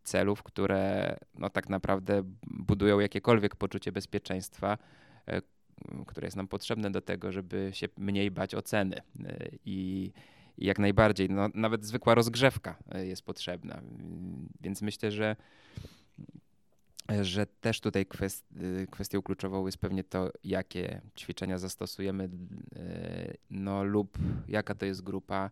celów, 0.03 0.43
które 0.43 1.17
no 1.39 1.51
tak 1.51 1.69
naprawdę 1.69 2.23
budują 2.47 3.01
jakiekolwiek 3.01 3.57
poczucie 3.57 3.93
bezpieczeństwa, 3.93 4.79
które 6.07 6.27
jest 6.27 6.37
nam 6.37 6.49
potrzebne 6.49 6.91
do 6.91 7.01
tego, 7.01 7.33
żeby 7.33 7.71
się 7.73 7.89
mniej 7.97 8.31
bać 8.31 8.55
oceny. 8.55 8.97
Y, 8.97 9.59
I, 9.65 10.13
jak 10.59 10.79
najbardziej, 10.79 11.31
no, 11.31 11.49
nawet 11.55 11.85
zwykła 11.85 12.15
rozgrzewka 12.15 12.77
y, 12.95 13.07
jest 13.07 13.23
potrzebna. 13.23 13.81
Więc 14.61 14.83
myślę, 14.83 15.11
że 15.11 15.37
że 17.23 17.47
też 17.47 17.81
tutaj 17.81 18.07
kwest, 18.07 18.45
y, 18.83 18.87
kwestią 18.91 19.23
kluczową 19.23 19.67
jest 19.67 19.79
pewnie 19.79 20.05
to, 20.05 20.31
jakie 20.45 21.01
ćwiczenia 21.17 21.59
zastosujemy, 21.59 22.29
no 23.51 23.85
lub 23.85 24.19
jaka 24.49 24.75
to 24.75 24.87
jest 24.87 25.03
grupa. 25.03 25.51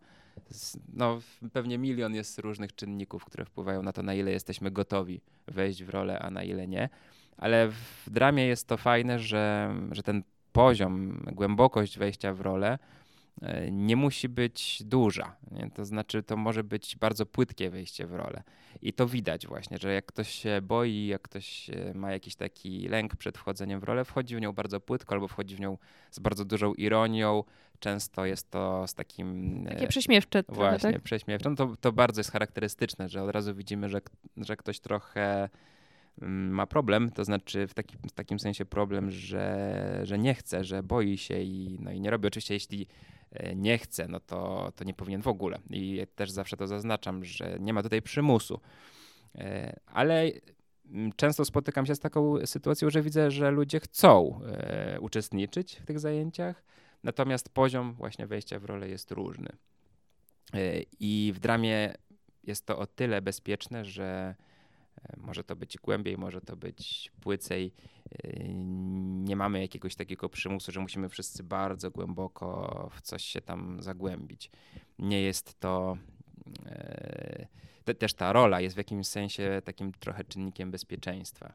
No, 0.93 1.21
pewnie 1.53 1.79
milion 1.79 2.15
jest 2.15 2.39
różnych 2.39 2.75
czynników, 2.75 3.25
które 3.25 3.45
wpływają 3.45 3.83
na 3.83 3.93
to, 3.93 4.03
na 4.03 4.15
ile 4.15 4.31
jesteśmy 4.31 4.71
gotowi 4.71 5.21
wejść 5.47 5.85
w 5.85 5.89
rolę, 5.89 6.19
a 6.19 6.31
na 6.31 6.43
ile 6.43 6.69
nie. 6.69 6.89
Ale 7.37 7.69
w 7.69 8.11
dramie 8.11 8.47
jest 8.47 8.69
to 8.69 8.77
fajne, 8.77 9.19
że, 9.19 9.75
że 9.91 10.03
ten 10.03 10.23
poziom, 10.53 11.25
głębokość 11.33 11.99
wejścia 11.99 12.35
w 12.35 12.41
rolę 12.41 12.79
e, 13.43 13.71
nie 13.71 13.97
musi 13.97 14.29
być 14.29 14.83
duża. 14.85 15.37
Nie? 15.51 15.71
To 15.71 15.85
znaczy, 15.85 16.23
to 16.23 16.37
może 16.37 16.65
być 16.65 16.97
bardzo 16.97 17.27
płytkie 17.27 17.71
wejście 17.71 18.07
w 18.07 18.15
rolę. 18.15 18.43
I 18.83 18.93
to 18.93 19.07
widać 19.07 19.47
właśnie, 19.47 19.79
że 19.79 19.95
jak 19.95 20.07
ktoś 20.07 20.29
się 20.31 20.61
boi, 20.63 21.07
jak 21.07 21.23
ktoś 21.23 21.71
e, 21.71 21.95
ma 21.95 22.13
jakiś 22.13 22.35
taki 22.35 22.89
lęk 22.89 23.17
przed 23.17 23.39
wchodzeniem 23.39 23.81
w 23.81 23.85
rolę, 23.85 24.05
wchodzi 24.05 24.37
w 24.37 24.41
nią 24.41 24.53
bardzo 24.53 24.81
płytko 24.81 25.15
albo 25.15 25.29
wchodzi 25.29 25.57
w 25.57 25.61
nią 25.61 25.79
z 26.11 26.19
bardzo 26.19 26.45
dużą 26.45 26.75
ironią. 26.75 27.45
Często 27.81 28.27
jest 28.27 28.51
to 28.51 28.87
z 28.87 28.95
takim. 28.95 29.59
E, 29.67 29.71
Takie 29.71 29.89
prześmiewcze. 29.89 30.43
Właśnie, 30.49 30.79
trochę, 30.79 30.93
tak? 30.93 31.03
prześmiewcze. 31.03 31.51
No 31.51 31.57
to, 31.57 31.77
to 31.81 31.93
bardzo 31.93 32.21
jest 32.21 32.33
charakterystyczne, 32.33 33.09
że 33.09 33.23
od 33.23 33.31
razu 33.31 33.55
widzimy, 33.55 33.89
że, 33.89 34.01
że 34.37 34.57
ktoś 34.57 34.81
trochę 34.81 35.49
ma 36.21 36.67
problem, 36.67 37.11
to 37.11 37.25
znaczy 37.25 37.67
w, 37.67 37.75
taki, 37.75 37.97
w 37.97 38.13
takim 38.13 38.39
sensie 38.39 38.65
problem, 38.65 39.11
że, 39.11 40.01
że 40.03 40.19
nie 40.19 40.35
chce, 40.35 40.65
że 40.65 40.83
boi 40.83 41.19
się 41.19 41.41
i, 41.41 41.79
no 41.81 41.93
i 41.93 42.01
nie 42.01 42.11
robi. 42.11 42.27
Oczywiście 42.27 42.55
jeśli 42.55 42.87
e, 43.31 43.57
nie 43.57 43.79
chce, 43.79 44.09
no 44.09 44.21
to, 44.21 44.73
to 44.77 44.85
nie 44.85 44.95
powinien 44.95 45.23
w 45.23 45.29
ogóle. 45.29 45.59
I 45.71 46.07
też 46.15 46.31
zawsze 46.31 46.57
to 46.57 46.67
zaznaczam, 46.67 47.25
że 47.25 47.57
nie 47.61 47.73
ma 47.73 47.83
tutaj 47.83 48.03
przymusu. 48.03 48.61
E, 49.35 49.77
ale 49.87 50.31
mm, 50.91 51.13
często 51.17 51.45
spotykam 51.45 51.87
się 51.87 51.95
z 51.95 52.01
taką 52.01 52.47
sytuacją, 52.47 52.91
że 52.91 53.03
widzę, 53.03 53.31
że 53.31 53.51
ludzie 53.51 53.81
chcą 53.81 54.41
e, 54.47 55.01
uczestniczyć 55.01 55.77
w 55.77 55.87
tych 55.87 56.01
zajęciach, 56.01 56.65
natomiast 57.03 57.49
poziom 57.49 57.95
właśnie 57.95 58.27
wejścia 58.27 58.59
w 58.59 58.65
rolę 58.65 58.89
jest 58.89 59.11
różny. 59.11 59.49
I 61.01 61.33
w 61.35 61.41
dramie 61.41 61.95
jest 62.45 62.67
to 62.67 62.79
o 62.79 62.87
tyle 62.87 63.23
bezpieczne, 63.23 63.85
że 63.85 64.35
może 65.17 65.45
to 65.45 65.57
być 65.57 65.79
głębiej, 65.79 66.19
może 66.19 66.41
to 66.41 66.57
być 66.57 67.13
płycej. 67.21 67.73
E, 68.25 68.49
nie 69.25 69.37
mamy 69.37 69.61
jakiegoś 69.61 69.95
takiego 69.97 70.29
przymusu, 70.29 70.73
że 70.73 70.81
musimy 70.81 71.09
wszyscy 71.09 71.43
bardzo 71.43 71.91
głęboko 71.91 72.91
w 72.95 73.01
coś 73.01 73.25
się 73.25 73.41
tam 73.41 73.83
zagłębić. 73.83 74.51
Nie 74.99 75.23
jest 75.23 75.61
to. 75.61 75.97
E, 76.67 77.47
te, 77.85 77.95
też 77.95 78.15
ta 78.15 78.33
rola 78.33 78.61
jest 78.61 78.75
w 78.75 78.79
jakimś 78.79 79.07
sensie 79.07 79.63
takim 79.65 79.93
trochę 79.93 80.25
czynnikiem 80.25 80.71
bezpieczeństwa, 80.71 81.55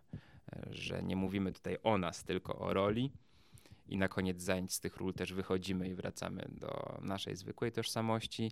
że 0.72 1.04
nie 1.04 1.16
mówimy 1.16 1.52
tutaj 1.52 1.78
o 1.84 1.98
nas, 1.98 2.24
tylko 2.24 2.60
o 2.60 2.74
roli. 2.74 3.12
I 3.90 3.98
na 3.98 4.08
koniec 4.08 4.42
zajęć 4.42 4.74
z 4.74 4.80
tych 4.80 4.98
ról 4.98 5.14
też 5.14 5.34
wychodzimy 5.34 5.90
i 5.90 5.96
wracamy 5.96 6.48
do 6.52 7.00
naszej 7.02 7.36
zwykłej 7.36 7.72
tożsamości, 7.72 8.52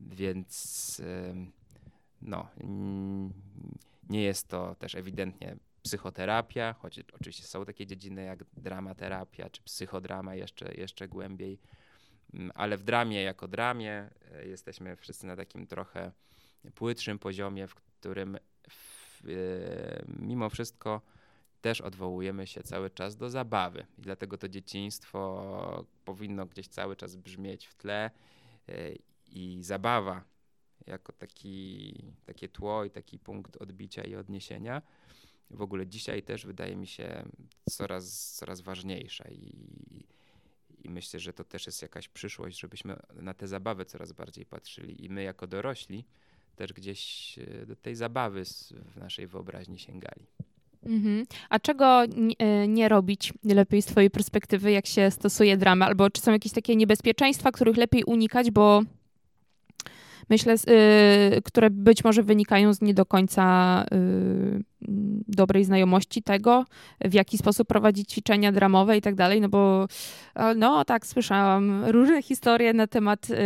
więc 0.00 1.02
no, 2.22 2.48
nie 4.10 4.22
jest 4.22 4.48
to 4.48 4.74
też 4.74 4.94
ewidentnie 4.94 5.56
psychoterapia, 5.82 6.72
choć 6.72 7.00
oczywiście 7.12 7.42
są 7.46 7.64
takie 7.64 7.86
dziedziny 7.86 8.24
jak 8.24 8.44
dramaterapia 8.52 9.50
czy 9.50 9.62
psychodrama 9.62 10.34
jeszcze, 10.34 10.74
jeszcze 10.74 11.08
głębiej, 11.08 11.58
mm, 12.34 12.52
ale 12.54 12.76
w 12.76 12.82
dramie 12.82 13.22
jako 13.22 13.48
dramie 13.48 14.10
e, 14.32 14.46
jesteśmy 14.46 14.96
wszyscy 14.96 15.26
na 15.26 15.36
takim 15.36 15.66
trochę 15.66 16.12
płytszym 16.74 17.18
poziomie, 17.18 17.66
w 17.66 17.74
którym 17.74 18.38
w, 18.70 19.24
e, 19.28 20.04
mimo 20.18 20.50
wszystko 20.50 21.00
też 21.60 21.80
odwołujemy 21.80 22.46
się 22.46 22.62
cały 22.62 22.90
czas 22.90 23.16
do 23.16 23.30
zabawy. 23.30 23.86
I 23.98 24.02
dlatego 24.02 24.38
to 24.38 24.48
dzieciństwo 24.48 25.84
powinno 26.04 26.46
gdzieś 26.46 26.68
cały 26.68 26.96
czas 26.96 27.16
brzmieć 27.16 27.66
w 27.66 27.74
tle 27.74 28.10
e, 28.68 28.92
i 29.26 29.58
zabawa 29.62 30.24
jako 30.86 31.12
taki, 31.12 31.94
takie 32.26 32.48
tło 32.48 32.84
i 32.84 32.90
taki 32.90 33.18
punkt 33.18 33.56
odbicia 33.56 34.04
i 34.04 34.14
odniesienia. 34.14 34.82
W 35.50 35.62
ogóle 35.62 35.86
dzisiaj 35.86 36.22
też 36.22 36.46
wydaje 36.46 36.76
mi 36.76 36.86
się 36.86 37.24
coraz, 37.70 38.32
coraz 38.32 38.60
ważniejsza 38.60 39.24
i, 39.30 39.52
i 40.84 40.90
myślę, 40.90 41.20
że 41.20 41.32
to 41.32 41.44
też 41.44 41.66
jest 41.66 41.82
jakaś 41.82 42.08
przyszłość, 42.08 42.60
żebyśmy 42.60 42.96
na 43.14 43.34
te 43.34 43.48
zabawy 43.48 43.84
coraz 43.84 44.12
bardziej 44.12 44.46
patrzyli 44.46 45.04
i 45.04 45.10
my 45.10 45.22
jako 45.22 45.46
dorośli 45.46 46.04
też 46.56 46.72
gdzieś 46.72 47.34
e, 47.38 47.66
do 47.66 47.76
tej 47.76 47.94
zabawy 47.94 48.44
w 48.94 48.96
naszej 48.96 49.26
wyobraźni 49.26 49.78
sięgali. 49.78 50.26
Mhm. 50.82 51.26
A 51.48 51.58
czego 51.58 52.06
nie, 52.06 52.68
nie 52.68 52.88
robić 52.88 53.32
lepiej 53.44 53.82
z 53.82 53.86
Twojej 53.86 54.10
perspektywy, 54.10 54.72
jak 54.72 54.86
się 54.86 55.10
stosuje 55.10 55.56
dramę? 55.56 55.86
Albo 55.86 56.10
czy 56.10 56.20
są 56.20 56.32
jakieś 56.32 56.52
takie 56.52 56.76
niebezpieczeństwa, 56.76 57.52
których 57.52 57.76
lepiej 57.76 58.04
unikać, 58.04 58.50
bo 58.50 58.82
myślę, 60.30 60.54
y, 60.54 61.42
które 61.42 61.70
być 61.70 62.04
może 62.04 62.22
wynikają 62.22 62.74
z 62.74 62.80
nie 62.80 62.94
do 62.94 63.06
końca 63.06 63.84
y, 63.92 64.64
dobrej 65.28 65.64
znajomości 65.64 66.22
tego, 66.22 66.64
w 67.00 67.14
jaki 67.14 67.38
sposób 67.38 67.68
prowadzić 67.68 68.10
ćwiczenia 68.10 68.52
dramowe 68.52 68.96
i 68.96 69.00
tak 69.00 69.14
dalej, 69.14 69.40
no 69.40 69.48
bo 69.48 69.86
no 70.56 70.84
tak, 70.84 71.06
słyszałam 71.06 71.84
różne 71.84 72.22
historie 72.22 72.72
na 72.72 72.86
temat 72.86 73.30
y, 73.30 73.36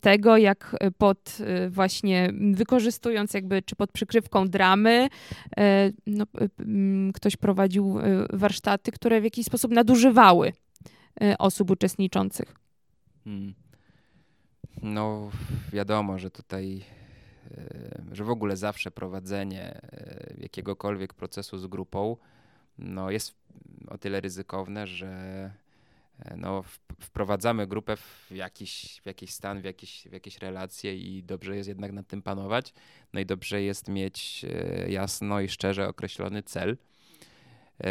tego, 0.00 0.36
jak 0.36 0.76
pod 0.98 1.38
właśnie 1.68 2.32
wykorzystując 2.50 3.34
jakby, 3.34 3.62
czy 3.62 3.76
pod 3.76 3.92
przykrywką 3.92 4.48
dramy, 4.48 5.08
no, 6.06 6.24
ktoś 7.14 7.36
prowadził 7.36 7.98
warsztaty, 8.32 8.92
które 8.92 9.20
w 9.20 9.24
jakiś 9.24 9.46
sposób 9.46 9.72
nadużywały 9.72 10.52
osób 11.38 11.70
uczestniczących. 11.70 12.54
Hmm. 13.24 13.67
No, 14.82 15.30
wiadomo, 15.72 16.18
że 16.18 16.30
tutaj, 16.30 16.84
e, 17.50 18.02
że 18.12 18.24
w 18.24 18.30
ogóle 18.30 18.56
zawsze 18.56 18.90
prowadzenie 18.90 19.62
e, 19.62 20.34
jakiegokolwiek 20.38 21.14
procesu 21.14 21.58
z 21.58 21.66
grupą 21.66 22.16
no, 22.78 23.10
jest 23.10 23.34
o 23.88 23.98
tyle 23.98 24.20
ryzykowne, 24.20 24.86
że 24.86 25.06
e, 26.18 26.36
no, 26.36 26.64
wprowadzamy 27.00 27.66
grupę 27.66 27.96
w 27.96 28.30
jakiś, 28.30 29.00
w 29.02 29.06
jakiś 29.06 29.30
stan, 29.30 29.60
w 29.60 29.64
jakieś, 29.64 30.08
w 30.08 30.12
jakieś 30.12 30.38
relacje 30.38 30.96
i 30.96 31.22
dobrze 31.22 31.56
jest 31.56 31.68
jednak 31.68 31.92
nad 31.92 32.06
tym 32.06 32.22
panować. 32.22 32.74
No 33.12 33.20
i 33.20 33.26
dobrze 33.26 33.62
jest 33.62 33.88
mieć 33.88 34.46
jasno 34.88 35.40
i 35.40 35.48
szczerze 35.48 35.88
określony 35.88 36.42
cel. 36.42 36.76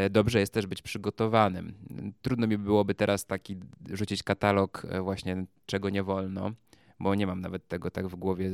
Dobrze 0.10 0.40
jest 0.40 0.54
też 0.54 0.68
być 0.68 0.82
przygotowanym. 0.82 1.74
Trudno 2.22 2.48
mi 2.48 2.58
byłoby 2.58 2.96
teraz 2.96 3.26
taki 3.26 3.58
rzucić 3.90 4.24
katalog 4.24 4.88
właśnie 5.02 5.46
czego 5.66 5.90
nie 5.90 6.04
wolno 6.04 6.52
bo 7.00 7.16
nie 7.16 7.28
mam 7.28 7.42
nawet 7.42 7.68
tego 7.68 7.92
tak 7.92 8.08
w 8.08 8.16
głowie 8.16 8.52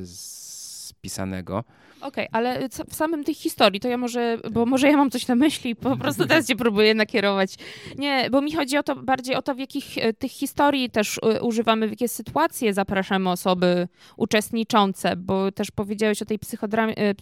spisanego. 0.93 1.63
Okej, 2.03 2.27
okay, 2.27 2.39
ale 2.39 2.69
w 2.89 2.95
samym 2.95 3.23
tych 3.23 3.37
historii, 3.37 3.79
to 3.79 3.87
ja 3.87 3.97
może, 3.97 4.37
bo 4.51 4.65
może 4.65 4.87
ja 4.87 4.97
mam 4.97 5.11
coś 5.11 5.27
na 5.27 5.35
myśli, 5.35 5.75
po 5.75 5.97
prostu 6.01 6.27
teraz 6.27 6.47
cię 6.47 6.55
próbuję 6.55 6.93
nakierować. 6.93 7.55
Nie, 7.97 8.29
bo 8.31 8.41
mi 8.41 8.53
chodzi 8.53 8.77
o 8.77 8.83
to 8.83 8.95
bardziej 8.95 9.35
o 9.35 9.41
to, 9.41 9.55
w 9.55 9.59
jakich 9.59 9.97
e, 9.97 10.13
tych 10.13 10.31
historii 10.31 10.89
też 10.89 11.19
e, 11.23 11.41
używamy, 11.41 11.87
w 11.87 11.89
jakie 11.89 12.07
sytuacje 12.07 12.73
zapraszamy 12.73 13.29
osoby 13.29 13.87
uczestniczące, 14.17 15.15
bo 15.15 15.51
też 15.51 15.71
powiedziałeś 15.71 16.21
o 16.21 16.25
tej 16.25 16.39
psychodramie, 16.39 16.97
e, 16.97 17.13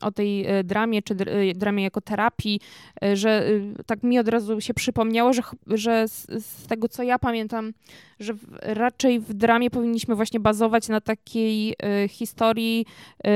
o 0.00 0.10
tej 0.10 0.46
dramie, 0.64 1.02
czy 1.02 1.14
dramie 1.54 1.84
jako 1.84 2.00
terapii, 2.00 2.60
że 3.14 3.46
tak 3.86 4.02
mi 4.02 4.18
od 4.18 4.28
razu 4.28 4.60
się 4.60 4.74
przypomniało, 4.74 5.32
że, 5.32 5.42
że 5.66 6.08
z, 6.08 6.66
tego, 6.66 6.88
co 6.88 7.02
ja 7.02 7.18
pamiętam, 7.18 7.72
że 8.20 8.34
raczej 8.62 9.20
w 9.20 9.34
dramie 9.34 9.70
powinniśmy 9.70 10.14
właśnie 10.14 10.40
bazować 10.40 10.88
na 10.88 11.00
takiej 11.00 11.74
historii, 12.08 12.86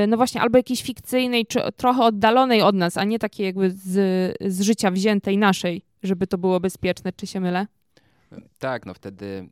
no 0.07 0.17
właśnie, 0.17 0.41
albo 0.41 0.57
jakiejś 0.57 0.83
fikcyjnej, 0.83 1.45
czy 1.45 1.59
trochę 1.77 2.03
oddalonej 2.03 2.61
od 2.61 2.75
nas, 2.75 2.97
a 2.97 3.03
nie 3.03 3.19
takiej 3.19 3.45
jakby 3.45 3.71
z, 3.71 3.87
z 4.41 4.61
życia 4.61 4.91
wziętej 4.91 5.37
naszej, 5.37 5.81
żeby 6.03 6.27
to 6.27 6.37
było 6.37 6.59
bezpieczne, 6.59 7.13
czy 7.13 7.27
się 7.27 7.39
mylę? 7.39 7.67
Tak, 8.59 8.85
no 8.85 8.93
wtedy, 8.93 9.49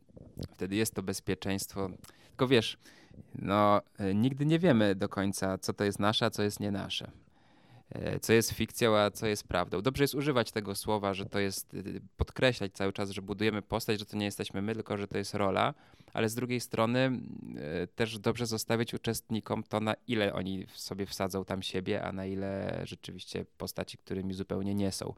wtedy 0.54 0.76
jest 0.76 0.94
to 0.94 1.02
bezpieczeństwo. 1.02 1.90
Tylko 2.28 2.48
wiesz, 2.48 2.78
no 3.34 3.80
nigdy 4.14 4.46
nie 4.46 4.58
wiemy 4.58 4.94
do 4.94 5.08
końca, 5.08 5.58
co 5.58 5.72
to 5.72 5.84
jest 5.84 5.98
nasze, 5.98 6.26
a 6.26 6.30
co 6.30 6.42
jest 6.42 6.60
nie 6.60 6.70
nasze. 6.70 7.10
E, 7.90 8.20
co 8.20 8.32
jest 8.32 8.52
fikcją, 8.52 8.96
a 8.96 9.10
co 9.10 9.26
jest 9.26 9.48
prawdą. 9.48 9.82
Dobrze 9.82 10.04
jest 10.04 10.14
używać 10.14 10.52
tego 10.52 10.74
słowa, 10.74 11.14
że 11.14 11.26
to 11.26 11.38
jest, 11.38 11.76
podkreślać 12.16 12.72
cały 12.72 12.92
czas, 12.92 13.10
że 13.10 13.22
budujemy 13.22 13.62
postać, 13.62 13.98
że 13.98 14.06
to 14.06 14.16
nie 14.16 14.24
jesteśmy 14.24 14.62
my, 14.62 14.74
tylko 14.74 14.96
że 14.96 15.08
to 15.08 15.18
jest 15.18 15.34
rola, 15.34 15.74
ale 16.16 16.28
z 16.28 16.34
drugiej 16.34 16.60
strony 16.60 16.98
e, 17.56 17.86
też 17.86 18.18
dobrze 18.18 18.46
zostawić 18.46 18.94
uczestnikom 18.94 19.62
to, 19.62 19.80
na 19.80 19.94
ile 20.06 20.32
oni 20.32 20.66
sobie 20.74 21.06
wsadzą 21.06 21.44
tam 21.44 21.62
siebie, 21.62 22.02
a 22.02 22.12
na 22.12 22.26
ile 22.26 22.80
rzeczywiście 22.84 23.44
postaci, 23.58 23.98
którymi 23.98 24.34
zupełnie 24.34 24.74
nie 24.74 24.92
są. 24.92 25.14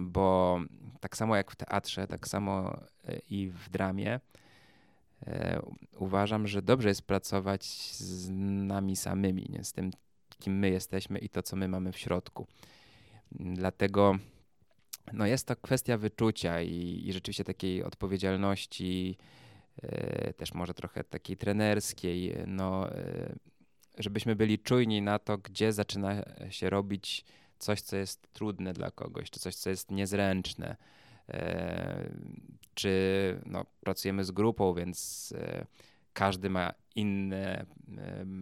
Bo 0.00 0.60
tak 1.00 1.16
samo 1.16 1.36
jak 1.36 1.50
w 1.50 1.56
teatrze, 1.56 2.06
tak 2.06 2.28
samo 2.28 2.80
e, 3.08 3.18
i 3.30 3.50
w 3.50 3.70
dramie, 3.70 4.20
uważam, 5.98 6.46
że 6.46 6.62
dobrze 6.62 6.88
jest 6.88 7.02
pracować 7.02 7.66
z 7.96 8.30
nami 8.66 8.96
samymi, 8.96 9.46
nie? 9.48 9.64
z 9.64 9.72
tym 9.72 9.90
kim 10.38 10.58
my 10.58 10.70
jesteśmy 10.70 11.18
i 11.18 11.28
to, 11.28 11.42
co 11.42 11.56
my 11.56 11.68
mamy 11.68 11.92
w 11.92 11.98
środku. 11.98 12.46
Dlatego 13.32 14.18
no 15.12 15.26
jest 15.26 15.46
to 15.46 15.56
kwestia 15.56 15.98
wyczucia 15.98 16.62
i, 16.62 17.02
i 17.06 17.12
rzeczywiście 17.12 17.44
takiej 17.44 17.84
odpowiedzialności, 17.84 19.16
e, 19.20 19.47
też 20.36 20.54
może 20.54 20.74
trochę 20.74 21.04
takiej 21.04 21.36
trenerskiej, 21.36 22.34
no, 22.46 22.92
e, 22.92 23.34
żebyśmy 23.98 24.36
byli 24.36 24.58
czujni 24.58 25.02
na 25.02 25.18
to, 25.18 25.38
gdzie 25.38 25.72
zaczyna 25.72 26.22
się 26.50 26.70
robić 26.70 27.24
coś, 27.58 27.80
co 27.80 27.96
jest 27.96 28.32
trudne 28.32 28.72
dla 28.72 28.90
kogoś, 28.90 29.30
czy 29.30 29.40
coś, 29.40 29.54
co 29.54 29.70
jest 29.70 29.90
niezręczne. 29.90 30.76
E, 31.28 32.10
czy 32.74 32.92
no, 33.46 33.64
pracujemy 33.80 34.24
z 34.24 34.30
grupą, 34.30 34.74
więc 34.74 35.34
każdy 36.12 36.50
ma 36.50 36.74
inne 36.94 37.66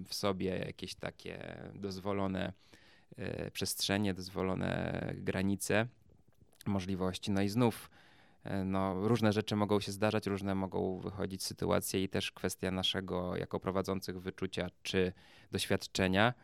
w 0.08 0.14
sobie 0.14 0.58
jakieś 0.58 0.94
takie 0.94 1.58
dozwolone 1.74 2.52
e, 3.16 3.50
przestrzenie, 3.50 4.14
dozwolone 4.14 5.14
granice, 5.16 5.86
możliwości. 6.66 7.30
No 7.30 7.42
i 7.42 7.48
znów 7.48 7.90
e, 7.90 7.96
no, 8.64 9.08
różne 9.08 9.32
rzeczy 9.32 9.56
mogą 9.56 9.80
się 9.80 9.92
zdarzać, 9.92 10.26
różne 10.26 10.54
mogą 10.54 10.98
wychodzić 10.98 11.44
sytuacje 11.44 12.02
i 12.02 12.08
też 12.08 12.32
kwestia 12.32 12.70
naszego 12.70 13.36
jako 13.36 13.60
prowadzących 13.60 14.20
wyczucia 14.20 14.70
czy 14.82 15.12
doświadczenia, 15.52 16.34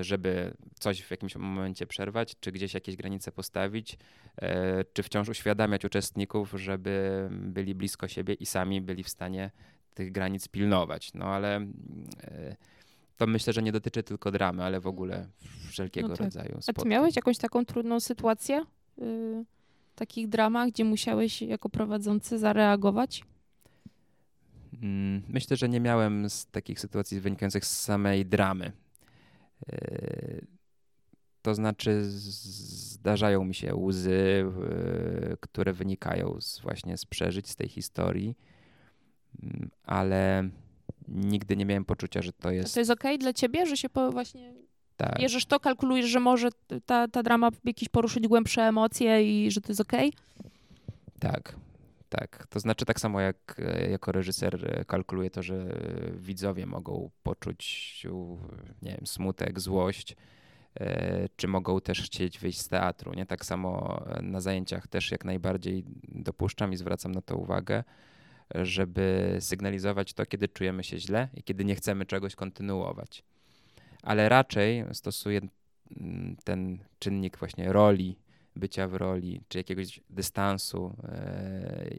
żeby 0.00 0.54
coś 0.80 1.02
w 1.02 1.10
jakimś 1.10 1.36
momencie 1.36 1.86
przerwać, 1.86 2.36
czy 2.40 2.52
gdzieś 2.52 2.74
jakieś 2.74 2.96
granice 2.96 3.32
postawić, 3.32 3.98
e, 4.36 4.84
czy 4.84 5.02
wciąż 5.02 5.28
uświadamiać 5.28 5.84
uczestników, 5.84 6.52
żeby 6.56 7.28
byli 7.30 7.74
blisko 7.74 8.08
siebie 8.08 8.34
i 8.34 8.46
sami 8.46 8.80
byli 8.80 9.04
w 9.04 9.08
stanie 9.08 9.50
tych 9.94 10.12
granic 10.12 10.48
pilnować. 10.48 11.14
No 11.14 11.24
ale 11.24 11.56
e, 11.56 12.56
to 13.16 13.26
myślę, 13.26 13.52
że 13.52 13.62
nie 13.62 13.72
dotyczy 13.72 14.02
tylko 14.02 14.30
dramy, 14.30 14.64
ale 14.64 14.80
w 14.80 14.86
ogóle 14.86 15.26
wszelkiego 15.68 16.08
no 16.08 16.16
tak. 16.16 16.24
rodzaju 16.24 16.48
spotkań. 16.48 16.74
A 16.76 16.82
ty 16.82 16.88
miałeś 16.88 17.16
jakąś 17.16 17.38
taką 17.38 17.64
trudną 17.64 18.00
sytuację 18.00 18.64
yy, 18.98 19.44
takich 19.94 20.28
dramach, 20.28 20.70
gdzie 20.70 20.84
musiałeś 20.84 21.42
jako 21.42 21.68
prowadzący 21.68 22.38
zareagować? 22.38 23.24
Mm, 24.82 25.22
myślę, 25.28 25.56
że 25.56 25.68
nie 25.68 25.80
miałem 25.80 26.30
z 26.30 26.46
takich 26.46 26.80
sytuacji 26.80 27.20
wynikających 27.20 27.64
z 27.64 27.80
samej 27.80 28.26
dramy. 28.26 28.72
Yy, 29.72 30.46
to 31.42 31.54
znaczy 31.54 32.04
zdarzają 32.04 33.44
mi 33.44 33.54
się 33.54 33.74
łzy, 33.74 34.44
yy, 35.28 35.36
które 35.40 35.72
wynikają 35.72 36.40
z, 36.40 36.60
właśnie 36.60 36.96
z 36.96 37.06
przeżyć, 37.06 37.48
z 37.48 37.56
tej 37.56 37.68
historii 37.68 38.36
Mm, 39.42 39.70
ale 39.82 40.48
nigdy 41.08 41.56
nie 41.56 41.66
miałem 41.66 41.84
poczucia, 41.84 42.22
że 42.22 42.32
to 42.32 42.50
jest. 42.50 42.72
A 42.72 42.74
to 42.74 42.80
jest 42.80 42.90
okej 42.90 43.10
okay 43.10 43.18
dla 43.18 43.32
ciebie, 43.32 43.66
że 43.66 43.76
się 43.76 43.88
po 43.88 44.12
właśnie 44.12 44.54
tak. 45.00 45.18
bierzesz 45.18 45.46
to, 45.46 45.60
kalkulujesz, 45.60 46.06
że 46.06 46.20
może 46.20 46.48
ta, 46.86 47.08
ta 47.08 47.22
drama 47.22 47.50
jakieś 47.64 47.88
poruszyć 47.88 48.28
głębsze 48.28 48.62
emocje 48.62 49.44
i 49.44 49.50
że 49.50 49.60
to 49.60 49.68
jest 49.68 49.80
okej? 49.80 50.08
Okay? 50.08 50.50
Tak, 51.20 51.56
tak. 52.08 52.46
To 52.46 52.60
znaczy 52.60 52.84
tak 52.84 53.00
samo 53.00 53.20
jak 53.20 53.56
e, 53.58 53.90
jako 53.90 54.12
reżyser 54.12 54.80
e, 54.80 54.84
kalkuluję 54.84 55.30
to, 55.30 55.42
że 55.42 55.66
widzowie 56.14 56.66
mogą 56.66 57.10
poczuć 57.22 58.06
nie 58.82 58.90
wiem, 58.90 59.06
smutek, 59.06 59.60
złość, 59.60 60.16
e, 60.80 61.28
czy 61.36 61.48
mogą 61.48 61.80
też 61.80 62.02
chcieć 62.02 62.38
wyjść 62.38 62.60
z 62.60 62.68
teatru. 62.68 63.14
Nie 63.14 63.26
tak 63.26 63.44
samo 63.44 64.02
na 64.22 64.40
zajęciach 64.40 64.86
też 64.86 65.10
jak 65.10 65.24
najbardziej 65.24 65.84
dopuszczam 66.08 66.72
i 66.72 66.76
zwracam 66.76 67.12
na 67.12 67.22
to 67.22 67.36
uwagę 67.36 67.84
żeby 68.54 69.36
sygnalizować 69.40 70.12
to, 70.12 70.26
kiedy 70.26 70.48
czujemy 70.48 70.84
się 70.84 70.98
źle 70.98 71.28
i 71.34 71.42
kiedy 71.42 71.64
nie 71.64 71.74
chcemy 71.74 72.06
czegoś 72.06 72.34
kontynuować. 72.34 73.22
Ale 74.02 74.28
raczej 74.28 74.84
stosuję 74.92 75.40
mm, 76.00 76.36
ten 76.44 76.78
czynnik 76.98 77.38
właśnie 77.38 77.72
roli, 77.72 78.16
bycia 78.56 78.88
w 78.88 78.94
roli, 78.94 79.40
czy 79.48 79.58
jakiegoś 79.58 80.00
dystansu, 80.10 80.94
e, 81.04 81.90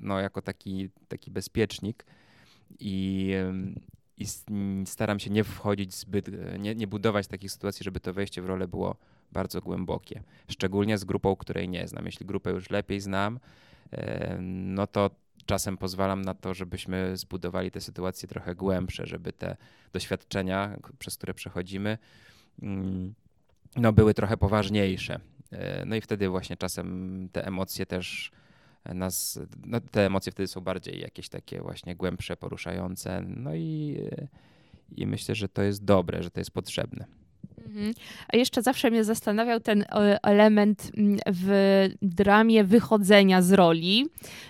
no 0.00 0.20
jako 0.20 0.42
taki, 0.42 0.90
taki 1.08 1.30
bezpiecznik 1.30 2.06
i, 2.80 3.34
i 4.16 4.26
staram 4.86 5.18
się 5.18 5.30
nie 5.30 5.44
wchodzić 5.44 5.94
zbyt, 5.94 6.30
nie, 6.58 6.74
nie 6.74 6.86
budować 6.86 7.26
takich 7.26 7.52
sytuacji, 7.52 7.84
żeby 7.84 8.00
to 8.00 8.12
wejście 8.12 8.42
w 8.42 8.46
rolę 8.46 8.68
było 8.68 8.96
bardzo 9.32 9.60
głębokie. 9.60 10.22
Szczególnie 10.48 10.98
z 10.98 11.04
grupą, 11.04 11.36
której 11.36 11.68
nie 11.68 11.88
znam. 11.88 12.06
Jeśli 12.06 12.26
grupę 12.26 12.50
już 12.50 12.70
lepiej 12.70 13.00
znam, 13.00 13.40
e, 13.92 14.38
no 14.40 14.86
to 14.86 15.10
czasem 15.50 15.76
pozwalam 15.76 16.22
na 16.22 16.34
to, 16.34 16.54
żebyśmy 16.54 17.16
zbudowali 17.16 17.70
te 17.70 17.80
sytuacje 17.80 18.28
trochę 18.28 18.54
głębsze, 18.54 19.06
żeby 19.06 19.32
te 19.32 19.56
doświadczenia, 19.92 20.76
przez 20.98 21.16
które 21.16 21.34
przechodzimy, 21.34 21.98
mm, 22.62 23.14
no, 23.76 23.92
były 23.92 24.14
trochę 24.14 24.36
poważniejsze. 24.36 25.20
no 25.86 25.96
i 25.96 26.00
wtedy 26.00 26.28
właśnie 26.28 26.56
czasem 26.56 27.28
te 27.32 27.46
emocje 27.46 27.86
też 27.86 28.30
nas, 28.84 29.38
no 29.66 29.80
te 29.80 30.06
emocje 30.06 30.32
wtedy 30.32 30.46
są 30.46 30.60
bardziej 30.60 31.00
jakieś 31.00 31.28
takie 31.28 31.60
właśnie 31.60 31.96
głębsze, 31.96 32.36
poruszające. 32.36 33.22
No 33.26 33.54
i, 33.54 33.98
i 34.96 35.06
myślę, 35.06 35.34
że 35.34 35.48
to 35.48 35.62
jest 35.62 35.84
dobre, 35.84 36.22
że 36.22 36.30
to 36.30 36.40
jest 36.40 36.50
potrzebne. 36.50 37.04
Mhm. 37.66 37.92
A 38.28 38.36
jeszcze 38.36 38.62
zawsze 38.62 38.90
mnie 38.90 39.04
zastanawiał 39.04 39.60
ten 39.60 39.84
element 40.22 40.90
mm, 40.96 41.18
w 41.26 41.88
dramie 42.02 42.64
wychodzenia 42.64 43.42
z 43.42 43.52
roli, 43.52 44.06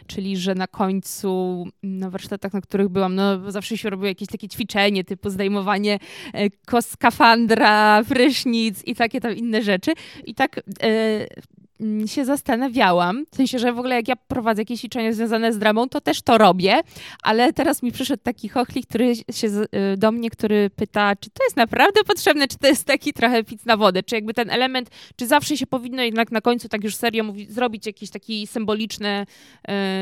czyli 0.07 0.37
że 0.37 0.55
na 0.55 0.67
końcu 0.67 1.65
na 1.83 2.11
warsztatach, 2.11 2.53
na 2.53 2.61
których 2.61 2.89
byłam, 2.89 3.15
no 3.15 3.51
zawsze 3.51 3.79
się 3.79 3.91
robiło 3.91 4.09
jakieś 4.09 4.29
takie 4.29 4.49
ćwiczenie 4.49 5.05
typu 5.05 5.31
zdejmowanie 5.31 5.99
e, 6.35 6.83
skafandra, 6.83 8.05
prysznic 8.09 8.83
i 8.87 8.95
takie 8.95 9.21
tam 9.21 9.37
inne 9.37 9.63
rzeczy. 9.63 9.93
I 10.25 10.35
tak 10.35 10.61
e, 10.83 11.27
Mm, 11.60 11.60
się 12.07 12.25
zastanawiałam, 12.25 13.25
w 13.33 13.37
sensie, 13.37 13.59
że 13.59 13.73
w 13.73 13.79
ogóle 13.79 13.95
jak 13.95 14.09
ja 14.09 14.17
prowadzę 14.17 14.63
jakieś 14.63 14.81
ćwiczenia 14.81 15.13
związane 15.13 15.53
z 15.53 15.59
dramą, 15.59 15.89
to 15.89 16.01
też 16.01 16.23
to 16.23 16.39
robię, 16.39 16.81
ale 17.23 17.53
teraz 17.53 17.83
mi 17.83 17.93
przyszedł 17.93 18.23
taki 18.23 18.49
chochli, 18.49 18.83
który 18.83 19.15
się 19.17 19.49
y, 19.49 19.97
do 19.97 20.13
mnie, 20.13 20.31
który 20.31 20.71
pyta, 20.71 21.17
czy 21.17 21.31
to 21.31 21.45
jest 21.45 21.57
naprawdę 21.57 22.05
potrzebne, 22.05 22.49
czy 22.49 22.59
to 22.59 22.67
jest 22.67 22.85
taki 22.85 23.13
trochę 23.13 23.45
pic 23.45 23.65
na 23.65 23.77
wodę, 23.77 24.03
czy 24.03 24.15
jakby 24.15 24.35
ten 24.35 24.51
element, 24.51 24.91
czy 25.17 25.27
zawsze 25.27 25.57
się 25.57 25.67
powinno 25.67 26.03
jednak 26.03 26.33
na 26.33 26.41
końcu 26.41 26.69
tak 26.69 26.85
już 26.85 26.97
serio 26.97 27.25
zrobić 27.49 27.87
jakieś 27.87 28.11
takie 28.11 28.47
symboliczne 28.47 29.27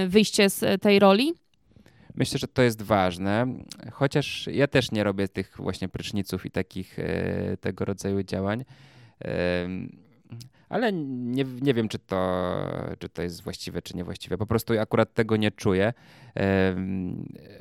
y, 0.04 0.08
wyjście 0.08 0.50
z 0.50 0.82
tej 0.82 0.98
roli? 0.98 1.34
Myślę, 2.14 2.38
że 2.38 2.48
to 2.48 2.62
jest 2.62 2.82
ważne, 2.82 3.46
chociaż 3.92 4.48
ja 4.52 4.66
też 4.66 4.90
nie 4.90 5.04
robię 5.04 5.28
tych 5.28 5.56
właśnie 5.56 5.88
pryczniców 5.88 6.46
i 6.46 6.50
takich 6.50 6.98
y, 6.98 7.56
tego 7.60 7.84
rodzaju 7.84 8.22
działań 8.22 8.64
ale 10.68 10.92
nie, 10.92 11.44
nie 11.60 11.74
wiem, 11.74 11.88
czy 11.88 11.98
to, 11.98 12.52
czy 12.98 13.08
to 13.08 13.22
jest 13.22 13.42
właściwe, 13.42 13.82
czy 13.82 13.96
niewłaściwe. 13.96 14.38
Po 14.38 14.46
prostu 14.46 14.80
akurat 14.80 15.14
tego 15.14 15.36
nie 15.36 15.50
czuję. 15.50 15.92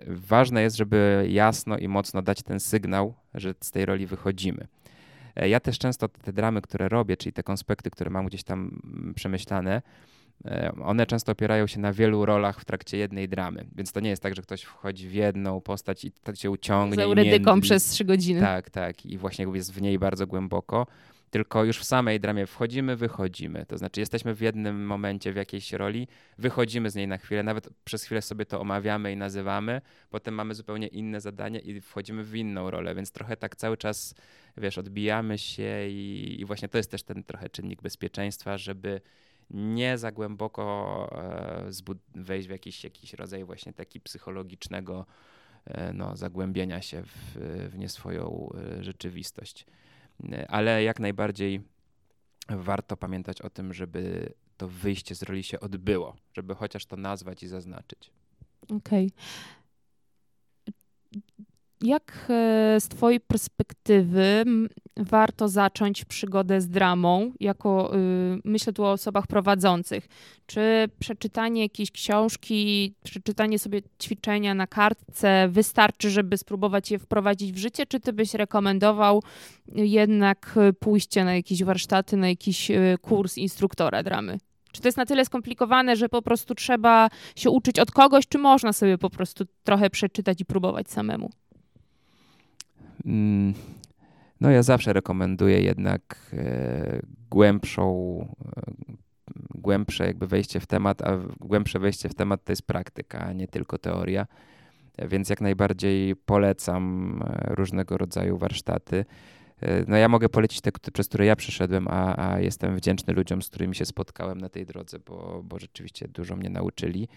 Ważne 0.08 0.62
jest, 0.62 0.76
żeby 0.76 1.28
jasno 1.30 1.78
i 1.78 1.88
mocno 1.88 2.22
dać 2.22 2.44
ten 2.44 2.60
sygnał, 2.60 3.14
że 3.34 3.54
z 3.62 3.72
tej 3.72 3.86
roli 3.86 4.06
wychodzimy. 4.06 4.68
E, 5.38 5.50
ja 5.50 5.60
też 5.60 5.80
często 5.80 6.08
te 6.08 6.34
dramy, 6.34 6.62
które 6.62 6.90
robię, 6.90 7.18
czyli 7.18 7.34
te 7.34 7.44
konspekty, 7.44 7.90
które 7.90 8.10
mam 8.10 8.26
gdzieś 8.26 8.44
tam 8.44 8.82
mm, 8.84 9.14
przemyślane, 9.14 9.82
e, 10.46 10.72
one 10.84 11.06
często 11.06 11.32
opierają 11.32 11.68
się 11.68 11.80
na 11.80 11.94
wielu 11.94 12.26
rolach 12.26 12.60
w 12.60 12.66
trakcie 12.66 12.98
jednej 12.98 13.30
dramy. 13.30 13.66
Więc 13.76 13.92
to 13.92 14.00
nie 14.00 14.10
jest 14.10 14.24
tak, 14.24 14.36
że 14.36 14.42
ktoś 14.42 14.62
wchodzi 14.64 15.08
w 15.08 15.14
jedną 15.14 15.62
postać 15.62 16.06
i 16.06 16.12
to 16.12 16.36
się 16.36 16.52
uciągnie. 16.52 16.96
Za 16.96 17.08
uredyką 17.08 17.62
przez 17.62 17.86
trzy 17.86 18.06
godziny. 18.06 18.42
Tak, 18.42 18.70
tak. 18.70 19.06
I 19.06 19.18
właśnie 19.18 19.46
jest 19.54 19.74
w 19.74 19.82
niej 19.82 20.00
bardzo 20.00 20.28
głęboko 20.28 20.88
tylko 21.30 21.64
już 21.64 21.80
w 21.80 21.84
samej 21.84 22.20
dramie 22.20 22.46
wchodzimy, 22.46 22.96
wychodzimy. 22.96 23.66
To 23.66 23.78
znaczy, 23.78 24.00
jesteśmy 24.00 24.34
w 24.34 24.42
jednym 24.42 24.86
momencie 24.86 25.34
w 25.34 25.36
jakiejś 25.36 25.74
roli, 25.74 26.08
wychodzimy 26.38 26.90
z 26.90 26.96
niej 26.96 27.08
na 27.08 27.18
chwilę, 27.18 27.44
nawet 27.44 27.70
przez 27.84 28.04
chwilę 28.04 28.22
sobie 28.22 28.46
to 28.46 28.62
omawiamy 28.62 29.12
i 29.12 29.18
nazywamy, 29.18 29.82
potem 30.10 30.34
mamy 30.34 30.56
zupełnie 30.56 30.88
inne 30.88 31.22
zadanie 31.22 31.60
i 31.60 31.82
wchodzimy 31.82 32.24
w 32.24 32.36
inną 32.36 32.72
rolę, 32.72 32.96
więc 32.96 33.12
trochę 33.12 33.38
tak 33.38 33.56
cały 33.56 33.78
czas, 33.78 34.16
wiesz, 34.58 34.78
odbijamy 34.78 35.38
się 35.38 35.88
i, 35.90 36.36
i 36.40 36.46
właśnie 36.46 36.68
to 36.68 36.78
jest 36.78 36.92
też 36.92 37.04
ten 37.04 37.24
trochę 37.24 37.50
czynnik 37.50 37.82
bezpieczeństwa, 37.82 38.58
żeby 38.58 39.02
nie 39.50 39.98
za 39.98 40.12
głęboko 40.12 41.10
e, 41.12 41.70
wejść 42.16 42.48
w 42.48 42.52
jakiś, 42.52 42.84
jakiś 42.84 43.14
rodzaj 43.14 43.44
właśnie 43.44 43.74
taki 43.74 44.02
psychologicznego 44.02 45.06
e, 45.66 45.94
no, 45.94 46.18
zagłębienia 46.18 46.82
się 46.82 47.04
w, 47.04 47.38
w 47.72 47.78
nieswoją 47.78 48.50
e, 48.80 48.84
rzeczywistość 48.84 49.66
ale 50.48 50.84
jak 50.84 51.00
najbardziej 51.00 51.62
warto 52.50 52.98
pamiętać 52.98 53.42
o 53.42 53.50
tym, 53.50 53.74
żeby 53.74 54.34
to 54.58 54.68
wyjście 54.68 55.16
z 55.16 55.24
roli 55.24 55.44
się 55.44 55.60
odbyło, 55.60 56.16
żeby 56.34 56.56
chociaż 56.56 56.86
to 56.86 56.98
nazwać 56.98 57.44
i 57.44 57.48
zaznaczyć. 57.48 58.12
Okej. 58.70 59.12
Okay. 60.68 61.47
Jak 61.82 62.26
e, 62.30 62.78
z 62.80 62.88
Twojej 62.88 63.20
perspektywy 63.20 64.44
warto 64.98 65.50
zacząć 65.50 66.06
przygodę 66.06 66.62
z 66.62 66.70
dramą, 66.70 67.32
jako 67.40 67.96
y, 67.96 68.40
myślę 68.44 68.74
tu 68.74 68.84
o 68.84 68.92
osobach 68.92 69.28
prowadzących? 69.28 70.08
Czy 70.46 70.90
przeczytanie 71.00 71.62
jakiejś 71.62 71.92
książki, 71.92 72.94
przeczytanie 73.04 73.60
sobie 73.60 73.82
ćwiczenia 74.04 74.54
na 74.54 74.68
kartce 74.68 75.48
wystarczy, 75.52 76.10
żeby 76.10 76.38
spróbować 76.38 76.92
je 76.92 77.00
wprowadzić 77.00 77.52
w 77.52 77.58
życie, 77.58 77.86
czy 77.86 78.00
ty 78.00 78.14
byś 78.14 78.34
rekomendował 78.34 79.24
jednak 79.68 80.56
pójście 80.80 81.26
na 81.26 81.36
jakieś 81.36 81.64
warsztaty, 81.64 82.18
na 82.18 82.30
jakiś 82.30 82.72
y, 82.72 82.98
kurs 83.02 83.38
instruktora 83.38 84.04
dramy? 84.04 84.38
Czy 84.72 84.82
to 84.82 84.88
jest 84.88 84.98
na 84.98 85.06
tyle 85.06 85.26
skomplikowane, 85.26 85.96
że 85.96 86.10
po 86.10 86.22
prostu 86.22 86.56
trzeba 86.56 87.10
się 87.36 87.50
uczyć 87.50 87.80
od 87.80 87.92
kogoś, 87.92 88.28
czy 88.28 88.38
można 88.38 88.74
sobie 88.74 88.98
po 88.98 89.10
prostu 89.10 89.46
trochę 89.64 89.90
przeczytać 89.90 90.42
i 90.42 90.46
próbować 90.46 90.92
samemu? 90.92 91.30
Mm, 93.08 93.54
no 94.42 94.52
ja 94.52 94.64
zawsze 94.64 94.94
rekomenduję 94.94 95.62
jednak 95.62 96.32
e, 96.34 97.00
głębszą, 97.30 97.86
e, 98.58 98.62
głębsze 99.56 100.06
jakby 100.08 100.28
wejście 100.28 100.60
w 100.60 100.68
temat, 100.68 101.02
a 101.02 101.18
głębsze 101.40 101.80
wejście 101.80 102.10
w 102.10 102.16
temat 102.16 102.44
to 102.44 102.52
jest 102.52 102.68
praktyka, 102.68 103.20
a 103.20 103.34
nie 103.34 103.48
tylko 103.48 103.78
teoria. 103.78 104.28
Więc 105.10 105.30
jak 105.30 105.42
najbardziej 105.42 106.16
polecam 106.16 107.14
e, 107.26 107.56
różnego 107.56 107.98
rodzaju 107.98 108.38
warsztaty. 108.38 109.06
No 109.88 109.98
ja 109.98 110.10
mogę 110.10 110.30
polecić 110.30 110.62
te, 110.62 110.72
przez 110.94 111.08
które 111.08 111.26
ja 111.26 111.36
przeszedłem, 111.36 111.88
a, 111.88 112.30
a 112.30 112.40
jestem 112.40 112.76
wdzięczny 112.76 113.14
ludziom, 113.14 113.42
z 113.42 113.50
którymi 113.50 113.76
się 113.76 113.86
spotkałem 113.86 114.42
na 114.42 114.50
tej 114.50 114.66
drodze, 114.66 115.00
bo, 115.00 115.42
bo 115.44 115.60
rzeczywiście 115.60 116.08
dużo 116.08 116.36
mnie 116.36 116.50
nauczyli. 116.50 117.08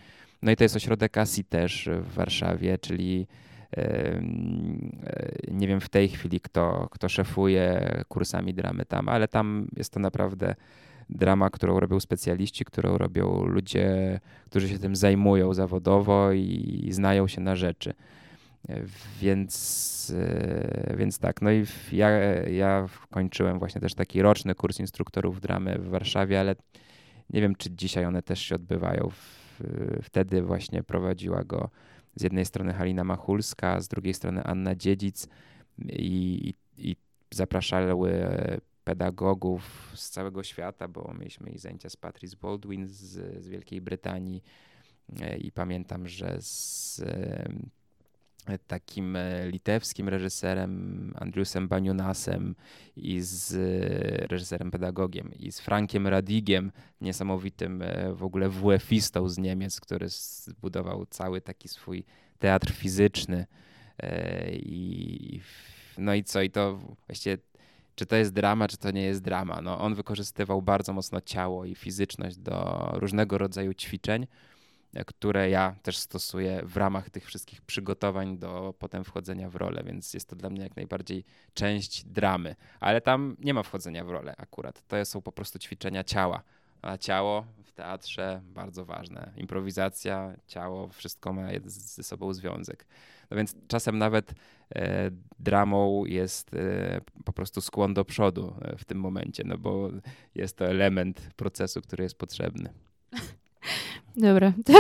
No 0.43 0.51
i 0.51 0.57
to 0.57 0.65
jest 0.65 0.77
ośrodek 0.77 1.19
ASI 1.19 1.45
też 1.45 1.89
w 2.03 2.15
Warszawie, 2.15 2.79
czyli 2.79 3.27
nie 5.51 5.69
wiem 5.69 5.81
w 5.81 5.89
tej 5.89 6.09
chwili, 6.09 6.41
kto, 6.41 6.89
kto 6.91 7.09
szefuje 7.09 7.91
kursami 8.09 8.55
dramy 8.55 8.85
tam, 8.85 9.09
ale 9.09 9.29
tam 9.29 9.69
jest 9.77 9.93
to 9.93 10.01
naprawdę 10.01 10.55
drama, 11.11 11.51
którą 11.51 11.81
robią 11.81 12.01
specjaliści, 12.01 12.65
którą 12.65 12.99
robią 12.99 13.45
ludzie, 13.45 14.21
którzy 14.47 14.69
się 14.69 14.79
tym 14.79 14.97
zajmują 14.97 15.55
zawodowo 15.55 16.33
i 16.33 16.89
znają 16.91 17.29
się 17.29 17.41
na 17.41 17.57
rzeczy. 17.57 17.95
Więc, 19.21 20.13
e, 20.17 20.97
więc 20.97 21.19
tak, 21.19 21.43
no 21.43 21.53
i 21.53 21.67
ja, 21.93 22.11
ja 22.43 22.87
kończyłem 23.11 23.59
właśnie 23.59 23.81
też 23.81 23.95
taki 23.95 24.23
roczny 24.23 24.55
kurs 24.55 24.81
instruktorów 24.81 25.41
dramy 25.41 25.79
w 25.79 25.89
Warszawie, 25.89 26.41
ale 26.41 26.57
nie 27.31 27.41
wiem, 27.41 27.55
czy 27.57 27.71
dzisiaj 27.71 28.05
one 28.05 28.23
też 28.23 28.41
się 28.41 28.55
odbywają. 28.55 29.11
Wtedy 30.03 30.43
właśnie 30.43 30.83
prowadziła 30.83 31.45
go 31.45 31.71
z 32.17 32.23
jednej 32.23 32.45
strony 32.45 32.73
Halina 32.73 33.05
Machulska, 33.05 33.81
z 33.81 33.89
drugiej 33.89 34.15
strony 34.15 34.45
Anna 34.45 34.75
Dziedzic 34.75 35.29
i, 35.89 36.55
i, 36.77 36.91
i 36.91 36.97
zapraszały 37.31 38.31
pedagogów 38.85 39.93
z 39.95 40.11
całego 40.11 40.43
świata, 40.43 40.89
bo 40.89 41.15
mieliśmy 41.19 41.51
i 41.51 41.59
zajęcia 41.59 41.89
z 41.89 41.97
Patrice 41.97 42.37
Baldwin 42.43 42.89
z, 42.89 43.43
z 43.45 43.49
Wielkiej 43.49 43.81
Brytanii. 43.81 44.43
E, 45.21 45.37
i 45.37 45.53
pamiętam, 45.53 46.09
że 46.09 46.37
z 46.41 47.03
takim 48.67 49.17
e, 49.17 49.49
litewskim 49.51 50.09
reżyserem 50.09 51.15
Andriusem 51.19 51.69
Baniunasem 51.69 52.55
i 52.97 53.21
z 53.21 53.55
e, 53.55 54.27
reżyserem 54.27 54.71
pedagogiem 54.71 55.31
i 55.39 55.53
z 55.53 55.61
Frankiem 55.61 56.07
Radigiem, 56.07 56.73
niesamowitym 57.01 57.83
e, 57.83 58.15
w 58.15 58.23
ogóle 58.23 58.49
WF-istą 58.49 59.29
z 59.29 59.39
Niemiec, 59.39 59.81
który 59.81 60.09
zbudował 60.09 61.07
cały 61.07 61.41
taki 61.41 61.69
swój 61.69 62.05
teatr 62.39 62.73
fizyczny 62.73 63.47
i 64.53 65.41
no 65.99 66.15
i 66.15 66.25
co, 66.25 66.43
i 66.43 66.51
to 66.51 66.79
właściwie 67.07 67.39
czy 67.95 68.07
to 68.07 68.17
jest 68.17 68.33
drama, 68.33 68.69
czy 68.69 68.77
to 68.77 68.91
nie 68.91 69.03
jest 69.03 69.23
drama. 69.23 69.61
No, 69.63 69.81
on 69.81 69.95
wykorzystywał 69.95 70.63
bardzo 70.63 70.93
mocno 70.93 71.21
ciało 71.21 71.65
i 71.65 71.75
fizyczność 71.75 72.37
do 72.37 72.89
różnego 72.95 73.39
rodzaju 73.39 73.75
ćwiczeń, 73.75 74.27
które 75.07 75.51
ja 75.51 75.77
też 75.83 75.99
stosuję 75.99 76.63
w 76.65 76.77
ramach 76.77 77.11
tych 77.11 77.27
wszystkich 77.27 77.63
przygotowań 77.63 78.39
do 78.39 78.75
potem 78.79 79.05
wchodzenia 79.05 79.51
w 79.51 79.57
rolę, 79.57 79.83
więc 79.87 80.15
jest 80.15 80.29
to 80.29 80.37
dla 80.37 80.51
mnie 80.51 80.63
jak 80.63 80.77
najbardziej 80.77 81.25
część 81.55 82.05
dramy. 82.05 82.57
Ale 82.81 83.01
tam 83.01 83.37
nie 83.39 83.55
ma 83.55 83.63
wchodzenia 83.63 84.05
w 84.05 84.11
rolę 84.11 84.35
akurat. 84.39 84.83
To 84.89 85.05
są 85.05 85.23
po 85.23 85.33
prostu 85.33 85.59
ćwiczenia 85.59 86.05
ciała. 86.05 86.43
A 86.83 86.99
ciało 86.99 87.47
w 87.65 87.73
teatrze 87.73 88.41
bardzo 88.45 88.85
ważne. 88.85 89.33
Improwizacja, 89.37 90.37
ciało, 90.47 90.89
wszystko 90.89 91.33
ma 91.33 91.49
ze 91.65 92.03
sobą 92.03 92.33
związek. 92.33 92.87
No 93.31 93.37
więc 93.37 93.55
czasem 93.69 93.99
nawet 93.99 94.33
e, 94.75 95.11
dramą 95.39 96.05
jest 96.05 96.55
e, 96.55 97.01
po 97.25 97.33
prostu 97.33 97.61
skłon 97.61 97.95
do 97.95 98.05
przodu 98.05 98.55
e, 98.61 98.77
w 98.77 98.85
tym 98.85 98.99
momencie, 98.99 99.43
no 99.47 99.59
bo 99.59 99.91
jest 100.35 100.57
to 100.57 100.67
element 100.67 101.31
procesu, 101.37 101.81
który 101.83 102.05
jest 102.05 102.19
potrzebny. 102.19 102.73
Dobra, 104.17 104.53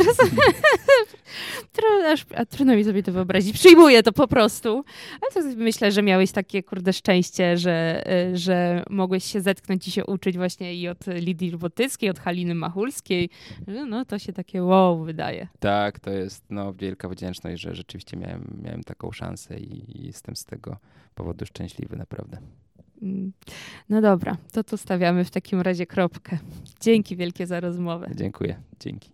teraz 1.73 2.17
trudno 2.51 2.77
mi 2.77 2.85
sobie 2.85 3.03
to 3.03 3.13
wyobrazić. 3.13 3.55
Przyjmuję 3.55 4.03
to 4.03 4.13
po 4.13 4.29
prostu. 4.29 4.85
Ale 5.23 5.43
to 5.43 5.57
myślę, 5.57 5.93
że 5.93 6.03
miałeś 6.03 6.33
takie, 6.33 6.63
kurde, 6.63 6.93
szczęście, 6.93 7.57
że, 7.57 8.05
y, 8.33 8.37
że 8.37 8.83
mogłeś 8.91 9.25
się 9.25 9.41
zetknąć 9.41 9.89
i 9.89 9.91
się 9.91 10.07
uczyć 10.07 10.37
właśnie 10.37 10.75
i 10.75 10.89
od 10.89 11.07
Lidii 11.07 11.57
Botyckiej, 11.57 12.11
od 12.11 12.19
Haliny 12.19 12.55
Machulskiej. 12.55 13.31
No 13.67 14.05
to 14.05 14.19
się 14.19 14.33
takie 14.33 14.63
wow 14.63 15.05
wydaje. 15.05 15.49
Tak, 15.61 16.01
to 16.01 16.11
jest 16.11 16.45
no, 16.51 16.75
wielka 16.75 17.09
wdzięczność, 17.09 17.63
że 17.63 17.75
rzeczywiście 17.75 18.17
miałem, 18.17 18.61
miałem 18.63 18.85
taką 18.85 19.13
szansę 19.13 19.59
i 19.59 20.07
jestem 20.07 20.37
z 20.37 20.45
tego 20.45 20.77
powodu 21.15 21.47
szczęśliwy, 21.47 21.97
naprawdę. 21.97 22.39
Mm. 23.03 23.33
No 23.89 24.01
dobra, 24.01 24.37
to 24.53 24.65
tu 24.65 24.77
stawiamy 24.77 25.25
w 25.25 25.31
takim 25.31 25.61
razie 25.61 25.87
kropkę. 25.87 26.39
Dzięki 26.81 27.17
wielkie 27.17 27.47
za 27.47 27.61
rozmowę. 27.61 28.11
Dziękuję. 28.15 28.57
Dzięki. 28.81 29.11